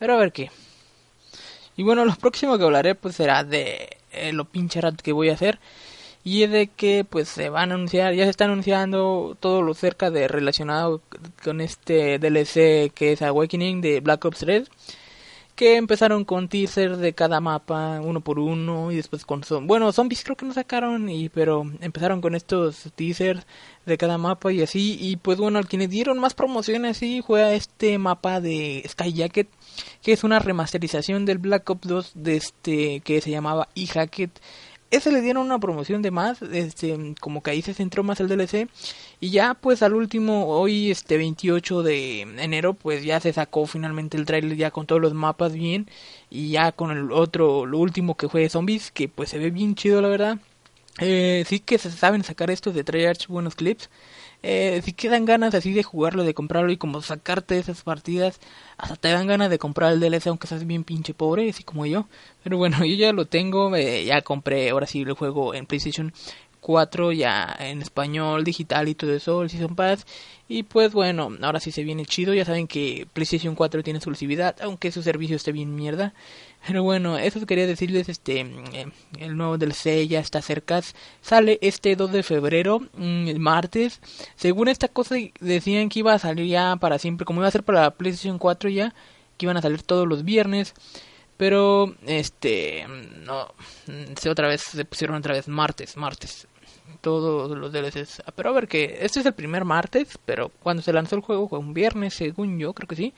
Pero 0.00 0.14
a 0.14 0.16
ver 0.16 0.32
qué. 0.32 0.50
Y 1.76 1.84
bueno, 1.84 2.04
lo 2.04 2.14
próximo 2.16 2.58
que 2.58 2.64
hablaré 2.64 2.96
pues 2.96 3.14
será 3.14 3.44
de 3.44 3.98
eh, 4.12 4.32
lo 4.32 4.44
pinche 4.44 4.80
que 5.02 5.12
voy 5.12 5.28
a 5.30 5.34
hacer 5.34 5.60
y 6.24 6.42
es 6.42 6.50
de 6.50 6.66
que 6.68 7.04
pues 7.08 7.28
se 7.28 7.48
va 7.48 7.60
a 7.60 7.62
anunciar, 7.64 8.14
ya 8.14 8.24
se 8.24 8.30
está 8.30 8.44
anunciando 8.44 9.36
todo 9.40 9.62
lo 9.62 9.74
cerca 9.74 10.10
de 10.10 10.28
relacionado 10.28 11.00
con 11.42 11.60
este 11.60 12.18
DLC 12.18 12.92
que 12.92 13.12
es 13.12 13.22
Awakening 13.22 13.80
de 13.80 14.00
Black 14.00 14.24
Ops 14.24 14.40
3 14.40 14.70
que 15.60 15.76
empezaron 15.76 16.24
con 16.24 16.48
teasers 16.48 16.96
de 17.00 17.12
cada 17.12 17.38
mapa 17.40 18.00
uno 18.00 18.22
por 18.22 18.38
uno 18.38 18.90
y 18.90 18.96
después 18.96 19.26
con 19.26 19.44
son 19.44 19.66
bueno 19.66 19.92
zombies 19.92 20.24
creo 20.24 20.34
que 20.34 20.46
no 20.46 20.54
sacaron 20.54 21.10
y 21.10 21.28
pero 21.28 21.70
empezaron 21.82 22.22
con 22.22 22.34
estos 22.34 22.88
teasers 22.94 23.46
de 23.84 23.98
cada 23.98 24.16
mapa 24.16 24.52
y 24.52 24.62
así 24.62 24.96
y 24.98 25.16
pues 25.16 25.36
bueno 25.36 25.58
al 25.58 25.68
quienes 25.68 25.90
dieron 25.90 26.18
más 26.18 26.32
promociones 26.32 26.96
sí 26.96 27.22
fue 27.26 27.56
este 27.56 27.98
mapa 27.98 28.40
de 28.40 28.82
Sky 28.88 29.12
Jacket 29.12 29.48
que 30.02 30.12
es 30.12 30.24
una 30.24 30.38
remasterización 30.38 31.26
del 31.26 31.36
Black 31.36 31.68
Ops 31.68 31.86
2 31.86 32.12
de 32.14 32.36
este 32.36 33.00
que 33.00 33.20
se 33.20 33.30
llamaba 33.30 33.68
e-Hacket 33.74 34.30
ese 34.90 35.12
le 35.12 35.20
dieron 35.20 35.44
una 35.46 35.58
promoción 35.58 36.02
de 36.02 36.10
más, 36.10 36.42
este, 36.42 37.14
como 37.20 37.42
que 37.42 37.52
ahí 37.52 37.62
se 37.62 37.74
centró 37.74 38.02
más 38.02 38.20
el 38.20 38.28
DLC. 38.28 38.68
Y 39.20 39.30
ya 39.30 39.54
pues 39.54 39.82
al 39.82 39.94
último, 39.94 40.46
hoy 40.48 40.90
este 40.90 41.16
28 41.16 41.82
de 41.82 42.22
enero, 42.22 42.74
pues 42.74 43.04
ya 43.04 43.20
se 43.20 43.32
sacó 43.32 43.66
finalmente 43.66 44.16
el 44.16 44.26
trailer 44.26 44.56
ya 44.56 44.70
con 44.70 44.86
todos 44.86 45.00
los 45.00 45.14
mapas 45.14 45.52
bien. 45.52 45.88
Y 46.30 46.50
ya 46.50 46.72
con 46.72 46.90
el 46.90 47.12
otro, 47.12 47.66
lo 47.66 47.78
último 47.78 48.16
que 48.16 48.28
fue 48.28 48.48
Zombies, 48.48 48.90
que 48.90 49.08
pues 49.08 49.30
se 49.30 49.38
ve 49.38 49.50
bien 49.50 49.74
chido 49.74 50.00
la 50.02 50.08
verdad. 50.08 50.38
Eh, 50.98 51.44
sí 51.46 51.60
que 51.60 51.78
se 51.78 51.90
saben 51.90 52.24
sacar 52.24 52.50
estos 52.50 52.74
de 52.74 52.84
Treyarch 52.84 53.28
buenos 53.28 53.54
clips 53.54 53.88
eh, 54.42 54.80
si 54.84 54.92
quedan 54.92 55.24
ganas 55.24 55.54
así 55.54 55.72
de 55.72 55.82
jugarlo, 55.82 56.24
de 56.24 56.34
comprarlo 56.34 56.72
y 56.72 56.76
como 56.76 57.02
sacarte 57.02 57.58
esas 57.58 57.82
partidas, 57.82 58.40
hasta 58.78 58.96
te 58.96 59.08
dan 59.08 59.26
ganas 59.26 59.50
de 59.50 59.58
comprar 59.58 59.92
el 59.92 60.00
DLC 60.00 60.28
aunque 60.28 60.46
seas 60.46 60.66
bien 60.66 60.84
pinche 60.84 61.14
pobre, 61.14 61.50
así 61.50 61.62
como 61.62 61.86
yo. 61.86 62.06
Pero 62.42 62.56
bueno, 62.56 62.78
yo 62.84 62.94
ya 62.94 63.12
lo 63.12 63.26
tengo, 63.26 63.74
eh, 63.76 64.04
ya 64.04 64.22
compré 64.22 64.70
ahora 64.70 64.86
sí 64.86 65.02
el 65.02 65.12
juego 65.12 65.54
en 65.54 65.66
PlayStation 65.66 66.12
4 66.60 67.12
ya 67.12 67.56
en 67.58 67.82
español, 67.82 68.44
digital 68.44 68.88
y 68.88 68.94
todo 68.94 69.14
eso, 69.14 69.42
el 69.42 69.50
Season 69.50 69.74
Pass. 69.74 70.06
Y 70.48 70.64
pues 70.64 70.92
bueno, 70.92 71.30
ahora 71.42 71.60
sí 71.60 71.70
se 71.70 71.84
viene 71.84 72.04
chido. 72.04 72.34
Ya 72.34 72.44
saben 72.44 72.66
que 72.66 73.06
PlayStation 73.12 73.54
4 73.54 73.82
tiene 73.82 73.98
exclusividad, 73.98 74.56
aunque 74.62 74.92
su 74.92 75.02
servicio 75.02 75.36
esté 75.36 75.52
bien 75.52 75.74
mierda. 75.74 76.12
Pero 76.66 76.82
bueno, 76.82 77.16
eso 77.18 77.44
quería 77.46 77.66
decirles, 77.66 78.08
este, 78.08 78.40
eh, 78.40 78.86
el 79.18 79.36
nuevo 79.36 79.56
DLC 79.56 80.06
ya 80.06 80.20
está 80.20 80.42
cerca. 80.42 80.82
Sale 81.22 81.58
este 81.62 81.96
2 81.96 82.12
de 82.12 82.22
febrero, 82.22 82.80
mm, 82.80 83.28
el 83.28 83.40
martes. 83.40 84.00
Según 84.36 84.68
esta 84.68 84.88
cosa 84.88 85.16
decían 85.40 85.88
que 85.88 86.00
iba 86.00 86.12
a 86.12 86.18
salir 86.18 86.46
ya 86.46 86.76
para 86.76 86.98
siempre, 86.98 87.24
como 87.24 87.40
iba 87.40 87.48
a 87.48 87.50
ser 87.50 87.64
para 87.64 87.80
la 87.82 87.90
PlayStation 87.92 88.38
4 88.38 88.70
ya, 88.70 88.94
que 89.38 89.46
iban 89.46 89.56
a 89.56 89.62
salir 89.62 89.82
todos 89.82 90.06
los 90.06 90.24
viernes. 90.24 90.74
Pero, 91.36 91.94
este, 92.06 92.86
no, 93.24 93.48
se 94.20 94.28
otra 94.28 94.48
vez, 94.48 94.60
se 94.62 94.84
pusieron 94.84 95.16
otra 95.16 95.34
vez 95.34 95.48
martes, 95.48 95.96
martes 95.96 96.46
todos 97.00 97.56
los 97.56 97.72
DLCs. 97.72 98.22
Ah, 98.26 98.32
pero 98.34 98.50
a 98.50 98.52
ver 98.52 98.68
que 98.68 98.98
este 99.00 99.20
es 99.20 99.26
el 99.26 99.32
primer 99.32 99.64
martes, 99.64 100.18
pero 100.24 100.50
cuando 100.62 100.82
se 100.82 100.92
lanzó 100.92 101.16
el 101.16 101.22
juego 101.22 101.48
fue 101.48 101.58
un 101.58 101.74
viernes, 101.74 102.14
según 102.14 102.58
yo, 102.58 102.72
creo 102.72 102.88
que 102.88 102.96
sí. 102.96 103.14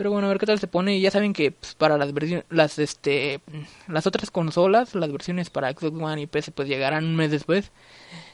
Pero 0.00 0.12
bueno, 0.12 0.28
a 0.28 0.30
ver 0.30 0.38
qué 0.38 0.46
tal 0.46 0.58
se 0.58 0.66
pone. 0.66 0.96
Y 0.96 1.02
ya 1.02 1.10
saben 1.10 1.34
que 1.34 1.52
pues, 1.52 1.74
para 1.74 1.98
las 1.98 2.14
versiones, 2.14 2.46
las 2.48 2.78
este, 2.78 3.42
las 3.86 4.06
otras 4.06 4.30
consolas, 4.30 4.94
las 4.94 5.12
versiones 5.12 5.50
para 5.50 5.70
Xbox 5.70 6.02
One 6.02 6.22
y 6.22 6.26
PC, 6.26 6.52
pues 6.52 6.68
llegarán 6.68 7.04
un 7.04 7.16
mes 7.16 7.30
después. 7.30 7.70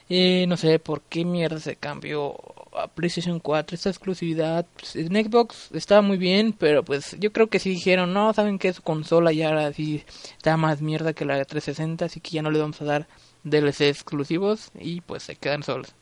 Y 0.07 0.45
no 0.47 0.55
sé 0.55 0.79
por 0.79 1.01
qué 1.01 1.25
mierda 1.25 1.59
se 1.59 1.75
cambió 1.75 2.37
a 2.73 2.87
PlayStation 2.87 3.41
4, 3.41 3.75
esta 3.75 3.89
exclusividad. 3.89 4.65
Pues, 4.77 4.95
en 4.95 5.13
Xbox 5.13 5.69
estaba 5.73 6.01
muy 6.01 6.15
bien, 6.15 6.53
pero 6.53 6.85
pues 6.85 7.17
yo 7.19 7.33
creo 7.33 7.47
que 7.47 7.59
sí 7.59 7.71
dijeron, 7.71 8.13
no, 8.13 8.31
saben 8.31 8.59
que 8.59 8.71
su 8.71 8.81
consola 8.81 9.33
ya 9.33 9.73
sí 9.73 10.05
está 10.37 10.55
más 10.55 10.81
mierda 10.81 11.11
que 11.11 11.25
la 11.25 11.35
de 11.35 11.43
360, 11.43 12.05
así 12.05 12.21
que 12.21 12.29
ya 12.29 12.43
no 12.43 12.49
le 12.49 12.59
vamos 12.59 12.81
a 12.81 12.85
dar 12.85 13.07
DLC 13.43 13.81
exclusivos 13.89 14.71
y 14.79 15.01
pues 15.01 15.23
se 15.23 15.35
quedan 15.35 15.63
solos. 15.63 15.93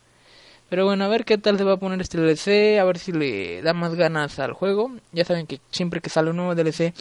Pero 0.70 0.86
bueno, 0.86 1.06
a 1.06 1.08
ver 1.08 1.26
qué 1.26 1.38
tal 1.38 1.58
se 1.58 1.64
va 1.64 1.74
a 1.74 1.78
poner 1.78 2.02
este 2.02 2.18
DLC, 2.18 2.80
a 2.80 2.84
ver 2.86 2.98
si 2.98 3.12
le 3.12 3.62
da 3.62 3.74
más 3.74 3.96
ganas 3.96 4.40
al 4.40 4.54
juego. 4.54 4.92
Ya 5.12 5.24
saben 5.24 5.46
que 5.46 5.60
siempre 5.72 6.02
que 6.02 6.10
sale 6.10 6.32
un 6.32 6.38
nuevo 6.38 6.56
DLC, 6.56 6.94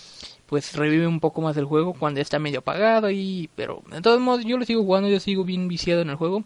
pues 0.47 0.75
revive 0.75 1.07
un 1.07 1.21
poco 1.21 1.41
más 1.41 1.57
el 1.57 1.65
juego 1.65 1.95
cuando 1.95 2.19
ya 2.19 2.23
está 2.23 2.39
medio 2.39 2.61
apagado 2.61 3.11
y 3.11 3.51
pero 3.57 3.83
de 3.91 4.01
todos 4.03 4.21
modos 4.21 4.45
yo 4.45 4.59
lo 4.59 4.65
sigo 4.65 4.83
jugando, 4.83 5.09
yo 5.09 5.19
sigo 5.21 5.45
bien 5.45 5.69
viciado 5.69 6.03
en 6.03 6.11
el 6.11 6.17
juego 6.17 6.45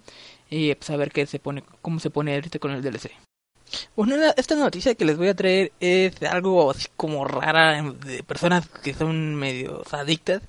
y 0.48 0.74
pues 0.74 0.90
a 0.90 0.96
ver 0.96 1.10
qué 1.10 1.26
se 1.26 1.38
pone 1.40 1.64
cómo 1.82 1.98
se 2.00 2.10
pone 2.10 2.34
ahorita 2.34 2.58
con 2.58 2.70
el 2.70 2.82
DLC. 2.82 3.10
Bueno, 3.96 4.14
esta 4.36 4.54
noticia 4.54 4.94
que 4.94 5.04
les 5.04 5.18
voy 5.18 5.28
a 5.28 5.34
traer 5.34 5.72
es 5.80 6.22
algo 6.22 6.70
así 6.70 6.88
como 6.96 7.24
rara 7.26 7.82
de 7.82 8.22
personas 8.22 8.68
que 8.68 8.94
son 8.94 9.34
medio 9.34 9.82
adictas 9.90 10.42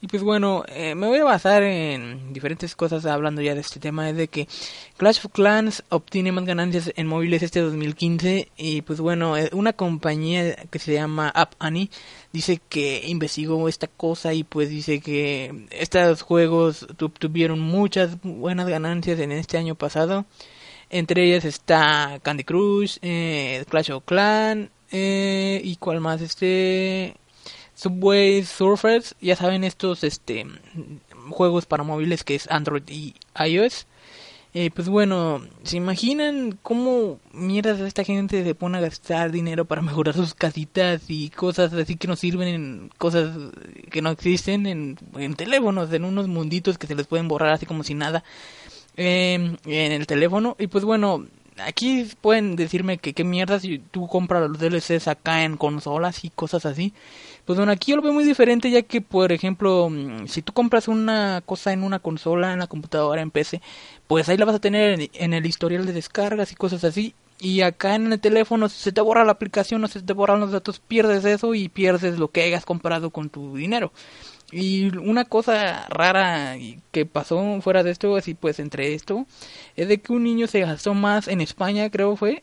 y 0.00 0.06
pues 0.06 0.22
bueno, 0.22 0.62
eh, 0.68 0.94
me 0.94 1.08
voy 1.08 1.18
a 1.18 1.24
basar 1.24 1.64
en 1.64 2.32
diferentes 2.32 2.76
cosas 2.76 3.04
hablando 3.04 3.42
ya 3.42 3.54
de 3.54 3.60
este 3.60 3.80
tema. 3.80 4.08
Es 4.08 4.16
de 4.16 4.28
que 4.28 4.46
Clash 4.96 5.18
of 5.24 5.32
Clans 5.32 5.82
obtiene 5.88 6.30
más 6.30 6.44
ganancias 6.44 6.92
en 6.94 7.08
móviles 7.08 7.42
este 7.42 7.60
2015. 7.60 8.48
Y 8.56 8.82
pues 8.82 9.00
bueno, 9.00 9.36
eh, 9.36 9.50
una 9.52 9.72
compañía 9.72 10.54
que 10.70 10.78
se 10.78 10.92
llama 10.92 11.30
App 11.30 11.54
Annie 11.58 11.90
dice 12.32 12.60
que 12.68 13.02
investigó 13.08 13.68
esta 13.68 13.88
cosa 13.88 14.34
y 14.34 14.44
pues 14.44 14.70
dice 14.70 15.00
que 15.00 15.66
estos 15.72 16.22
juegos 16.22 16.86
tuvieron 17.18 17.58
muchas 17.58 18.22
buenas 18.22 18.68
ganancias 18.68 19.18
en 19.18 19.32
este 19.32 19.58
año 19.58 19.74
pasado. 19.74 20.26
Entre 20.90 21.24
ellas 21.24 21.44
está 21.44 22.20
Candy 22.22 22.44
Crush, 22.44 22.98
eh, 23.02 23.64
Clash 23.68 23.90
of 23.90 24.04
Clans 24.04 24.70
y 24.92 25.76
cuál 25.76 26.00
más 26.00 26.22
este 26.22 27.16
Subway 27.78 28.42
Surfers, 28.42 29.14
ya 29.20 29.36
saben 29.36 29.62
estos 29.62 30.02
este 30.02 30.44
juegos 31.30 31.64
para 31.64 31.84
móviles 31.84 32.24
que 32.24 32.34
es 32.34 32.50
Android 32.50 32.82
y 32.88 33.14
iOS. 33.38 33.86
Eh, 34.52 34.70
pues 34.74 34.88
bueno, 34.88 35.42
¿se 35.62 35.76
imaginan 35.76 36.58
cómo 36.62 37.20
mierdas 37.32 37.78
esta 37.78 38.02
gente 38.02 38.42
se 38.42 38.54
pone 38.56 38.78
a 38.78 38.80
gastar 38.80 39.30
dinero 39.30 39.64
para 39.66 39.82
mejorar 39.88 40.14
sus 40.14 40.34
casitas 40.34 41.02
y 41.06 41.30
cosas 41.30 41.72
así 41.72 41.94
que 41.94 42.08
no 42.08 42.16
sirven 42.16 42.48
en 42.48 42.90
cosas 42.98 43.30
que 43.90 44.02
no 44.02 44.10
existen 44.10 44.66
en, 44.66 44.98
en 45.16 45.34
teléfonos, 45.36 45.92
en 45.92 46.04
unos 46.04 46.26
munditos 46.26 46.78
que 46.78 46.88
se 46.88 46.96
les 46.96 47.06
pueden 47.06 47.28
borrar 47.28 47.50
así 47.50 47.64
como 47.64 47.84
si 47.84 47.94
nada 47.94 48.24
eh, 48.96 49.56
en 49.66 49.92
el 49.92 50.06
teléfono? 50.08 50.56
Y 50.58 50.66
pues 50.66 50.84
bueno, 50.84 51.26
aquí 51.64 52.08
pueden 52.20 52.56
decirme 52.56 52.98
que 52.98 53.14
qué 53.14 53.24
mierdas 53.24 53.62
si 53.62 53.78
tú 53.78 54.06
compras 54.08 54.48
los 54.48 54.58
DLCs 54.58 55.08
acá 55.08 55.44
en 55.44 55.56
consolas 55.56 56.24
y 56.24 56.30
cosas 56.30 56.66
así. 56.66 56.92
Pues 57.48 57.56
bueno, 57.56 57.72
aquí 57.72 57.92
yo 57.92 57.96
lo 57.96 58.02
veo 58.02 58.12
muy 58.12 58.24
diferente 58.24 58.70
ya 58.70 58.82
que, 58.82 59.00
por 59.00 59.32
ejemplo, 59.32 59.88
mm, 59.88 60.26
si 60.26 60.42
tú 60.42 60.52
compras 60.52 60.86
una 60.86 61.42
cosa 61.46 61.72
en 61.72 61.82
una 61.82 61.98
consola, 61.98 62.52
en 62.52 62.58
la 62.58 62.66
computadora, 62.66 63.22
en 63.22 63.30
PC, 63.30 63.62
pues 64.06 64.28
ahí 64.28 64.36
la 64.36 64.44
vas 64.44 64.56
a 64.56 64.60
tener 64.60 65.08
en, 65.14 65.32
el 65.32 65.46
historial 65.46 65.86
de 65.86 65.94
descargas 65.94 66.52
y 66.52 66.56
cosas 66.56 66.84
así. 66.84 67.14
Y 67.40 67.62
acá 67.62 67.94
en 67.94 68.12
el 68.12 68.20
teléfono, 68.20 68.68
si 68.68 68.78
se 68.78 68.92
te 68.92 69.00
borra 69.00 69.24
la 69.24 69.32
aplicación 69.32 69.82
o 69.82 69.88
se 69.88 70.02
te 70.02 70.12
borran 70.12 70.40
los 70.40 70.52
datos, 70.52 70.78
pierdes 70.78 71.24
eso 71.24 71.54
y 71.54 71.70
pierdes 71.70 72.18
lo 72.18 72.28
que 72.28 72.42
hayas 72.42 72.66
comprado 72.66 73.08
con 73.08 73.30
tu 73.30 73.56
dinero. 73.56 73.92
Y 74.52 74.94
una 74.98 75.24
cosa 75.24 75.86
rara 75.88 76.54
que 76.90 77.06
pasó 77.06 77.62
fuera 77.62 77.82
de 77.82 77.92
esto, 77.92 78.16
así 78.16 78.34
pues 78.34 78.58
entre 78.60 78.92
esto, 78.92 79.26
es 79.74 79.88
de 79.88 80.02
que 80.02 80.12
un 80.12 80.24
niño 80.24 80.48
se 80.48 80.60
gastó 80.60 80.92
más 80.92 81.28
en 81.28 81.40
España, 81.40 81.88
creo 81.88 82.14
fue, 82.16 82.42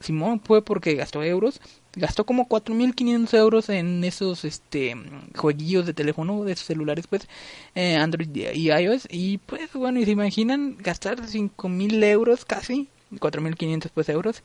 Simón 0.00 0.40
fue 0.40 0.62
porque 0.62 0.94
gastó 0.94 1.22
euros, 1.22 1.60
gastó 1.96 2.24
como 2.24 2.48
4.500 2.48 3.34
euros 3.36 3.68
en 3.70 4.04
esos 4.04 4.44
este 4.44 4.94
jueguillos 5.34 5.86
de 5.86 5.94
teléfono, 5.94 6.44
de 6.44 6.54
celulares 6.54 7.06
pues, 7.08 7.26
eh, 7.74 7.96
Android 7.96 8.28
y 8.54 8.70
iOS, 8.70 9.08
y 9.10 9.38
pues 9.38 9.72
bueno, 9.72 9.98
y 9.98 10.04
se 10.04 10.12
imaginan 10.12 10.76
gastar 10.78 11.18
5.000 11.20 12.04
euros 12.04 12.44
casi, 12.44 12.88
4.500 13.12 13.90
pues 13.92 14.08
euros, 14.08 14.42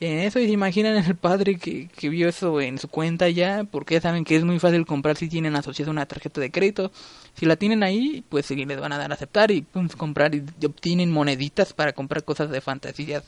en 0.00 0.18
eso 0.18 0.38
y 0.40 0.46
se 0.46 0.52
imaginan 0.52 0.96
el 0.96 1.14
padre 1.14 1.56
que, 1.56 1.88
que 1.88 2.08
vio 2.08 2.28
eso 2.28 2.60
en 2.60 2.78
su 2.78 2.88
cuenta 2.88 3.28
ya, 3.28 3.64
porque 3.64 3.94
ya 3.94 4.00
saben 4.00 4.24
que 4.24 4.36
es 4.36 4.44
muy 4.44 4.58
fácil 4.58 4.86
comprar 4.86 5.16
si 5.16 5.28
tienen 5.28 5.54
asociada 5.56 5.90
una 5.90 6.06
tarjeta 6.06 6.40
de 6.40 6.50
crédito. 6.50 6.90
Si 7.34 7.46
la 7.46 7.56
tienen 7.56 7.82
ahí, 7.82 8.24
pues 8.28 8.46
sí 8.46 8.56
les 8.56 8.80
van 8.80 8.92
a 8.92 8.98
dar 8.98 9.12
a 9.12 9.14
aceptar 9.14 9.50
y 9.50 9.62
pum, 9.62 9.88
comprar 9.88 10.34
y 10.34 10.42
obtienen 10.66 11.12
moneditas 11.12 11.72
para 11.72 11.92
comprar 11.92 12.24
cosas 12.24 12.50
de 12.50 12.60
fantasía. 12.60 13.22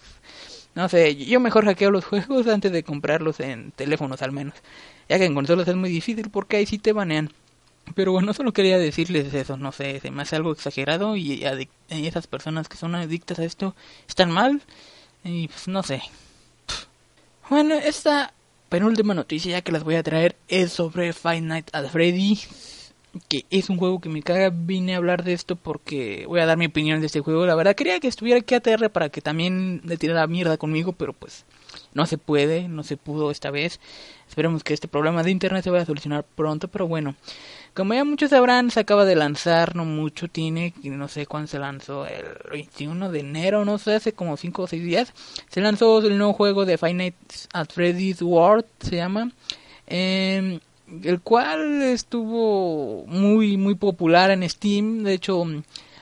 No 0.77 0.91
sé, 0.91 1.17
yo 1.17 1.41
mejor 1.41 1.65
hackeo 1.65 1.91
los 1.91 2.05
juegos 2.05 2.47
antes 2.49 2.71
de 2.71 2.85
comprarlos 2.85 3.41
en 3.41 3.73
teléfonos 3.73 4.21
al 4.23 4.31
menos. 4.31 4.55
Ya 5.09 5.19
que 5.19 5.25
en 5.25 5.35
consolas 5.35 5.67
es 5.67 5.75
muy 5.75 5.91
difícil 5.91 6.31
porque 6.31 6.59
ahí 6.59 6.67
sí 6.67 6.79
te 6.79 6.93
banean. 6.93 7.33
Pero 7.95 8.13
bueno, 8.13 8.35
solo 8.35 8.53
quería 8.53 8.77
decirles 8.77 9.33
eso, 9.33 9.57
no 9.57 9.73
sé, 9.73 10.01
se 10.01 10.11
me 10.11 10.23
hace 10.23 10.37
algo 10.37 10.53
exagerado 10.53 11.17
y, 11.17 11.45
esas 11.89 12.27
personas 12.27 12.69
que 12.69 12.77
son 12.77 12.95
adictas 12.97 13.39
a 13.39 13.45
esto 13.45 13.77
están 14.09 14.33
mal 14.33 14.61
y 15.23 15.47
pues 15.47 15.69
no 15.69 15.85
sé, 15.85 16.03
bueno, 17.49 17.77
esta 17.77 18.33
penúltima 18.69 19.15
noticia 19.15 19.63
que 19.63 19.71
las 19.71 19.85
voy 19.85 19.95
a 19.95 20.03
traer 20.03 20.35
es 20.49 20.73
sobre 20.73 21.13
Five 21.13 21.43
Nights 21.43 21.73
at 21.73 21.89
Freddy. 21.91 22.41
Que 23.29 23.45
es 23.51 23.71
un 23.71 23.79
juego 23.79 24.01
que 24.01 24.09
me 24.09 24.23
caga. 24.23 24.51
Vine 24.53 24.95
a 24.95 24.99
hablar 24.99 25.25
de 25.25 25.33
esto 25.33 25.57
porque 25.57 26.25
voy 26.27 26.41
a 26.41 26.47
dar 26.47 26.57
mi 26.57 26.67
opinión 26.67 27.01
de 27.01 27.07
este 27.07 27.21
juego. 27.21 27.47
La 27.47 27.55
verdad 27.55 27.75
quería 27.75 28.01
que 28.01 28.09
estuviera 28.09 28.41
aquí 28.41 28.55
ATR 28.55 28.91
para 28.91 29.09
que 29.09 29.21
también 29.21 29.81
le 29.85 29.97
tirara 29.97 30.27
mierda 30.27 30.57
conmigo, 30.57 30.93
pero 30.93 31.13
pues 31.13 31.45
no 31.95 32.07
se 32.07 32.19
puede, 32.19 32.69
no 32.69 32.83
se 32.83 32.97
pudo 32.97 33.31
esta 33.31 33.51
vez. 33.51 33.81
Esperemos 34.29 34.65
que 34.65 34.75
este 34.75 34.89
problema 34.89 35.23
de 35.23 35.31
internet 35.31 35.65
se 35.65 35.71
vaya 35.71 35.83
a 35.83 35.87
solucionar 35.87 36.25
pronto, 36.25 36.69
pero 36.69 36.87
bueno. 36.87 37.15
Como 37.75 37.93
ya 37.93 38.05
muchos 38.05 38.31
sabrán, 38.31 38.71
se 38.71 38.81
acaba 38.81 39.05
de 39.05 39.17
lanzar, 39.17 39.77
no 39.77 39.85
mucho 39.85 40.29
tiene, 40.29 40.73
no 40.83 41.09
sé 41.09 41.27
cuándo 41.27 41.47
se 41.47 41.59
lanzó, 41.59 42.07
el 42.07 42.25
21 42.51 43.11
de 43.11 43.21
enero, 43.21 43.67
no 43.67 43.77
sé, 43.77 43.97
hace 43.97 44.15
como 44.15 44.39
5 44.39 44.63
o 44.63 44.67
6 44.67 44.83
días. 44.83 45.13
Se 45.49 45.61
lanzó 45.61 45.99
el 45.99 46.17
nuevo 46.17 46.33
juego 46.33 46.65
de 46.65 46.79
Five 46.79 46.95
Nights 46.95 47.49
at 47.53 47.71
Freddy's 47.71 48.23
World, 48.23 48.65
se 48.81 48.97
llama. 48.97 49.31
Eh, 49.87 50.59
el 51.03 51.21
cual 51.21 51.83
estuvo 51.83 53.05
muy, 53.07 53.57
muy 53.57 53.75
popular 53.75 54.31
en 54.31 54.49
Steam. 54.49 55.03
De 55.03 55.15
hecho, 55.15 55.45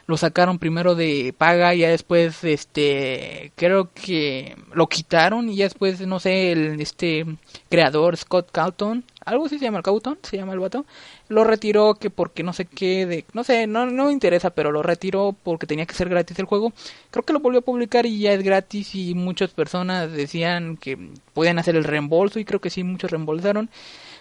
lo 0.07 0.16
sacaron 0.16 0.59
primero 0.59 0.94
de 0.94 1.35
paga 1.37 1.75
y 1.75 1.79
ya 1.79 1.88
después 1.88 2.44
este 2.44 3.53
creo 3.57 3.90
que 3.94 4.57
lo 4.73 4.87
quitaron 4.87 5.49
y 5.49 5.57
ya 5.57 5.64
después 5.64 6.01
no 6.07 6.20
sé 6.20 6.53
el 6.53 6.81
este 6.81 7.25
creador 7.70 8.16
Scott 8.16 8.51
Calton 8.53 9.05
algo 9.25 9.47
así 9.47 9.59
se 9.59 9.64
llama 9.64 9.79
el 9.79 9.85
Calton 9.85 10.18
se 10.23 10.37
llama 10.37 10.53
el 10.53 10.59
vato 10.59 10.85
lo 11.29 11.44
retiró 11.44 11.94
que 11.94 12.11
porque 12.11 12.42
no 12.42 12.53
sé 12.53 12.66
qué 12.66 13.07
de 13.07 13.25
no 13.33 13.44
sé 13.44 13.66
no 13.66 13.87
no 13.87 14.07
me 14.07 14.12
interesa 14.12 14.51
pero 14.51 14.70
lo 14.70 14.83
retiró 14.83 15.35
porque 15.42 15.66
tenía 15.66 15.87
que 15.87 15.94
ser 15.94 16.11
gratis 16.11 16.38
el 16.38 16.44
juego 16.44 16.73
creo 17.11 17.25
que 17.25 17.33
lo 17.33 17.40
volvió 17.40 17.61
a 17.61 17.64
publicar 17.64 18.05
y 18.05 18.18
ya 18.18 18.33
es 18.33 18.42
gratis 18.42 18.94
y 18.94 19.14
muchas 19.14 19.53
personas 19.53 20.12
decían 20.12 20.77
que 20.77 20.99
pueden 21.33 21.59
hacer 21.59 21.77
el 21.77 21.85
reembolso 21.85 22.38
y 22.38 22.44
creo 22.44 22.61
que 22.61 22.70
sí 22.70 22.85
muchos 22.85 23.11
reembolsaron 23.11 23.70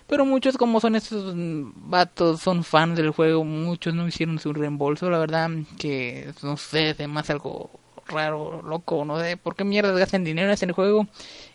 pero 0.07 0.25
muchos 0.25 0.57
como 0.57 0.79
son 0.79 0.95
estos 0.95 1.33
vatos, 1.35 2.41
son 2.41 2.63
fans 2.63 2.97
del 2.97 3.11
juego, 3.11 3.43
muchos 3.43 3.93
no 3.93 4.07
hicieron 4.07 4.39
su 4.39 4.53
reembolso, 4.53 5.09
la 5.09 5.19
verdad 5.19 5.49
que 5.77 6.31
no 6.41 6.57
sé, 6.57 6.95
es 6.97 7.07
más 7.07 7.29
algo 7.29 7.69
raro, 8.07 8.61
loco, 8.61 9.05
no 9.05 9.19
sé, 9.19 9.37
¿por 9.37 9.55
qué 9.55 9.63
mierda 9.63 9.91
gastan 9.93 10.23
dinero 10.23 10.51
en 10.51 10.69
el 10.69 10.71
juego? 10.73 11.07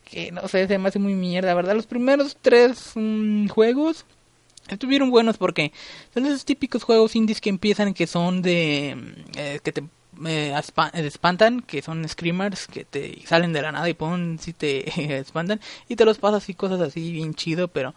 Que 0.05 0.33
no 0.33 0.49
sé, 0.49 0.67
se 0.67 0.79
me 0.79 0.91
muy 0.99 1.15
mierda, 1.15 1.55
¿verdad? 1.55 1.75
Los 1.75 1.87
primeros 1.87 2.37
tres 2.41 2.93
mm, 2.95 3.49
juegos 3.49 4.07
estuvieron 4.69 5.11
buenos 5.11 5.39
porque 5.39 5.73
son 6.15 6.27
esos 6.27 6.45
típicos 6.45 6.83
juegos 6.83 7.17
indies 7.17 7.41
que 7.41 7.51
empiezan 7.51 7.95
que 7.95 8.07
son 8.07 8.43
de... 8.43 8.97
Eh, 9.37 9.61
que 9.63 9.73
te 9.73 9.85
eh, 10.27 10.55
espantan, 10.95 11.61
que 11.61 11.83
son 11.83 12.09
screamers 12.09 12.67
que 12.67 12.85
te 12.85 13.23
salen 13.27 13.53
de 13.53 13.63
la 13.63 13.73
nada 13.73 13.89
y 13.89 13.95
pon 13.95 14.39
si 14.41 14.53
te 14.53 15.19
espantan 15.19 15.61
y 15.89 15.97
te 15.97 16.05
los 16.05 16.19
pasas 16.19 16.49
y 16.49 16.55
cosas 16.55 16.81
así 16.81 17.13
bien 17.13 17.35
chido, 17.35 17.69
pero 17.69 17.95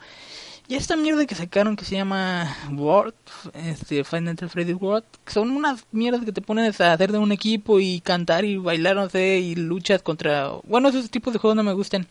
y 0.71 0.75
esta 0.75 0.95
mierda 0.95 1.25
que 1.25 1.35
sacaron 1.35 1.75
que 1.75 1.83
se 1.83 1.95
llama 1.95 2.55
World, 2.71 3.13
este 3.55 4.05
Final 4.05 4.37
Freddy 4.37 4.71
World, 4.71 5.03
son 5.27 5.51
unas 5.51 5.85
mierdas 5.91 6.23
que 6.23 6.31
te 6.31 6.41
ponen 6.41 6.63
a 6.63 6.93
hacer 6.93 7.11
de 7.11 7.17
un 7.17 7.33
equipo 7.33 7.81
y 7.81 7.99
cantar 7.99 8.45
y 8.45 8.55
bailar, 8.55 8.95
no 8.95 9.09
sé, 9.09 9.39
y 9.39 9.55
luchas 9.55 10.01
contra... 10.01 10.49
Bueno, 10.63 10.87
esos 10.87 11.09
tipos 11.09 11.33
de 11.33 11.39
juegos 11.39 11.57
no 11.57 11.63
me 11.63 11.73
gustan. 11.73 12.07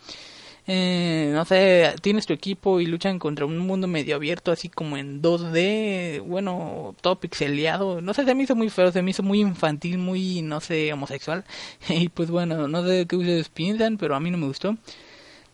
Eh, 0.72 1.30
no 1.32 1.44
sé, 1.44 1.96
tienes 2.00 2.26
tu 2.26 2.32
equipo 2.32 2.78
y 2.80 2.86
luchan 2.86 3.18
contra 3.18 3.44
un 3.44 3.58
mundo 3.58 3.88
medio 3.88 4.14
abierto, 4.14 4.52
así 4.52 4.68
como 4.68 4.96
en 4.96 5.20
2D, 5.20 6.22
bueno, 6.24 6.94
todo 7.00 7.18
pixeleado. 7.18 8.00
No 8.00 8.14
sé, 8.14 8.24
se 8.24 8.36
me 8.36 8.44
hizo 8.44 8.54
muy 8.54 8.70
feo, 8.70 8.92
se 8.92 9.02
me 9.02 9.10
hizo 9.10 9.24
muy 9.24 9.40
infantil, 9.40 9.98
muy, 9.98 10.42
no 10.42 10.60
sé, 10.60 10.92
homosexual. 10.92 11.44
y 11.88 12.08
pues 12.08 12.30
bueno, 12.30 12.68
no 12.68 12.86
sé 12.86 13.06
qué 13.08 13.16
ustedes 13.16 13.48
piensan, 13.48 13.98
pero 13.98 14.14
a 14.14 14.20
mí 14.20 14.30
no 14.30 14.38
me 14.38 14.46
gustó. 14.46 14.76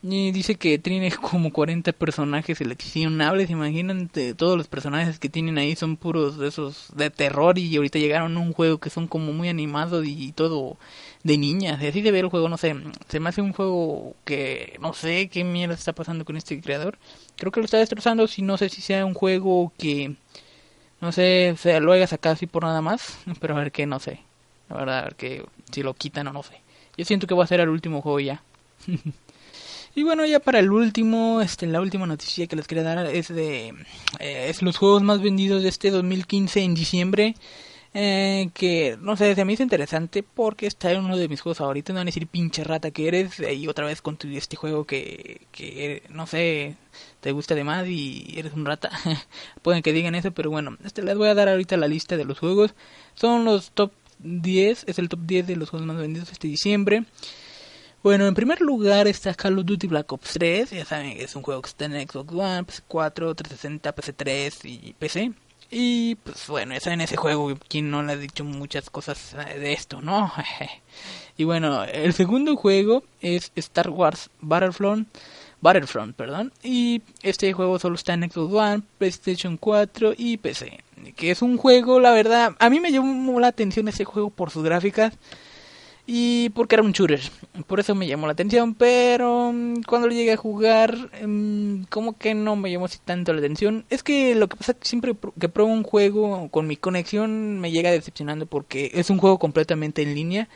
Y 0.08 0.30
dice 0.30 0.54
que 0.54 0.78
tiene 0.78 1.10
como 1.30 1.52
40 1.52 1.92
personajes 1.92 2.58
seleccionables. 2.58 3.50
Imagínate, 3.50 4.34
todos 4.34 4.56
los 4.56 4.68
personajes 4.68 5.18
que 5.18 5.28
tienen 5.28 5.58
ahí 5.58 5.74
son 5.74 5.96
puros 5.96 6.38
de 6.38 6.48
esos 6.48 6.88
de 6.94 7.10
terror. 7.10 7.58
Y 7.58 7.74
ahorita 7.76 7.98
llegaron 7.98 8.36
a 8.36 8.40
un 8.40 8.52
juego 8.52 8.78
que 8.78 8.90
son 8.90 9.08
como 9.08 9.32
muy 9.32 9.48
animados 9.48 10.06
y 10.06 10.32
todo 10.32 10.76
de 11.24 11.38
niñas. 11.38 11.82
Y 11.82 11.88
así 11.88 12.02
de 12.02 12.12
ver 12.12 12.24
el 12.24 12.30
juego, 12.30 12.48
no 12.48 12.56
sé. 12.56 12.76
Se 13.08 13.18
me 13.18 13.30
hace 13.30 13.42
un 13.42 13.52
juego 13.52 14.14
que 14.24 14.76
no 14.80 14.92
sé 14.94 15.28
qué 15.28 15.42
mierda 15.42 15.74
está 15.74 15.92
pasando 15.92 16.24
con 16.24 16.36
este 16.36 16.60
creador. 16.60 16.98
Creo 17.36 17.50
que 17.50 17.60
lo 17.60 17.64
está 17.64 17.78
destrozando. 17.78 18.28
Si 18.28 18.42
no 18.42 18.56
sé 18.58 18.68
si 18.68 18.82
sea 18.82 19.04
un 19.06 19.14
juego 19.14 19.72
que 19.76 20.14
no 21.00 21.12
sé, 21.12 21.50
o 21.52 21.56
sea, 21.56 21.80
lo 21.80 21.92
haya 21.92 22.06
sacado 22.06 22.34
así 22.34 22.46
por 22.46 22.62
nada 22.62 22.80
más. 22.80 23.18
Pero 23.40 23.56
a 23.56 23.58
ver 23.58 23.72
qué, 23.72 23.86
no 23.86 23.98
sé. 23.98 24.20
La 24.68 24.76
verdad, 24.76 24.98
a 25.00 25.02
ver 25.02 25.14
que 25.16 25.44
si 25.72 25.82
lo 25.82 25.94
quitan 25.94 26.28
o 26.28 26.32
no 26.32 26.42
sé. 26.44 26.60
Yo 26.96 27.04
siento 27.04 27.26
que 27.26 27.34
va 27.34 27.44
a 27.44 27.48
ser 27.48 27.60
el 27.60 27.68
último 27.70 28.02
juego 28.02 28.20
ya. 28.20 28.42
y 29.96 30.02
bueno, 30.02 30.26
ya 30.26 30.40
para 30.40 30.58
el 30.58 30.70
último, 30.70 31.40
este, 31.40 31.66
la 31.66 31.80
última 31.80 32.06
noticia 32.06 32.46
que 32.46 32.54
les 32.54 32.66
quería 32.68 32.84
dar 32.84 33.06
es 33.06 33.28
de 33.28 33.68
eh, 34.20 34.46
es 34.50 34.60
los 34.60 34.76
juegos 34.76 35.02
más 35.02 35.22
vendidos 35.22 35.62
de 35.62 35.70
este 35.70 35.90
2015 35.90 36.60
en 36.62 36.74
diciembre. 36.74 37.34
Eh, 37.94 38.50
que 38.52 38.98
no 39.00 39.16
sé, 39.16 39.34
se 39.34 39.46
me 39.46 39.54
hizo 39.54 39.62
interesante 39.62 40.22
porque 40.22 40.66
está 40.66 40.92
en 40.92 41.02
uno 41.02 41.16
de 41.16 41.28
mis 41.28 41.40
juegos 41.40 41.56
favoritos. 41.56 41.94
No 41.94 42.00
van 42.00 42.08
a 42.08 42.12
decir 42.12 42.26
pinche 42.26 42.62
rata 42.62 42.90
que 42.90 43.08
eres. 43.08 43.40
Y 43.40 43.68
otra 43.68 43.86
vez 43.86 44.02
con 44.02 44.18
tu, 44.18 44.28
este 44.28 44.54
juego 44.56 44.84
que, 44.84 45.46
que 45.50 46.02
no 46.10 46.26
sé, 46.26 46.76
te 47.20 47.32
gusta 47.32 47.54
de 47.54 47.64
más 47.64 47.86
y 47.88 48.34
eres 48.36 48.52
un 48.52 48.66
rata. 48.66 48.90
Pueden 49.62 49.82
que 49.82 49.94
digan 49.94 50.14
eso, 50.14 50.30
pero 50.30 50.50
bueno, 50.50 50.76
este 50.84 51.02
les 51.02 51.16
voy 51.16 51.28
a 51.28 51.34
dar 51.34 51.48
ahorita 51.48 51.78
la 51.78 51.88
lista 51.88 52.18
de 52.18 52.26
los 52.26 52.38
juegos. 52.38 52.74
Son 53.14 53.46
los 53.46 53.70
top 53.70 53.92
10, 54.18 54.84
es 54.88 54.98
el 54.98 55.08
top 55.08 55.20
10 55.22 55.46
de 55.46 55.56
los 55.56 55.70
juegos 55.70 55.86
más 55.86 55.96
vendidos 55.96 56.30
este 56.30 56.48
diciembre. 56.48 57.06
Bueno, 58.02 58.26
en 58.26 58.34
primer 58.34 58.60
lugar 58.60 59.08
está 59.08 59.34
Call 59.34 59.58
of 59.58 59.64
Duty 59.66 59.86
Black 59.88 60.12
Ops 60.12 60.32
3. 60.34 60.70
Ya 60.70 60.84
saben 60.84 61.16
que 61.16 61.24
es 61.24 61.34
un 61.34 61.42
juego 61.42 61.62
que 61.62 61.68
está 61.68 61.86
en 61.86 62.08
Xbox 62.08 62.32
One, 62.32 62.62
PS4, 62.62 63.34
360, 63.34 63.94
PC3 63.94 64.60
y 64.64 64.92
PC. 64.94 65.32
Y 65.70 66.14
pues 66.16 66.46
bueno, 66.46 66.74
ya 66.74 66.80
saben 66.80 67.00
ese 67.00 67.16
juego, 67.16 67.52
quien 67.68 67.90
no 67.90 68.02
le 68.02 68.12
ha 68.12 68.16
dicho 68.16 68.44
muchas 68.44 68.88
cosas 68.88 69.34
de 69.34 69.72
esto, 69.72 70.00
¿no? 70.00 70.32
y 71.36 71.44
bueno, 71.44 71.82
el 71.82 72.12
segundo 72.12 72.56
juego 72.56 73.02
es 73.20 73.50
Star 73.56 73.90
Wars 73.90 74.30
Battlefront. 74.40 75.08
Battlefront, 75.60 76.14
perdón. 76.14 76.52
Y 76.62 77.02
este 77.22 77.52
juego 77.52 77.78
solo 77.78 77.96
está 77.96 78.14
en 78.14 78.30
Xbox 78.30 78.54
One, 78.54 78.82
PlayStation 78.98 79.56
4 79.56 80.14
y 80.16 80.36
PC. 80.36 80.84
Que 81.16 81.32
es 81.32 81.42
un 81.42 81.56
juego, 81.56 81.98
la 81.98 82.12
verdad, 82.12 82.54
a 82.58 82.70
mí 82.70 82.78
me 82.78 82.92
llamó 82.92 83.40
la 83.40 83.48
atención 83.48 83.88
ese 83.88 84.04
juego 84.04 84.30
por 84.30 84.50
sus 84.50 84.62
gráficas 84.62 85.14
y 86.06 86.50
porque 86.50 86.76
era 86.76 86.84
un 86.84 86.92
shooter. 86.92 87.20
Por 87.66 87.80
eso 87.80 87.94
me 87.94 88.06
llamó 88.06 88.26
la 88.26 88.32
atención, 88.32 88.74
pero 88.74 89.52
mm, 89.52 89.82
cuando 89.82 90.08
llegué 90.08 90.32
a 90.32 90.36
jugar, 90.36 90.96
mm, 91.26 91.84
como 91.90 92.16
que 92.16 92.34
no 92.34 92.54
me 92.56 92.70
llamó 92.70 92.84
así 92.84 92.98
tanto 93.04 93.32
la 93.32 93.40
atención. 93.40 93.84
Es 93.90 94.02
que 94.02 94.34
lo 94.36 94.48
que 94.48 94.56
pasa 94.56 94.72
es 94.72 94.78
que 94.78 94.88
siempre 94.88 95.16
que 95.38 95.48
pruebo 95.48 95.72
un 95.72 95.82
juego 95.82 96.48
con 96.50 96.66
mi 96.68 96.76
conexión 96.76 97.58
me 97.60 97.72
llega 97.72 97.90
decepcionando 97.90 98.46
porque 98.46 98.92
es 98.94 99.10
un 99.10 99.18
juego 99.18 99.38
completamente 99.38 100.02
en 100.02 100.14
línea. 100.14 100.48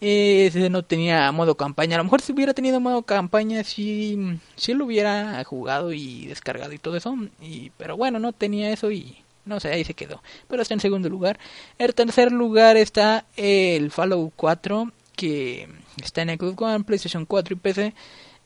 Ese 0.00 0.70
no 0.70 0.84
tenía 0.84 1.30
modo 1.32 1.56
campaña. 1.56 1.96
A 1.96 1.98
lo 1.98 2.04
mejor 2.04 2.22
si 2.22 2.32
hubiera 2.32 2.54
tenido 2.54 2.80
modo 2.80 3.02
campaña, 3.02 3.64
si, 3.64 4.38
si 4.56 4.74
lo 4.74 4.86
hubiera 4.86 5.42
jugado 5.44 5.92
y 5.92 6.26
descargado 6.26 6.72
y 6.72 6.78
todo 6.78 6.96
eso. 6.96 7.14
Y, 7.40 7.70
pero 7.78 7.96
bueno, 7.96 8.18
no 8.18 8.32
tenía 8.32 8.70
eso 8.72 8.90
y 8.90 9.18
no 9.44 9.60
sé, 9.60 9.68
ahí 9.68 9.84
se 9.84 9.94
quedó. 9.94 10.22
Pero 10.48 10.62
está 10.62 10.74
en 10.74 10.80
segundo 10.80 11.08
lugar. 11.08 11.38
En 11.78 11.92
tercer 11.92 12.32
lugar 12.32 12.76
está 12.76 13.24
el 13.36 13.90
Fallout 13.90 14.32
4, 14.36 14.92
que 15.16 15.68
está 16.02 16.22
en 16.22 16.38
Xbox 16.38 16.60
One, 16.60 16.84
PlayStation 16.84 17.26
4 17.26 17.54
y 17.54 17.58
PC. 17.58 17.94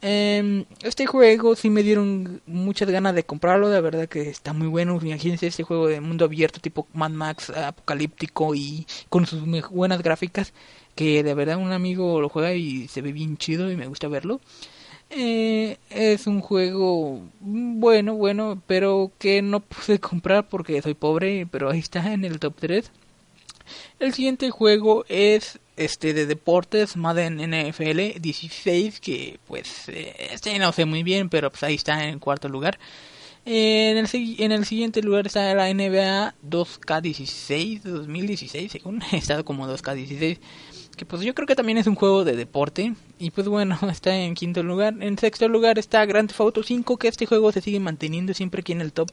Em, 0.07 0.67
este 0.83 1.07
juego 1.07 1.57
sí 1.57 1.71
me 1.71 1.83
dieron 1.83 2.43
muchas 2.47 2.91
ganas 2.91 3.15
de 3.15 3.25
comprarlo, 3.25 3.71
de 3.71 3.81
verdad 3.81 4.09
que 4.09 4.29
está 4.29 4.53
muy 4.53 4.67
bueno. 4.67 4.99
Imagínense 5.03 5.47
este 5.47 5.63
juego 5.63 5.89
de 5.89 6.01
mundo 6.01 6.27
abierto 6.27 6.61
tipo 6.61 6.87
Mad 6.93 7.13
Max 7.13 7.51
apocalíptico 7.51 8.55
y 8.55 8.87
con 9.09 9.27
sus 9.27 9.43
buenas 9.71 10.03
gráficas 10.03 10.53
que 10.95 11.23
de 11.23 11.35
verdad 11.35 11.57
un 11.57 11.73
amigo 11.73 12.21
lo 12.21 12.29
juega 12.29 12.53
y 12.53 12.89
se 12.89 13.01
ve 13.01 13.13
bien 13.13 13.37
chido 13.37 13.71
y 13.71 13.77
me 13.77 13.87
gusta 13.87 14.09
verlo. 14.09 14.41
Eh, 15.17 15.79
es 15.91 16.27
un 16.27 16.41
juego 16.41 17.23
bueno, 17.41 18.15
bueno, 18.15 18.61
pero 18.67 19.13
que 19.19 19.43
no 19.43 19.61
pude 19.61 20.01
comprar 20.01 20.49
porque 20.49 20.83
soy 20.83 20.95
pobre, 20.95 21.47
pero 21.51 21.71
ahí 21.71 21.79
está 21.79 22.13
en 22.13 22.25
el 22.25 22.41
top 22.41 22.55
3. 22.59 22.91
El 24.01 24.13
siguiente 24.13 24.51
juego 24.51 25.05
es 25.09 25.61
este 25.77 26.15
de 26.15 26.27
deportes 26.27 26.97
Madden 26.97 27.37
NFL 27.37 28.21
16 28.21 29.01
que 29.01 29.39
pues 29.47 29.89
eh, 29.89 30.15
este 30.33 30.59
no 30.59 30.73
sé 30.73 30.85
muy 30.85 31.03
bien, 31.03 31.29
pero 31.29 31.51
pues 31.51 31.63
ahí 31.63 31.75
está 31.77 32.09
en 32.09 32.19
cuarto 32.19 32.49
lugar. 32.49 32.79
En 33.47 33.99
el, 33.99 34.09
en 34.13 34.53
el 34.53 34.65
siguiente 34.65 35.03
lugar 35.03 35.27
está 35.27 35.55
la 35.55 35.73
NBA 35.73 36.35
2K16 36.49 37.83
2016, 37.83 38.73
según 38.73 39.03
he 39.13 39.19
estado 39.19 39.45
como 39.45 39.69
2K16 39.69 40.39
que 40.97 41.07
pues 41.07 41.23
yo 41.23 41.35
creo 41.35 41.47
que 41.47 41.57
también 41.57 41.79
es 41.79 41.87
un 41.87 41.95
juego 41.95 42.25
de 42.25 42.37
deporte. 42.37 42.95
Y 43.19 43.31
pues 43.31 43.49
bueno 43.49 43.79
está 43.91 44.15
en 44.17 44.35
quinto 44.35 44.63
lugar. 44.63 44.95
En 45.01 45.19
sexto 45.19 45.49
lugar 45.49 45.79
está 45.79 46.05
Grand 46.07 46.29
Theft 46.29 46.41
Auto 46.41 46.63
5 46.63 46.97
que 46.97 47.09
este 47.09 47.27
juego 47.27 47.53
se 47.53 47.61
sigue 47.61 47.81
manteniendo 47.81 48.35
siempre 48.35 48.61
aquí 48.61 48.73
en 48.73 48.81
el 48.81 48.93
top. 48.93 49.11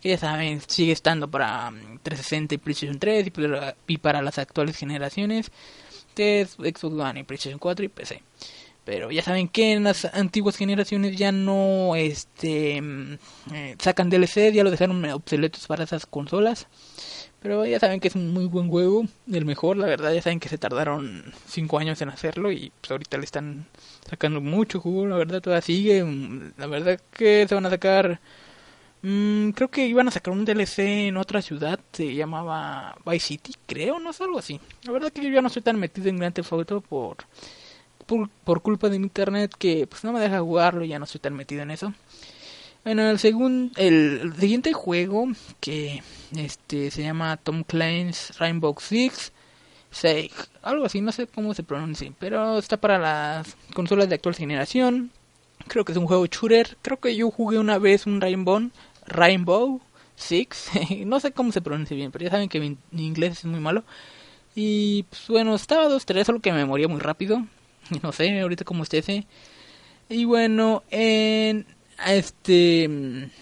Que 0.00 0.10
ya 0.10 0.18
saben 0.18 0.60
sigue 0.66 0.92
estando 0.92 1.28
para 1.28 1.72
360 2.02 2.52
mm, 2.52 2.54
y 2.54 2.58
PlayStation 2.58 2.98
3 2.98 3.32
y 3.86 3.98
para, 3.98 4.22
las 4.22 4.38
actuales 4.38 4.76
generaciones 4.76 5.50
que 6.14 6.40
es 6.40 6.52
Xbox 6.52 6.84
One 6.84 7.20
y 7.20 7.22
PlayStation 7.24 7.58
4 7.58 7.84
y 7.84 7.88
PC 7.88 8.22
pero 8.84 9.10
ya 9.10 9.22
saben 9.22 9.48
que 9.48 9.72
en 9.72 9.84
las 9.84 10.06
antiguas 10.06 10.56
generaciones 10.56 11.16
ya 11.16 11.30
no 11.30 11.94
este 11.94 12.80
mm, 12.80 13.18
eh, 13.52 13.76
sacan 13.78 14.08
DLC 14.08 14.52
ya 14.52 14.64
lo 14.64 14.70
dejaron 14.70 15.04
obsoletos 15.04 15.66
para 15.66 15.84
esas 15.84 16.06
consolas 16.06 16.68
pero 17.40 17.64
ya 17.64 17.78
saben 17.78 18.00
que 18.00 18.08
es 18.08 18.14
un 18.14 18.32
muy 18.32 18.46
buen 18.46 18.68
juego, 18.68 19.06
el 19.32 19.44
mejor, 19.44 19.76
la 19.76 19.86
verdad, 19.86 20.12
ya 20.12 20.22
saben 20.22 20.40
que 20.40 20.48
se 20.48 20.58
tardaron 20.58 21.32
5 21.46 21.78
años 21.78 22.00
en 22.02 22.08
hacerlo 22.08 22.50
y 22.50 22.72
pues 22.80 22.90
ahorita 22.90 23.16
le 23.18 23.24
están 23.24 23.66
sacando 24.08 24.40
mucho 24.40 24.80
jugo, 24.80 25.06
la 25.06 25.16
verdad 25.16 25.40
todavía 25.40 25.62
sigue, 25.62 26.04
la 26.56 26.66
verdad 26.66 27.00
que 27.12 27.46
se 27.48 27.54
van 27.54 27.66
a 27.66 27.70
sacar, 27.70 28.20
mmm, 29.02 29.50
creo 29.50 29.68
que 29.68 29.86
iban 29.86 30.08
a 30.08 30.10
sacar 30.10 30.32
un 30.34 30.44
DLC 30.44 31.08
en 31.08 31.16
otra 31.16 31.42
ciudad, 31.42 31.78
se 31.92 32.14
llamaba 32.14 32.96
Vice 33.06 33.26
City, 33.26 33.54
creo, 33.66 34.00
no 34.00 34.10
es 34.10 34.20
algo 34.20 34.38
así. 34.38 34.60
La 34.84 34.92
verdad 34.92 35.12
que 35.12 35.22
yo 35.22 35.30
ya 35.30 35.42
no 35.42 35.48
estoy 35.48 35.62
tan 35.62 35.78
metido 35.78 36.08
en 36.08 36.18
Grand 36.18 36.34
Theft 36.34 36.52
Auto 36.52 36.80
por, 36.80 37.18
por, 38.06 38.28
por 38.44 38.62
culpa 38.62 38.88
de 38.88 38.96
internet 38.96 39.54
que 39.56 39.86
pues 39.86 40.02
no 40.04 40.12
me 40.12 40.20
deja 40.20 40.40
jugarlo, 40.40 40.84
ya 40.84 40.98
no 40.98 41.04
estoy 41.04 41.20
tan 41.20 41.34
metido 41.34 41.62
en 41.62 41.70
eso. 41.70 41.92
Bueno, 42.88 43.10
el, 43.10 43.18
segundo, 43.18 43.70
el 43.76 44.32
siguiente 44.38 44.72
juego 44.72 45.26
que 45.60 46.02
este 46.34 46.90
se 46.90 47.02
llama 47.02 47.36
Tom 47.36 47.62
Clancy's 47.62 48.38
Rainbow 48.38 48.74
Six, 48.80 49.30
Six, 49.90 50.48
algo 50.62 50.86
así, 50.86 51.02
no 51.02 51.12
sé 51.12 51.26
cómo 51.26 51.52
se 51.52 51.62
pronuncia, 51.62 52.10
pero 52.18 52.56
está 52.56 52.78
para 52.78 52.96
las 52.96 53.58
consolas 53.74 54.08
de 54.08 54.14
actual 54.14 54.36
generación. 54.36 55.10
Creo 55.66 55.84
que 55.84 55.92
es 55.92 55.98
un 55.98 56.06
juego 56.06 56.24
shooter. 56.24 56.78
Creo 56.80 56.98
que 56.98 57.14
yo 57.14 57.30
jugué 57.30 57.58
una 57.58 57.76
vez 57.76 58.06
un 58.06 58.22
Rainbow, 58.22 58.70
Rainbow 59.06 59.82
Six, 60.16 60.70
no 61.04 61.20
sé 61.20 61.32
cómo 61.32 61.52
se 61.52 61.60
pronuncia 61.60 61.94
bien, 61.94 62.10
pero 62.10 62.24
ya 62.24 62.30
saben 62.30 62.48
que 62.48 62.58
mi, 62.58 62.78
inglés 62.92 63.40
es 63.40 63.44
muy 63.44 63.60
malo. 63.60 63.84
Y 64.54 65.02
pues 65.10 65.28
bueno, 65.28 65.54
estaba 65.54 65.90
2-3, 65.90 66.24
solo 66.24 66.40
que 66.40 66.52
me 66.52 66.64
moría 66.64 66.88
muy 66.88 67.00
rápido. 67.00 67.44
No 68.02 68.12
sé, 68.12 68.40
ahorita 68.40 68.64
como 68.64 68.82
esté 68.82 68.98
ese. 68.98 69.26
Y 70.08 70.24
bueno, 70.24 70.84
en 70.90 71.66
este, 72.06 72.88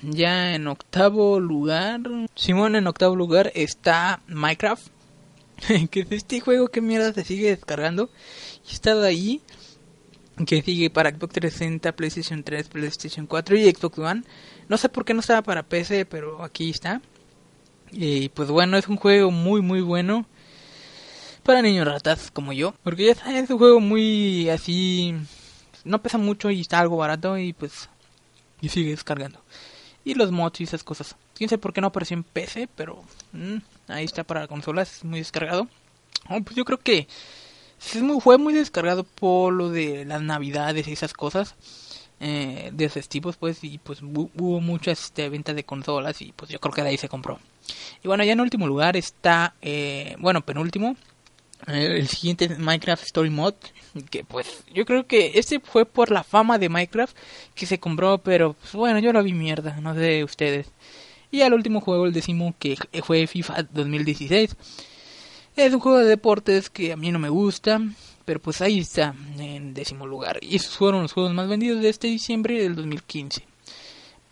ya 0.02 0.54
en 0.54 0.66
octavo 0.66 1.40
lugar, 1.40 2.00
Simón, 2.34 2.76
en 2.76 2.86
octavo 2.86 3.14
lugar 3.14 3.52
está 3.54 4.22
Minecraft. 4.26 4.88
que 5.90 6.00
es 6.00 6.12
este 6.12 6.40
juego 6.40 6.68
que 6.68 6.80
mierda 6.80 7.12
se 7.12 7.24
sigue 7.24 7.50
descargando. 7.50 8.10
Y 8.68 8.72
está 8.72 8.94
de 8.94 9.08
ahí. 9.08 9.40
Que 10.46 10.60
sigue 10.62 10.90
para 10.90 11.10
Xbox 11.10 11.32
360, 11.32 11.92
PlayStation 11.96 12.42
3, 12.42 12.68
PlayStation 12.68 13.26
4 13.26 13.56
y 13.56 13.70
Xbox 13.70 13.98
One. 13.98 14.22
No 14.68 14.76
sé 14.76 14.90
por 14.90 15.04
qué 15.04 15.14
no 15.14 15.20
estaba 15.20 15.42
para 15.42 15.62
PC, 15.62 16.04
pero 16.04 16.42
aquí 16.44 16.68
está. 16.68 17.00
Y 17.90 18.28
pues 18.30 18.50
bueno, 18.50 18.76
es 18.76 18.88
un 18.88 18.96
juego 18.96 19.30
muy 19.30 19.62
muy 19.62 19.80
bueno. 19.80 20.26
Para 21.42 21.62
niños 21.62 21.86
ratas 21.86 22.30
como 22.30 22.52
yo. 22.52 22.74
Porque 22.82 23.06
ya 23.06 23.38
es 23.38 23.48
un 23.48 23.58
juego 23.58 23.80
muy 23.80 24.50
así... 24.50 25.14
No 25.84 26.02
pesa 26.02 26.18
mucho 26.18 26.50
y 26.50 26.60
está 26.60 26.80
algo 26.80 26.96
barato 26.96 27.38
y 27.38 27.52
pues 27.52 27.88
y 28.60 28.68
sigue 28.68 28.90
descargando. 28.90 29.40
Y 30.04 30.14
los 30.14 30.30
mods 30.30 30.60
y 30.60 30.64
esas 30.64 30.84
cosas. 30.84 31.16
Quién 31.34 31.50
sé 31.50 31.58
por 31.58 31.72
qué 31.72 31.80
no 31.80 31.88
apareció 31.88 32.16
en 32.16 32.22
PC, 32.22 32.68
pero 32.74 33.02
mm, 33.32 33.56
ahí 33.88 34.04
está 34.04 34.24
para 34.24 34.46
consolas, 34.46 35.04
muy 35.04 35.18
descargado. 35.18 35.68
Oh, 36.28 36.40
pues 36.40 36.56
yo 36.56 36.64
creo 36.64 36.78
que 36.78 37.08
fue 38.20 38.38
muy 38.38 38.54
descargado 38.54 39.04
por 39.04 39.52
lo 39.52 39.70
de 39.70 40.04
las 40.04 40.22
navidades 40.22 40.88
y 40.88 40.92
esas 40.92 41.12
cosas. 41.12 41.54
Eh, 42.18 42.70
de 42.72 42.88
festivos 42.88 43.36
pues 43.36 43.62
y 43.62 43.76
pues 43.76 44.00
hubo 44.00 44.58
muchas 44.62 45.04
este, 45.04 45.28
ventas 45.28 45.54
de 45.54 45.64
consolas 45.64 46.22
y 46.22 46.32
pues 46.32 46.50
yo 46.50 46.58
creo 46.58 46.72
que 46.72 46.82
de 46.82 46.88
ahí 46.88 46.96
se 46.96 47.10
compró 47.10 47.38
y 48.02 48.08
bueno 48.08 48.24
ya 48.24 48.32
en 48.32 48.40
último 48.40 48.66
lugar 48.66 48.96
está 48.96 49.54
eh, 49.60 50.16
bueno 50.18 50.40
penúltimo 50.40 50.96
el 51.66 52.08
siguiente 52.08 52.48
Minecraft 52.48 53.02
Story 53.04 53.30
Mode, 53.30 53.56
que 54.10 54.24
pues 54.24 54.64
yo 54.72 54.84
creo 54.84 55.06
que 55.06 55.32
este 55.34 55.60
fue 55.60 55.86
por 55.86 56.10
la 56.10 56.22
fama 56.22 56.58
de 56.58 56.68
Minecraft 56.68 57.16
que 57.54 57.66
se 57.66 57.80
compró, 57.80 58.18
pero 58.18 58.54
pues, 58.54 58.72
bueno, 58.74 58.98
yo 58.98 59.12
lo 59.12 59.22
vi 59.22 59.32
mierda, 59.32 59.78
no 59.80 59.94
sé 59.94 60.24
ustedes. 60.24 60.68
Y 61.30 61.42
al 61.42 61.54
último 61.54 61.80
juego, 61.80 62.06
el 62.06 62.12
décimo, 62.12 62.54
que 62.58 62.76
fue 63.02 63.26
FIFA 63.26 63.64
2016. 63.64 64.56
Es 65.56 65.72
un 65.72 65.80
juego 65.80 65.98
de 65.98 66.04
deportes 66.04 66.70
que 66.70 66.92
a 66.92 66.96
mí 66.96 67.10
no 67.10 67.18
me 67.18 67.30
gusta, 67.30 67.80
pero 68.24 68.40
pues 68.40 68.60
ahí 68.60 68.80
está, 68.80 69.14
en 69.38 69.74
décimo 69.74 70.06
lugar. 70.06 70.38
Y 70.42 70.56
esos 70.56 70.76
fueron 70.76 71.02
los 71.02 71.12
juegos 71.12 71.32
más 71.32 71.48
vendidos 71.48 71.82
de 71.82 71.88
este 71.88 72.06
diciembre 72.08 72.62
del 72.62 72.76
2015 72.76 73.55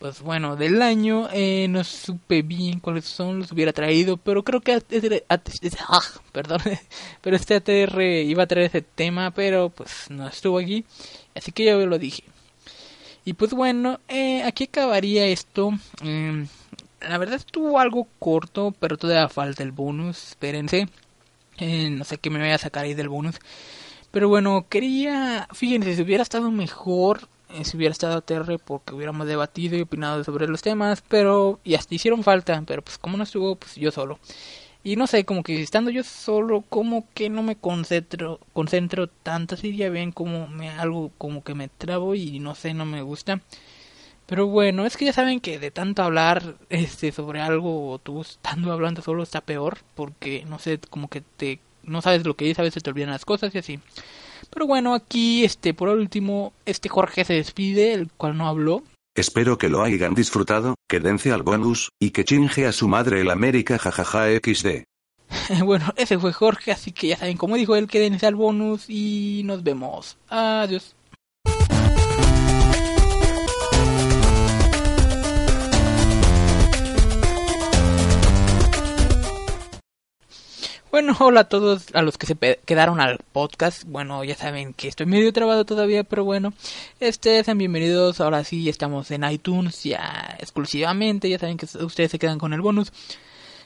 pues 0.05 0.21
bueno, 0.21 0.55
del 0.55 0.83
año 0.83 1.27
eh, 1.33 1.65
no 1.67 1.83
supe 1.83 2.43
bien 2.43 2.79
cuáles 2.79 3.05
son, 3.05 3.39
los 3.39 3.51
hubiera 3.51 3.73
traído, 3.73 4.17
pero 4.17 4.43
creo 4.43 4.61
que 4.61 4.71
ah, 4.71 6.01
perdón, 6.31 6.59
pero 7.21 7.35
este 7.35 7.55
ATR 7.55 7.99
iba 8.01 8.43
a 8.43 8.45
traer 8.45 8.67
ese 8.67 8.83
tema, 8.83 9.31
pero 9.31 9.69
pues 9.69 10.11
no 10.11 10.27
estuvo 10.27 10.59
aquí, 10.59 10.85
así 11.33 11.51
que 11.51 11.65
yo 11.65 11.83
lo 11.87 11.97
dije. 11.97 12.23
Y 13.25 13.33
pues 13.33 13.55
bueno, 13.55 13.99
eh, 14.07 14.43
aquí 14.43 14.65
acabaría 14.65 15.25
esto. 15.25 15.71
Em, 16.03 16.47
la 17.01 17.17
verdad 17.17 17.37
estuvo 17.37 17.79
algo 17.79 18.07
corto, 18.19 18.75
pero 18.79 18.97
todavía 18.97 19.27
falta 19.27 19.63
el 19.63 19.71
bonus, 19.71 20.29
espérense. 20.29 20.87
Eh, 21.57 21.89
no 21.89 22.03
sé 22.03 22.19
qué 22.19 22.29
me 22.29 22.37
voy 22.37 22.51
a 22.51 22.59
sacar 22.59 22.83
ahí 22.85 22.93
del 22.93 23.09
bonus. 23.09 23.39
Pero 24.11 24.29
bueno, 24.29 24.67
quería, 24.69 25.47
fíjense, 25.51 25.95
si 25.95 26.03
hubiera 26.03 26.21
estado 26.21 26.51
mejor 26.51 27.27
si 27.63 27.77
hubiera 27.77 27.91
estado 27.91 28.21
TR 28.21 28.59
porque 28.59 28.93
hubiéramos 28.95 29.27
debatido 29.27 29.77
y 29.77 29.81
opinado 29.81 30.23
sobre 30.23 30.47
los 30.47 30.61
temas, 30.61 31.03
pero 31.07 31.59
y 31.63 31.75
hasta 31.75 31.95
hicieron 31.95 32.23
falta, 32.23 32.61
pero 32.65 32.81
pues 32.81 32.97
como 32.97 33.17
no 33.17 33.23
estuvo, 33.23 33.55
pues 33.55 33.75
yo 33.75 33.91
solo. 33.91 34.19
Y 34.83 34.97
no 34.97 35.07
sé, 35.07 35.25
como 35.25 35.43
que 35.43 35.61
estando 35.61 35.89
yo 35.91 36.03
solo, 36.03 36.61
como 36.69 37.07
que 37.15 37.29
no 37.29 37.41
me 37.43 37.55
concentro, 37.55 38.39
concentro 38.53 39.07
tanto, 39.07 39.55
así 39.55 39.75
ya 39.75 39.89
ven 39.89 40.11
como 40.11 40.47
me 40.47 40.69
algo 40.69 41.11
como 41.17 41.43
que 41.43 41.55
me 41.55 41.69
trabo 41.69 42.13
y 42.15 42.39
no 42.39 42.53
sé, 42.55 42.73
no 42.73 42.85
me 42.85 43.01
gusta. 43.01 43.41
Pero 44.27 44.47
bueno, 44.47 44.85
es 44.85 44.97
que 44.97 45.05
ya 45.05 45.13
saben 45.13 45.39
que 45.39 45.59
de 45.59 45.71
tanto 45.71 46.03
hablar 46.03 46.55
este 46.69 47.11
sobre 47.11 47.41
algo 47.41 47.91
o 47.91 47.99
tú 47.99 48.21
estando 48.21 48.71
hablando 48.71 49.01
solo 49.01 49.23
está 49.23 49.41
peor 49.41 49.79
porque 49.95 50.45
no 50.47 50.59
sé, 50.59 50.79
como 50.89 51.09
que 51.09 51.21
te 51.21 51.59
no 51.83 52.01
sabes 52.01 52.25
lo 52.25 52.35
que 52.35 52.45
dices, 52.45 52.59
a 52.59 52.63
veces 52.63 52.83
te 52.83 52.89
olvidan 52.89 53.11
las 53.11 53.25
cosas 53.25 53.53
y 53.55 53.59
así. 53.59 53.79
Pero 54.49 54.67
bueno, 54.67 54.93
aquí, 54.93 55.43
este, 55.43 55.73
por 55.73 55.89
último, 55.89 56.53
este 56.65 56.89
Jorge 56.89 57.25
se 57.25 57.33
despide, 57.33 57.93
el 57.93 58.11
cual 58.11 58.37
no 58.37 58.47
habló. 58.47 58.83
Espero 59.15 59.57
que 59.57 59.69
lo 59.69 59.81
hayan 59.81 60.13
disfrutado, 60.13 60.75
que 60.89 60.99
dense 60.99 61.31
al 61.31 61.43
bonus, 61.43 61.89
y 61.99 62.11
que 62.11 62.25
chinge 62.25 62.65
a 62.65 62.73
su 62.73 62.87
madre 62.87 63.21
el 63.21 63.31
América 63.31 63.77
jajaja 63.77 64.27
XD. 64.27 64.83
bueno, 65.63 65.93
ese 65.95 66.19
fue 66.19 66.33
Jorge, 66.33 66.71
así 66.71 66.91
que 66.91 67.07
ya 67.07 67.17
saben, 67.17 67.37
como 67.37 67.55
dijo 67.55 67.75
él, 67.75 67.87
que 67.87 67.99
dense 67.99 68.27
al 68.27 68.35
bonus 68.35 68.89
y 68.89 69.41
nos 69.45 69.63
vemos. 69.63 70.17
Adiós. 70.29 70.95
Bueno, 80.95 81.13
hola 81.19 81.41
a 81.41 81.49
todos 81.49 81.87
a 81.93 82.01
los 82.03 82.17
que 82.17 82.25
se 82.25 82.37
quedaron 82.63 83.01
al 83.01 83.19
podcast. 83.33 83.83
Bueno, 83.83 84.23
ya 84.23 84.33
saben 84.33 84.73
que 84.73 84.87
estoy 84.87 85.05
medio 85.05 85.33
trabado 85.33 85.65
todavía, 85.65 86.05
pero 86.05 86.23
bueno, 86.23 86.53
este, 87.01 87.43
sean 87.43 87.57
bienvenidos. 87.57 88.21
Ahora 88.21 88.45
sí 88.45 88.69
estamos 88.69 89.11
en 89.11 89.25
iTunes 89.29 89.83
ya 89.83 90.37
exclusivamente. 90.39 91.29
Ya 91.29 91.37
saben 91.37 91.57
que 91.57 91.65
ustedes 91.65 92.11
se 92.11 92.17
quedan 92.17 92.39
con 92.39 92.53
el 92.53 92.61
bonus. 92.61 92.93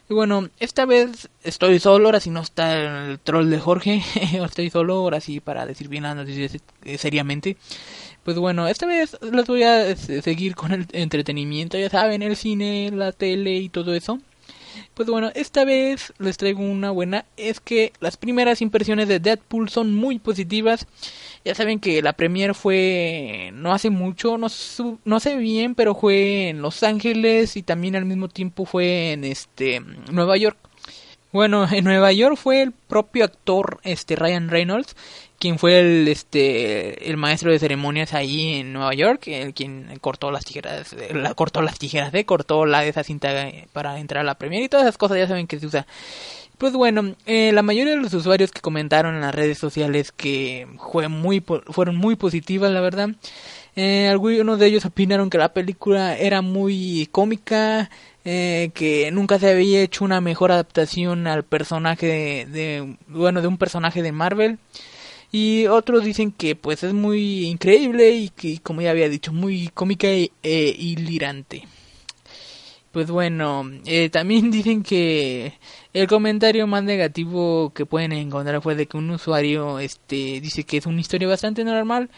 Y 0.09 0.15
bueno, 0.15 0.49
esta 0.59 0.87
vez 0.87 1.29
estoy 1.43 1.79
solo, 1.79 2.07
ahora 2.07 2.19
sí 2.19 2.31
no 2.31 2.41
está 2.41 3.09
el 3.09 3.19
troll 3.19 3.51
de 3.51 3.59
Jorge. 3.59 4.01
estoy 4.43 4.71
solo, 4.71 4.95
ahora 4.95 5.21
sí 5.21 5.39
para 5.39 5.67
decir 5.67 5.87
bien 5.87 6.05
las 6.05 6.15
noticias 6.15 6.57
eh, 6.83 6.97
seriamente. 6.97 7.57
Pues 8.23 8.39
bueno, 8.39 8.67
esta 8.67 8.87
vez 8.87 9.15
les 9.21 9.45
voy 9.45 9.61
a 9.61 9.95
seguir 9.95 10.55
con 10.55 10.71
el 10.71 10.87
entretenimiento, 10.93 11.77
ya 11.77 11.91
saben, 11.91 12.23
el 12.23 12.35
cine, 12.35 12.89
la 12.91 13.11
tele 13.11 13.53
y 13.57 13.69
todo 13.69 13.93
eso. 13.93 14.19
Pues 14.93 15.09
bueno, 15.09 15.31
esta 15.35 15.65
vez 15.65 16.13
les 16.17 16.37
traigo 16.37 16.61
una 16.61 16.91
buena. 16.91 17.25
Es 17.37 17.59
que 17.59 17.93
las 17.99 18.17
primeras 18.17 18.61
impresiones 18.61 19.07
de 19.07 19.19
Deadpool 19.19 19.69
son 19.69 19.93
muy 19.93 20.19
positivas. 20.19 20.87
Ya 21.45 21.55
saben 21.55 21.79
que 21.79 22.01
la 22.01 22.13
premiere 22.13 22.53
fue 22.53 23.51
no 23.53 23.73
hace 23.73 23.89
mucho, 23.89 24.37
no, 24.37 24.47
no 25.05 25.19
sé 25.19 25.35
bien, 25.37 25.75
pero 25.75 25.95
fue 25.95 26.49
en 26.49 26.61
Los 26.61 26.83
Ángeles 26.83 27.55
y 27.57 27.63
también 27.63 27.95
al 27.95 28.05
mismo 28.05 28.27
tiempo 28.27 28.65
fue 28.65 29.13
en 29.13 29.23
este 29.23 29.81
Nueva 30.11 30.37
York. 30.37 30.68
Bueno, 31.31 31.67
en 31.71 31.83
Nueva 31.83 32.11
York 32.11 32.37
fue 32.37 32.61
el 32.61 32.71
propio 32.71 33.25
actor 33.25 33.79
este 33.83 34.15
Ryan 34.15 34.49
Reynolds 34.49 34.95
quien 35.39 35.57
fue 35.57 35.79
el 35.79 36.07
este 36.07 37.09
el 37.09 37.17
maestro 37.17 37.51
de 37.51 37.59
ceremonias 37.59 38.13
ahí 38.13 38.59
en 38.59 38.73
Nueva 38.73 38.93
York, 38.93 39.27
el 39.27 39.53
quien 39.53 39.97
cortó 40.01 40.31
las 40.31 40.45
tijeras, 40.45 40.95
la, 41.13 41.33
cortó 41.33 41.61
las 41.61 41.79
tijeras, 41.79 42.11
de 42.11 42.25
cortó 42.25 42.65
la 42.65 42.81
de 42.81 42.89
esa 42.89 43.03
cinta 43.03 43.29
para 43.71 43.99
entrar 43.99 44.21
a 44.21 44.25
la 44.25 44.35
premier 44.35 44.61
y 44.61 44.69
todas 44.69 44.85
esas 44.85 44.97
cosas 44.97 45.17
ya 45.17 45.27
saben 45.27 45.47
que 45.47 45.59
se 45.59 45.65
usa. 45.65 45.87
Pues 46.57 46.73
bueno, 46.73 47.15
eh, 47.25 47.53
la 47.53 47.61
mayoría 47.61 47.93
de 47.93 48.01
los 48.01 48.13
usuarios 48.13 48.51
que 48.51 48.59
comentaron 48.59 49.15
en 49.15 49.21
las 49.21 49.33
redes 49.33 49.57
sociales 49.57 50.11
que 50.11 50.67
fue 50.91 51.07
muy 51.07 51.41
fueron 51.69 51.95
muy 51.95 52.17
positivas, 52.17 52.69
la 52.71 52.81
verdad. 52.81 53.11
Eh, 53.77 54.09
algunos 54.09 54.59
de 54.59 54.67
ellos 54.67 54.83
opinaron 54.83 55.29
que 55.29 55.37
la 55.37 55.53
película 55.53 56.17
era 56.17 56.41
muy 56.41 57.07
cómica, 57.13 57.89
eh, 58.31 58.69
que 58.75 59.09
nunca 59.09 59.39
se 59.39 59.49
había 59.49 59.81
hecho 59.81 60.05
una 60.05 60.21
mejor 60.21 60.51
adaptación 60.51 61.25
al 61.25 61.43
personaje 61.43 62.45
de 62.45 62.95
bueno 63.07 63.41
de 63.41 63.47
un 63.47 63.57
personaje 63.57 64.03
de 64.03 64.11
Marvel. 64.11 64.59
Y 65.31 65.65
otros 65.65 66.03
dicen 66.03 66.31
que 66.31 66.55
pues 66.55 66.83
es 66.83 66.93
muy 66.93 67.47
increíble 67.47 68.11
y 68.11 68.29
que 68.29 68.59
como 68.59 68.81
ya 68.81 68.91
había 68.91 69.09
dicho 69.09 69.33
muy 69.33 69.69
cómica 69.69 70.07
e, 70.07 70.31
e 70.43 71.65
pues 72.91 73.09
bueno 73.09 73.63
eh, 73.85 74.09
también 74.09 74.51
dicen 74.57 74.83
que 74.83 75.53
el 75.93 76.07
comentario 76.07 76.67
más 76.67 76.83
negativo 76.83 77.71
que 77.73 77.87
pueden 77.87 78.11
encontrar 78.11 78.61
fue 78.61 78.75
de 78.75 78.85
que 78.85 78.97
un 78.97 79.09
usuario 79.09 79.79
este 79.79 80.39
dice 80.39 80.65
que 80.65 80.77
es 80.77 80.85
una 80.85 81.01
historia 81.01 81.27
bastante 81.27 81.63
normal 81.63 82.09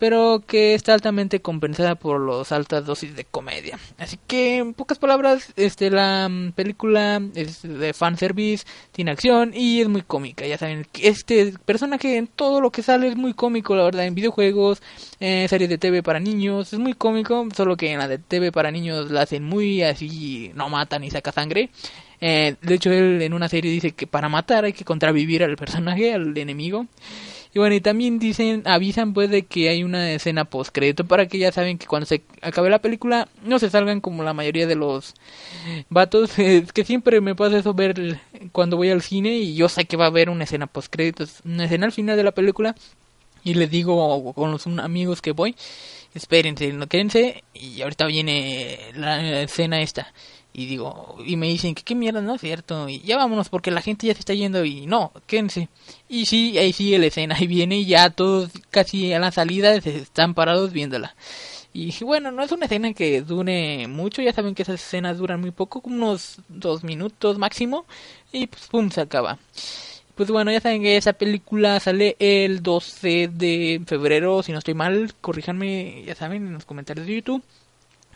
pero 0.00 0.42
que 0.46 0.72
está 0.74 0.94
altamente 0.94 1.40
compensada 1.40 1.94
por 1.94 2.20
las 2.26 2.52
altas 2.52 2.86
dosis 2.86 3.14
de 3.14 3.26
comedia. 3.26 3.78
Así 3.98 4.18
que, 4.26 4.56
en 4.56 4.72
pocas 4.72 4.98
palabras, 4.98 5.52
este 5.56 5.90
la 5.90 6.26
mm, 6.26 6.52
película 6.52 7.20
es 7.34 7.60
de 7.62 7.92
fanservice, 7.92 8.64
tiene 8.92 9.10
acción 9.10 9.52
y 9.54 9.82
es 9.82 9.88
muy 9.88 10.00
cómica. 10.00 10.46
Ya 10.46 10.56
saben, 10.56 10.86
este 11.02 11.52
personaje 11.66 12.16
en 12.16 12.28
todo 12.28 12.62
lo 12.62 12.70
que 12.70 12.82
sale 12.82 13.08
es 13.08 13.16
muy 13.16 13.34
cómico, 13.34 13.76
la 13.76 13.84
verdad, 13.84 14.06
en 14.06 14.14
videojuegos, 14.14 14.82
en 15.20 15.46
series 15.50 15.68
de 15.68 15.76
TV 15.76 16.02
para 16.02 16.18
niños, 16.18 16.72
es 16.72 16.78
muy 16.78 16.94
cómico, 16.94 17.46
solo 17.54 17.76
que 17.76 17.92
en 17.92 17.98
la 17.98 18.08
de 18.08 18.16
TV 18.16 18.52
para 18.52 18.70
niños 18.70 19.10
la 19.10 19.22
hacen 19.22 19.44
muy 19.44 19.82
así, 19.82 20.50
no 20.54 20.70
matan 20.70 21.02
ni 21.02 21.10
saca 21.10 21.30
sangre. 21.30 21.68
Eh, 22.22 22.56
de 22.62 22.74
hecho, 22.74 22.90
él 22.90 23.20
en 23.20 23.34
una 23.34 23.50
serie 23.50 23.70
dice 23.70 23.92
que 23.92 24.06
para 24.06 24.30
matar 24.30 24.64
hay 24.64 24.72
que 24.72 24.84
contravivir 24.84 25.44
al 25.44 25.56
personaje, 25.56 26.14
al 26.14 26.36
enemigo. 26.36 26.86
Y 27.52 27.58
bueno, 27.58 27.74
y 27.74 27.80
también 27.80 28.20
dicen, 28.20 28.62
avisan 28.64 29.12
pues 29.12 29.28
de 29.28 29.42
que 29.44 29.68
hay 29.68 29.82
una 29.82 30.12
escena 30.12 30.44
post 30.44 30.70
crédito 30.72 31.04
para 31.04 31.26
que 31.26 31.38
ya 31.38 31.50
saben 31.50 31.78
que 31.78 31.86
cuando 31.86 32.06
se 32.06 32.22
acabe 32.42 32.70
la 32.70 32.80
película 32.80 33.28
no 33.42 33.58
se 33.58 33.70
salgan 33.70 34.00
como 34.00 34.22
la 34.22 34.34
mayoría 34.34 34.66
de 34.68 34.76
los 34.76 35.14
vatos. 35.88 36.38
Es 36.38 36.72
que 36.72 36.84
siempre 36.84 37.20
me 37.20 37.34
pasa 37.34 37.58
eso 37.58 37.74
ver 37.74 38.20
cuando 38.52 38.76
voy 38.76 38.90
al 38.90 39.02
cine 39.02 39.38
y 39.38 39.54
yo 39.54 39.68
sé 39.68 39.84
que 39.84 39.96
va 39.96 40.04
a 40.04 40.08
haber 40.08 40.30
una 40.30 40.44
escena 40.44 40.66
post 40.68 40.92
créditos, 40.92 41.40
una 41.44 41.64
escena 41.64 41.86
al 41.86 41.92
final 41.92 42.16
de 42.16 42.24
la 42.24 42.32
película 42.32 42.76
y 43.42 43.54
les 43.54 43.70
digo 43.70 44.32
con 44.34 44.52
los 44.52 44.66
amigos 44.66 45.22
que 45.22 45.32
voy, 45.32 45.56
espérense, 46.14 46.72
no 46.72 46.86
quédense 46.86 47.42
y 47.54 47.82
ahorita 47.82 48.06
viene 48.06 48.78
la 48.94 49.42
escena 49.42 49.80
esta 49.80 50.12
y 50.52 50.66
digo 50.66 51.16
y 51.24 51.36
me 51.36 51.48
dicen 51.48 51.74
que 51.74 51.82
qué 51.82 51.94
mierda 51.94 52.20
no 52.20 52.34
es 52.34 52.40
cierto 52.40 52.88
y 52.88 53.00
ya 53.00 53.16
vámonos 53.16 53.48
porque 53.48 53.70
la 53.70 53.82
gente 53.82 54.06
ya 54.06 54.14
se 54.14 54.20
está 54.20 54.34
yendo 54.34 54.64
y 54.64 54.86
no 54.86 55.12
quédense 55.26 55.68
y 56.08 56.26
sí 56.26 56.58
ahí 56.58 56.72
sigue 56.72 56.98
la 56.98 57.06
escena 57.06 57.36
y 57.38 57.46
viene 57.46 57.78
y 57.78 57.86
ya 57.86 58.10
todos 58.10 58.50
casi 58.70 59.12
a 59.12 59.18
la 59.18 59.30
salida 59.30 59.74
están 59.74 60.34
parados 60.34 60.72
viéndola. 60.72 61.14
Y 61.72 61.94
bueno 62.02 62.32
no 62.32 62.42
es 62.42 62.50
una 62.50 62.64
escena 62.64 62.92
que 62.94 63.22
dure 63.22 63.86
mucho 63.86 64.22
ya 64.22 64.32
saben 64.32 64.54
que 64.56 64.62
esas 64.62 64.80
escenas 64.82 65.18
duran 65.18 65.40
muy 65.40 65.52
poco 65.52 65.80
unos 65.84 66.38
dos 66.48 66.82
minutos 66.82 67.38
máximo 67.38 67.86
y 68.32 68.48
pues 68.48 68.66
pum 68.66 68.90
se 68.90 69.02
acaba 69.02 69.38
pues 70.20 70.30
bueno, 70.30 70.52
ya 70.52 70.60
saben 70.60 70.82
que 70.82 70.98
esa 70.98 71.14
película 71.14 71.80
sale 71.80 72.14
el 72.18 72.62
12 72.62 73.28
de 73.32 73.80
febrero, 73.86 74.42
si 74.42 74.52
no 74.52 74.58
estoy 74.58 74.74
mal, 74.74 75.14
corríjanme, 75.18 76.04
ya 76.04 76.14
saben, 76.14 76.46
en 76.46 76.52
los 76.52 76.66
comentarios 76.66 77.06
de 77.06 77.14
YouTube. 77.14 77.42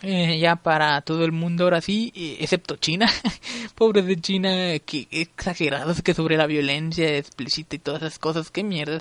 Eh, 0.01 0.37
ya 0.39 0.57
para 0.57 1.01
todo 1.01 1.23
el 1.23 1.31
mundo 1.31 1.63
ahora 1.63 1.81
sí, 1.81 2.11
eh, 2.15 2.37
excepto 2.41 2.75
China. 2.75 3.09
Pobre 3.75 4.01
de 4.01 4.19
China, 4.19 4.49
que 4.79 5.07
exagerados 5.09 6.01
que 6.01 6.13
sobre 6.13 6.37
la 6.37 6.47
violencia 6.47 7.17
explícita 7.17 7.75
y 7.75 7.79
todas 7.79 8.01
esas 8.01 8.19
cosas, 8.19 8.51
qué 8.51 8.63
mierda. 8.63 8.99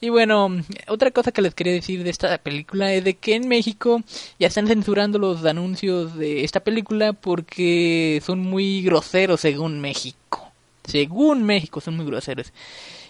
Y 0.00 0.08
bueno, 0.10 0.48
otra 0.88 1.10
cosa 1.10 1.32
que 1.32 1.42
les 1.42 1.54
quería 1.54 1.72
decir 1.72 2.02
de 2.04 2.10
esta 2.10 2.36
película 2.38 2.92
es 2.92 3.04
de 3.04 3.14
que 3.14 3.34
en 3.36 3.48
México 3.48 4.02
ya 4.38 4.48
están 4.48 4.66
censurando 4.66 5.18
los 5.18 5.44
anuncios 5.44 6.16
de 6.16 6.44
esta 6.44 6.60
película 6.60 7.12
porque 7.12 8.20
son 8.24 8.40
muy 8.40 8.82
groseros 8.82 9.40
según 9.40 9.80
México. 9.80 10.52
según 10.84 11.44
México, 11.44 11.80
son 11.80 11.96
muy 11.96 12.06
groseros. 12.06 12.52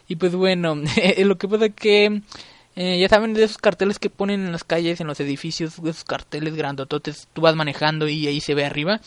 Y 0.09 0.17
pues 0.17 0.35
bueno, 0.35 0.77
lo 1.19 1.39
que 1.39 1.49
pasa 1.49 1.69
que 1.71 2.23
eh, 2.77 2.99
ya 2.99 3.09
saben 3.09 3.35
de 3.35 3.45
esos 3.45 3.59
carteles 3.59 3.99
que 3.99 4.11
ponen 4.11 4.45
en 4.45 4.53
las 4.53 4.65
calles, 4.65 5.01
en 5.01 5.07
los 5.07 5.21
edificios, 5.21 5.79
esos 5.79 6.05
carteles 6.05 6.57
grandototes, 6.57 7.29
tú 7.33 7.43
vas 7.43 7.55
manejando 7.55 8.09
y 8.09 8.27
ahí 8.27 8.41
se 8.41 8.55
ve 8.55 8.65
arriba. 8.65 9.01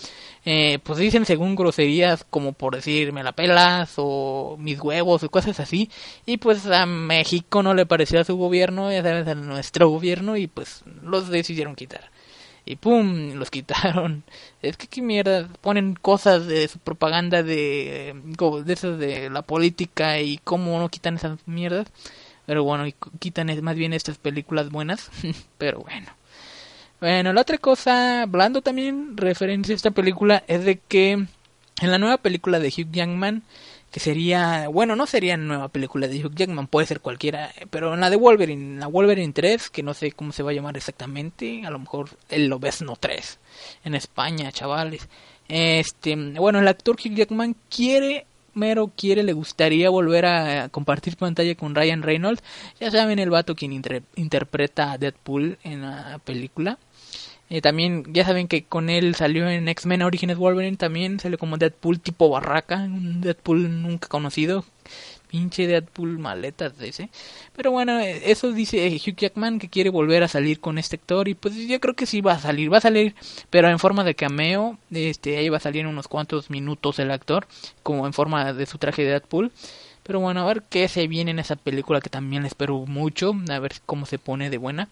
Eh, 0.45 0.79
pues 0.83 0.99
dicen 0.99 1.25
según 1.25 1.55
groserías 1.55 2.25
como 2.29 2.53
por 2.53 2.75
decir 2.75 3.11
me 3.11 3.23
la 3.23 3.33
pelas 3.33 3.95
o 3.97 4.55
mis 4.57 4.79
huevos 4.79 5.23
o 5.23 5.29
cosas 5.29 5.59
así. 5.59 5.89
Y 6.25 6.37
pues 6.37 6.65
a 6.67 6.85
México 6.85 7.61
no 7.61 7.73
le 7.73 7.85
pareció 7.85 8.21
a 8.21 8.23
su 8.23 8.37
gobierno, 8.37 8.91
ya 8.91 9.03
sabes, 9.03 9.27
a 9.27 9.35
nuestro 9.35 9.89
gobierno 9.89 10.37
y 10.37 10.47
pues 10.47 10.83
los 11.03 11.29
decidieron 11.29 11.75
quitar. 11.75 12.09
Y 12.65 12.75
pum, 12.75 13.33
los 13.35 13.49
quitaron. 13.49 14.23
Es 14.61 14.77
que 14.77 14.87
qué 14.87 15.01
mierda, 15.01 15.47
ponen 15.61 15.95
cosas 15.95 16.47
de 16.47 16.67
su 16.67 16.79
propaganda 16.79 17.43
de, 17.43 18.13
de 18.63 18.73
eso 18.73 18.97
de 18.97 19.29
la 19.29 19.41
política 19.41 20.19
y 20.21 20.37
cómo 20.37 20.79
no 20.79 20.89
quitan 20.89 21.15
esas 21.15 21.39
mierdas. 21.47 21.87
Pero 22.47 22.63
bueno, 22.63 22.87
y 22.87 22.95
quitan 23.19 23.51
más 23.61 23.75
bien 23.75 23.93
estas 23.93 24.17
películas 24.17 24.71
buenas. 24.71 25.11
Pero 25.59 25.81
bueno. 25.81 26.07
Bueno, 26.99 27.31
la 27.33 27.41
otra 27.41 27.59
cosa, 27.59 28.23
hablando 28.23 28.63
también 28.63 29.15
referencia 29.17 29.73
a 29.73 29.75
esta 29.75 29.91
película, 29.91 30.43
es 30.47 30.65
de 30.65 30.79
que 30.79 31.11
en 31.11 31.91
la 31.91 31.99
nueva 31.99 32.17
película 32.17 32.59
de 32.59 32.69
Hugh 32.69 32.91
Jackman, 32.91 33.43
que 33.91 33.99
sería, 33.99 34.67
bueno, 34.69 34.95
no 34.95 35.05
sería 35.05 35.37
nueva 35.37 35.67
película 35.67 36.07
de 36.07 36.25
Hugh 36.25 36.33
Jackman, 36.33 36.67
puede 36.67 36.87
ser 36.87 37.01
cualquiera, 37.01 37.51
pero 37.69 37.93
en 37.93 37.99
la 37.99 38.09
de 38.09 38.15
Wolverine, 38.15 38.79
la 38.79 38.87
Wolverine 38.87 39.33
3, 39.33 39.69
que 39.69 39.83
no 39.83 39.93
sé 39.93 40.13
cómo 40.13 40.31
se 40.31 40.41
va 40.41 40.51
a 40.51 40.53
llamar 40.53 40.77
exactamente, 40.77 41.65
a 41.65 41.69
lo 41.69 41.79
mejor 41.79 42.09
el 42.29 42.47
Lobesno 42.47 42.95
3, 42.99 43.39
en 43.83 43.93
España, 43.93 44.51
chavales. 44.51 45.07
Este, 45.49 46.15
bueno, 46.15 46.59
el 46.59 46.67
actor 46.67 46.95
Hugh 46.95 47.13
Jackman 47.13 47.55
quiere 47.69 48.25
mero 48.57 48.91
quiere, 48.95 49.23
le 49.23 49.33
gustaría 49.33 49.89
volver 49.89 50.25
a 50.25 50.69
compartir 50.69 51.15
pantalla 51.15 51.55
con 51.55 51.75
Ryan 51.75 52.01
Reynolds. 52.01 52.43
Ya 52.79 52.91
saben, 52.91 53.19
el 53.19 53.29
vato 53.29 53.55
quien 53.55 53.71
interpreta 53.71 54.91
a 54.91 54.97
Deadpool 54.97 55.57
en 55.63 55.83
la 55.83 56.19
película. 56.25 56.77
Eh, 57.49 57.61
también, 57.61 58.03
ya 58.13 58.25
saben 58.25 58.49
que 58.49 58.65
con 58.65 58.89
él 58.89 59.15
salió 59.15 59.49
en 59.49 59.69
X-Men 59.69 60.01
Origins 60.01 60.35
Wolverine, 60.35 60.75
también 60.75 61.19
salió 61.19 61.37
como 61.37 61.57
Deadpool 61.57 62.01
tipo 62.01 62.29
barraca, 62.29 62.75
un 62.79 63.21
Deadpool 63.21 63.81
nunca 63.81 64.09
conocido, 64.09 64.65
Pinche 65.27 65.67
Deadpool 65.67 66.19
maletas 66.19 66.73
ese. 66.79 67.09
Pero 67.55 67.71
bueno, 67.71 67.99
eh, 67.99 68.31
eso 68.31 68.51
dice 68.51 68.87
Hugh 68.87 69.15
Jackman 69.15 69.59
que 69.59 69.69
quiere 69.69 69.89
volver 69.89 70.23
a 70.23 70.27
salir 70.27 70.59
con 70.59 70.77
este 70.77 70.95
actor. 70.95 71.27
Y 71.27 71.35
pues 71.35 71.55
yo 71.55 71.79
creo 71.79 71.95
que 71.95 72.05
sí 72.05 72.21
va 72.21 72.33
a 72.33 72.39
salir. 72.39 72.71
Va 72.71 72.77
a 72.77 72.81
salir, 72.81 73.15
pero 73.49 73.69
en 73.69 73.79
forma 73.79 74.03
de 74.03 74.15
cameo. 74.15 74.77
Este, 74.91 75.37
ahí 75.37 75.49
va 75.49 75.57
a 75.57 75.61
salir 75.61 75.81
en 75.81 75.87
unos 75.87 76.07
cuantos 76.07 76.49
minutos 76.49 76.99
el 76.99 77.11
actor. 77.11 77.47
Como 77.83 78.07
en 78.07 78.13
forma 78.13 78.53
de 78.53 78.65
su 78.65 78.77
traje 78.77 79.03
de 79.03 79.11
Deadpool. 79.11 79.51
Pero 80.03 80.19
bueno, 80.21 80.41
a 80.41 80.45
ver 80.45 80.63
qué 80.69 80.87
se 80.87 81.07
viene 81.07 81.31
en 81.31 81.39
esa 81.39 81.57
película 81.57 81.99
que 82.01 82.09
también 82.09 82.45
espero 82.45 82.85
mucho. 82.85 83.33
A 83.49 83.59
ver 83.59 83.73
cómo 83.85 84.05
se 84.05 84.19
pone 84.19 84.49
de 84.49 84.57
buena. 84.57 84.89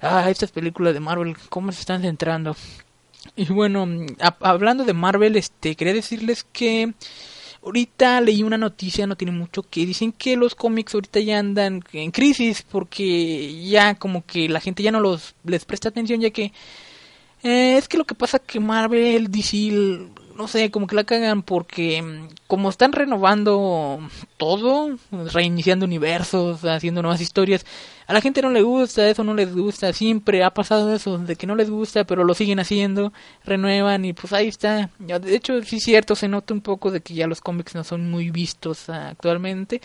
Ah, 0.00 0.30
estas 0.30 0.50
películas 0.50 0.94
de 0.94 1.00
Marvel, 1.00 1.36
cómo 1.50 1.72
se 1.72 1.80
están 1.80 2.00
centrando. 2.00 2.56
Y 3.36 3.46
bueno, 3.46 3.86
hablando 4.40 4.84
de 4.84 4.94
Marvel, 4.94 5.36
este, 5.36 5.76
quería 5.76 5.92
decirles 5.92 6.44
que 6.44 6.94
Ahorita 7.62 8.20
leí 8.22 8.42
una 8.42 8.56
noticia, 8.56 9.06
no 9.06 9.16
tiene 9.16 9.32
mucho, 9.32 9.62
que 9.62 9.84
dicen 9.84 10.12
que 10.12 10.36
los 10.36 10.54
cómics 10.54 10.94
ahorita 10.94 11.20
ya 11.20 11.38
andan 11.38 11.82
en 11.92 12.10
crisis 12.10 12.62
porque 12.62 13.62
ya 13.68 13.94
como 13.96 14.24
que 14.24 14.48
la 14.48 14.60
gente 14.60 14.82
ya 14.82 14.92
no 14.92 15.00
los 15.00 15.34
les 15.44 15.66
presta 15.66 15.90
atención 15.90 16.20
ya 16.20 16.30
que 16.30 16.52
eh, 17.42 17.76
es 17.76 17.88
que 17.88 17.98
lo 17.98 18.04
que 18.04 18.14
pasa 18.14 18.38
que 18.38 18.60
Marvel, 18.60 19.30
DC 19.30 19.56
no 20.40 20.48
sé, 20.48 20.70
como 20.70 20.86
que 20.86 20.96
la 20.96 21.04
cagan 21.04 21.42
porque 21.42 22.00
mm, 22.00 22.28
como 22.46 22.70
están 22.70 22.92
renovando 22.92 24.00
todo, 24.38 24.96
reiniciando 25.10 25.84
universos, 25.84 26.64
haciendo 26.64 27.02
nuevas 27.02 27.20
historias, 27.20 27.66
a 28.06 28.14
la 28.14 28.22
gente 28.22 28.40
no 28.40 28.48
le 28.48 28.62
gusta, 28.62 29.06
eso 29.06 29.22
no 29.22 29.34
les 29.34 29.54
gusta, 29.54 29.92
siempre 29.92 30.42
ha 30.42 30.54
pasado 30.54 30.94
eso, 30.94 31.18
de 31.18 31.36
que 31.36 31.46
no 31.46 31.56
les 31.56 31.68
gusta, 31.68 32.04
pero 32.04 32.24
lo 32.24 32.32
siguen 32.32 32.58
haciendo, 32.58 33.12
renuevan 33.44 34.06
y 34.06 34.14
pues 34.14 34.32
ahí 34.32 34.48
está. 34.48 34.88
De 34.98 35.36
hecho, 35.36 35.62
sí 35.62 35.76
es 35.76 35.84
cierto, 35.84 36.14
se 36.16 36.26
nota 36.26 36.54
un 36.54 36.62
poco 36.62 36.90
de 36.90 37.02
que 37.02 37.12
ya 37.12 37.26
los 37.26 37.42
cómics 37.42 37.74
no 37.74 37.84
son 37.84 38.10
muy 38.10 38.30
vistos 38.30 38.88
actualmente. 38.88 39.82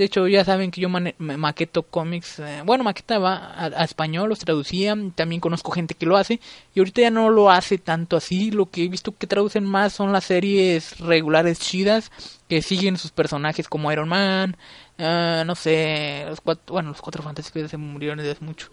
De 0.00 0.06
hecho, 0.06 0.26
ya 0.28 0.46
saben 0.46 0.70
que 0.70 0.80
yo 0.80 0.88
maqueto 0.88 1.82
cómics, 1.82 2.38
eh, 2.38 2.62
bueno, 2.64 2.84
maquetaba 2.84 3.52
a, 3.54 3.84
español, 3.84 4.30
los 4.30 4.38
traducía, 4.38 4.96
también 5.14 5.42
conozco 5.42 5.72
gente 5.72 5.94
que 5.94 6.06
lo 6.06 6.16
hace, 6.16 6.40
y 6.74 6.80
ahorita 6.80 7.02
ya 7.02 7.10
no 7.10 7.28
lo 7.28 7.50
hace 7.50 7.76
tanto 7.76 8.16
así, 8.16 8.50
lo 8.50 8.70
que 8.70 8.84
he 8.84 8.88
visto 8.88 9.14
que 9.14 9.26
traducen 9.26 9.66
más 9.66 9.92
son 9.92 10.10
las 10.10 10.24
series 10.24 10.98
regulares 11.00 11.58
chidas, 11.58 12.10
que 12.48 12.62
siguen 12.62 12.96
sus 12.96 13.10
personajes 13.10 13.68
como 13.68 13.92
Iron 13.92 14.08
Man, 14.08 14.56
uh, 14.98 15.44
no 15.44 15.54
sé, 15.54 16.24
los 16.26 16.40
cuatro, 16.40 16.72
bueno, 16.72 16.88
los 16.88 17.02
cuatro 17.02 17.22
fantásticos 17.22 17.70
se 17.70 17.76
murieron 17.76 18.16
desde 18.16 18.30
hace 18.30 18.44
mucho. 18.46 18.68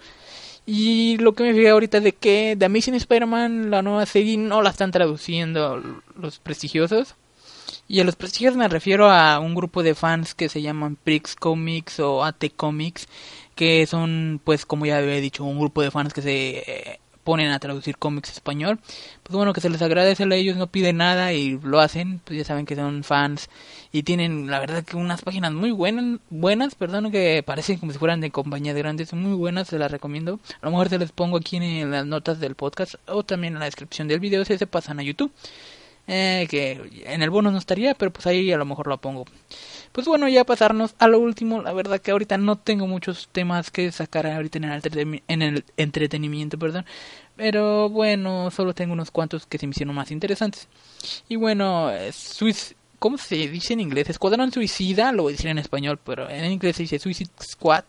Y 0.66 1.18
lo 1.18 1.34
que 1.34 1.44
me 1.44 1.54
fijé 1.54 1.72
ahorita 1.72 2.00
de 2.00 2.14
que 2.14 2.56
The 2.58 2.68
Amazing 2.68 2.96
Spider-Man, 2.96 3.70
la 3.70 3.82
nueva 3.82 4.06
serie, 4.06 4.38
no 4.38 4.62
la 4.62 4.70
están 4.70 4.92
traduciendo 4.92 5.84
los 6.16 6.40
prestigiosos 6.40 7.16
y 7.88 8.00
a 8.00 8.04
los 8.04 8.16
prestigios 8.16 8.56
me 8.56 8.68
refiero 8.68 9.10
a 9.10 9.40
un 9.40 9.56
grupo 9.56 9.84
de 9.84 9.96
fans 9.96 10.34
que 10.34 10.50
se 10.50 10.62
llaman 10.62 10.98
Prix 10.98 11.36
Comics 11.36 12.00
o 12.00 12.24
AT 12.24 12.46
Comics, 12.56 13.08
que 13.56 13.86
son, 13.88 14.42
pues 14.44 14.66
como 14.66 14.86
ya 14.86 14.98
había 14.98 15.16
dicho, 15.16 15.44
un 15.44 15.60
grupo 15.60 15.82
de 15.82 15.92
fans 15.92 16.14
que 16.14 16.22
se 16.22 16.58
eh, 16.60 17.00
ponen 17.28 17.52
a 17.52 17.60
traducir 17.60 17.98
cómics 17.98 18.32
español. 18.32 18.80
Pues 19.24 19.36
bueno, 19.36 19.52
que 19.52 19.60
se 19.60 19.70
les 19.70 19.82
agradece 19.82 20.24
a 20.24 20.34
ellos, 20.34 20.56
no 20.56 20.68
piden 20.68 20.96
nada 20.96 21.34
y 21.34 21.60
lo 21.62 21.82
hacen, 21.82 22.22
pues 22.24 22.40
ya 22.40 22.46
saben 22.46 22.66
que 22.66 22.78
son 22.78 23.04
fans 23.04 23.50
y 23.92 24.04
tienen 24.04 24.50
la 24.50 24.62
verdad 24.62 24.86
que 24.86 24.96
unas 24.96 25.24
páginas 25.24 25.52
muy 25.52 25.72
buenas, 25.72 26.22
buenas, 26.30 26.76
perdón, 26.76 27.12
que 27.12 27.44
parecen 27.46 27.80
como 27.80 27.92
si 27.92 27.98
fueran 28.00 28.22
de 28.22 28.32
compañía 28.32 28.74
de 28.74 28.80
grandes, 28.80 29.14
muy 29.14 29.34
buenas, 29.34 29.68
se 29.68 29.78
las 29.78 29.92
recomiendo. 29.92 30.40
A 30.62 30.68
lo 30.68 30.72
mejor 30.72 30.88
se 30.88 31.00
les 31.00 31.12
pongo 31.12 31.36
aquí 31.36 31.58
en 31.58 31.92
las 31.92 32.06
notas 32.06 32.40
del 32.40 32.56
podcast 32.56 32.96
o 33.08 33.24
también 33.24 33.56
en 33.56 33.60
la 33.60 33.66
descripción 33.66 34.08
del 34.08 34.22
video 34.22 34.46
si 34.46 34.58
se 34.58 34.66
pasan 34.66 35.00
a 35.00 35.04
YouTube. 35.04 35.32
Eh, 36.10 36.48
que 36.50 37.04
en 37.06 37.22
el 37.22 37.30
bonus 37.30 37.52
no 37.52 37.58
estaría, 37.58 37.94
pero 37.94 38.12
pues 38.12 38.26
ahí 38.28 38.52
a 38.52 38.58
lo 38.58 38.64
mejor 38.64 38.88
lo 38.88 38.98
pongo. 38.98 39.26
Pues 39.92 40.08
bueno, 40.08 40.30
ya 40.30 40.46
pasarnos 40.46 40.96
a 41.00 41.08
lo 41.08 41.20
último, 41.20 41.62
la 41.62 41.74
verdad 41.74 42.00
que 42.00 42.12
ahorita 42.12 42.38
no 42.38 42.56
tengo 42.58 42.88
muchos 42.88 43.28
temas 43.32 43.72
que 43.72 43.92
sacar 43.92 44.26
ahorita 44.26 44.58
en 44.58 44.64
el, 44.66 45.24
en 45.28 45.42
el 45.42 45.66
entretenimiento, 45.76 46.58
perdón. 46.58 46.86
Pero 47.36 47.90
bueno, 47.90 48.50
solo 48.52 48.74
tengo 48.74 48.94
unos 48.94 49.12
cuantos 49.12 49.46
que 49.46 49.58
se 49.58 49.68
me 49.68 49.72
hicieron 49.72 49.96
más 49.96 50.12
interesantes. 50.12 50.70
Y 51.28 51.36
bueno, 51.36 51.92
eh, 51.92 52.12
Swiss, 52.14 52.76
¿cómo 53.00 53.18
se 53.18 53.36
dice 53.36 53.74
en 53.74 53.82
inglés? 53.82 54.10
Escuadrón 54.10 54.52
Suicida, 54.52 55.12
lo 55.12 55.24
voy 55.24 55.34
a 55.34 55.36
decir 55.36 55.50
en 55.50 55.60
español, 55.60 56.00
pero 56.04 56.30
en 56.30 56.52
inglés 56.52 56.78
se 56.78 56.84
dice 56.84 57.00
Suicide 57.00 57.32
Squad 57.42 57.84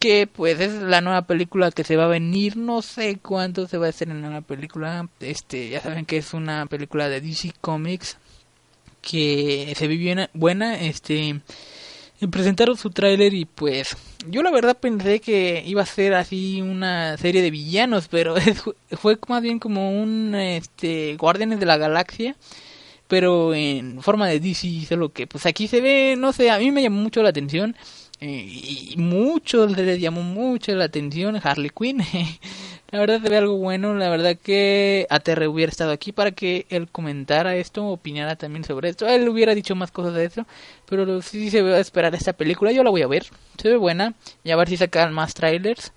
que 0.00 0.26
pues 0.26 0.58
es 0.60 0.72
la 0.72 1.02
nueva 1.02 1.26
película 1.26 1.70
que 1.70 1.84
se 1.84 1.94
va 1.94 2.06
a 2.06 2.08
venir, 2.08 2.56
no 2.56 2.80
sé 2.80 3.18
cuánto 3.22 3.68
se 3.68 3.76
va 3.76 3.86
a 3.86 3.90
hacer 3.90 4.08
en 4.08 4.22
la 4.22 4.40
película, 4.40 5.08
este, 5.20 5.68
ya 5.68 5.80
saben 5.82 6.06
que 6.06 6.16
es 6.16 6.32
una 6.32 6.64
película 6.66 7.10
de 7.10 7.20
DC 7.20 7.52
Comics 7.60 8.16
que 9.02 9.74
se 9.76 9.86
vivió 9.86 10.16
buena, 10.32 10.80
este, 10.80 11.42
presentaron 12.30 12.78
su 12.78 12.88
tráiler 12.88 13.34
y 13.34 13.44
pues 13.44 13.94
yo 14.26 14.42
la 14.42 14.50
verdad 14.50 14.78
pensé 14.78 15.20
que 15.20 15.62
iba 15.66 15.82
a 15.82 15.86
ser 15.86 16.14
así 16.14 16.62
una 16.62 17.18
serie 17.18 17.42
de 17.42 17.50
villanos, 17.50 18.08
pero 18.08 18.36
fue 18.92 19.18
más 19.28 19.42
bien 19.42 19.58
como 19.58 20.00
un 20.00 20.34
este 20.34 21.14
Guardianes 21.16 21.60
de 21.60 21.66
la 21.66 21.76
Galaxia, 21.76 22.36
pero 23.06 23.52
en 23.54 24.00
forma 24.00 24.28
de 24.28 24.40
DC, 24.40 24.86
solo 24.88 25.12
que 25.12 25.26
pues 25.26 25.44
aquí 25.44 25.68
se 25.68 25.82
ve, 25.82 26.14
no 26.16 26.32
sé, 26.32 26.50
a 26.50 26.58
mí 26.58 26.70
me 26.70 26.82
llamó 26.82 27.02
mucho 27.02 27.22
la 27.22 27.28
atención 27.28 27.76
y 28.20 28.94
mucho 28.98 29.66
les 29.66 29.98
llamó 29.98 30.22
mucho 30.22 30.74
la 30.74 30.84
atención 30.84 31.40
Harley 31.42 31.70
Quinn. 31.70 32.02
la 32.90 32.98
verdad 32.98 33.22
se 33.22 33.28
ve 33.28 33.36
algo 33.36 33.56
bueno, 33.56 33.94
la 33.94 34.10
verdad 34.10 34.36
que 34.36 35.06
ATR 35.08 35.48
hubiera 35.48 35.70
estado 35.70 35.92
aquí 35.92 36.12
para 36.12 36.32
que 36.32 36.66
él 36.68 36.88
comentara 36.90 37.56
esto, 37.56 37.86
opinara 37.86 38.36
también 38.36 38.64
sobre 38.64 38.90
esto. 38.90 39.06
Él 39.08 39.28
hubiera 39.28 39.54
dicho 39.54 39.74
más 39.74 39.90
cosas 39.90 40.14
de 40.14 40.24
eso, 40.24 40.46
pero 40.86 41.22
sí 41.22 41.50
se 41.50 41.62
va 41.62 41.76
a 41.76 41.80
esperar 41.80 42.14
esta 42.14 42.32
película, 42.32 42.72
yo 42.72 42.84
la 42.84 42.90
voy 42.90 43.02
a 43.02 43.06
ver. 43.06 43.26
Se 43.56 43.68
ve 43.68 43.76
buena 43.76 44.14
y 44.44 44.50
a 44.50 44.56
ver 44.56 44.68
si 44.68 44.76
sacan 44.76 45.12
más 45.14 45.34
trailers. 45.34 45.92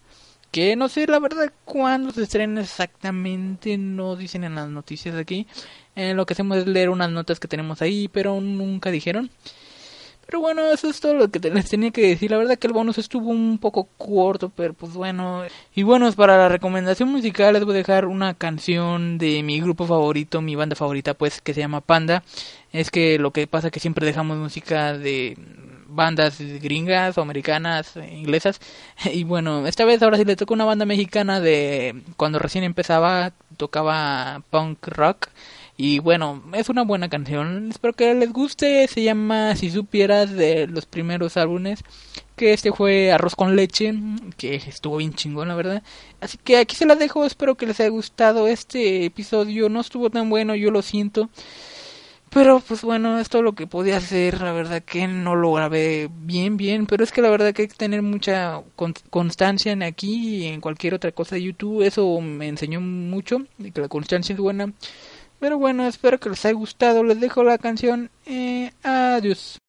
Que 0.52 0.76
no 0.76 0.88
sé 0.88 1.08
la 1.08 1.20
verdad 1.20 1.52
cuándo 1.66 2.12
se 2.12 2.24
estrena 2.24 2.62
exactamente, 2.62 3.76
no 3.78 4.16
dicen 4.16 4.44
en 4.44 4.56
las 4.56 4.70
noticias 4.70 5.16
aquí. 5.16 5.48
Eh, 5.96 6.14
lo 6.14 6.26
que 6.26 6.34
hacemos 6.34 6.58
es 6.60 6.68
leer 6.68 6.90
unas 6.90 7.10
notas 7.10 7.40
que 7.40 7.48
tenemos 7.48 7.82
ahí, 7.82 8.08
pero 8.08 8.40
nunca 8.40 8.92
dijeron. 8.92 9.32
Pero 10.26 10.40
bueno, 10.40 10.66
eso 10.72 10.90
es 10.90 11.00
todo 11.00 11.14
lo 11.14 11.30
que 11.30 11.40
les 11.40 11.70
tenía 11.70 11.92
que 11.92 12.08
decir. 12.08 12.32
La 12.32 12.38
verdad 12.38 12.58
que 12.58 12.68
el 12.68 12.74
bonus 12.74 12.98
estuvo 12.98 13.30
un 13.30 13.58
poco 13.60 13.90
corto, 13.98 14.50
pero 14.56 14.74
pues 14.74 14.94
bueno. 14.94 15.44
Y 15.76 15.84
bueno, 15.84 16.12
para 16.14 16.38
la 16.38 16.50
recomendación 16.50 17.10
musical 17.10 17.54
les 17.54 17.66
voy 17.66 17.74
a 17.76 17.78
dejar 17.78 18.06
una 18.06 18.34
canción 18.34 19.18
de 19.18 19.44
mi 19.44 19.60
grupo 19.60 19.86
favorito, 19.86 20.42
mi 20.42 20.56
banda 20.56 20.76
favorita, 20.76 21.14
pues 21.14 21.42
que 21.42 21.54
se 21.54 21.60
llama 21.62 21.82
Panda. 21.82 22.24
Es 22.72 22.90
que 22.90 23.20
lo 23.20 23.32
que 23.32 23.48
pasa 23.48 23.68
es 23.68 23.74
que 23.74 23.80
siempre 23.80 24.06
dejamos 24.06 24.38
música 24.38 24.98
de 24.98 25.38
bandas 25.88 26.40
gringas 26.40 27.18
americanas, 27.18 27.96
inglesas. 27.96 28.60
Y 29.14 29.24
bueno, 29.24 29.68
esta 29.68 29.86
vez 29.86 30.02
ahora 30.02 30.18
sí 30.18 30.26
le 30.26 30.36
tocó 30.36 30.54
una 30.54 30.66
banda 30.66 30.86
mexicana 30.86 31.40
de 31.40 32.02
cuando 32.18 32.40
recién 32.40 32.64
empezaba, 32.64 33.34
tocaba 33.58 34.42
punk 34.50 34.88
rock 34.88 35.28
Y 35.76 36.00
bueno, 36.00 36.44
es 36.54 36.70
una 36.70 36.84
buena 36.84 37.10
canción. 37.10 37.70
Espero 37.72 37.94
que 37.94 38.14
les 38.14 38.32
guste. 38.32 38.88
Se 38.88 39.04
llama 39.04 39.56
Si 39.56 39.72
supieras 39.72 40.32
de 40.32 40.68
los 40.68 40.86
primeros 40.86 41.36
álbumes. 41.38 41.84
Que 42.36 42.54
este 42.54 42.72
fue 42.72 43.12
Arroz 43.12 43.36
con 43.36 43.56
leche. 43.56 43.94
Que 44.38 44.56
estuvo 44.56 44.98
bien 44.98 45.14
chingón, 45.14 45.48
la 45.48 45.56
verdad. 45.56 45.84
Así 46.22 46.38
que 46.38 46.58
aquí 46.58 46.76
se 46.76 46.86
las 46.86 47.00
dejo. 47.00 47.26
Espero 47.26 47.56
que 47.56 47.66
les 47.66 47.80
haya 47.80 47.90
gustado 47.90 48.48
este 48.48 49.06
episodio. 49.06 49.68
No 49.70 49.82
estuvo 49.82 50.10
tan 50.10 50.30
bueno, 50.30 50.56
yo 50.56 50.70
lo 50.70 50.82
siento. 50.84 51.30
Pero 52.34 52.60
pues 52.68 52.82
bueno, 52.82 53.20
esto 53.20 53.38
es 53.38 53.44
lo 53.44 53.54
que 53.54 53.68
podía 53.68 53.98
hacer, 53.98 54.42
la 54.42 54.52
verdad 54.54 54.82
que 54.82 55.08
no 55.08 55.36
lo 55.36 55.54
grabé 55.54 56.10
bien, 56.12 56.58
bien, 56.58 56.88
pero 56.88 57.04
es 57.04 57.12
que 57.12 57.22
la 57.22 57.30
verdad 57.30 57.54
que 57.54 57.62
hay 57.62 57.68
que 57.68 57.76
tener 57.76 58.02
mucha 58.02 58.64
constancia 59.12 59.72
en 59.72 59.84
aquí 59.84 60.38
y 60.38 60.48
en 60.48 60.60
cualquier 60.60 60.96
otra 60.96 61.12
cosa 61.12 61.36
de 61.36 61.44
YouTube, 61.44 61.84
eso 61.84 62.20
me 62.22 62.48
enseñó 62.48 62.82
mucho, 62.82 63.44
que 63.72 63.80
la 63.80 63.88
constancia 63.88 64.34
es 64.34 64.40
buena. 64.40 64.74
Pero 65.44 65.58
bueno, 65.58 65.86
espero 65.86 66.22
que 66.22 66.30
les 66.30 66.46
haya 66.46 66.56
gustado, 66.56 67.04
les 67.04 67.20
dejo 67.20 67.44
la 67.44 67.58
canción, 67.58 68.10
eh, 68.26 68.72
adiós. 68.82 69.60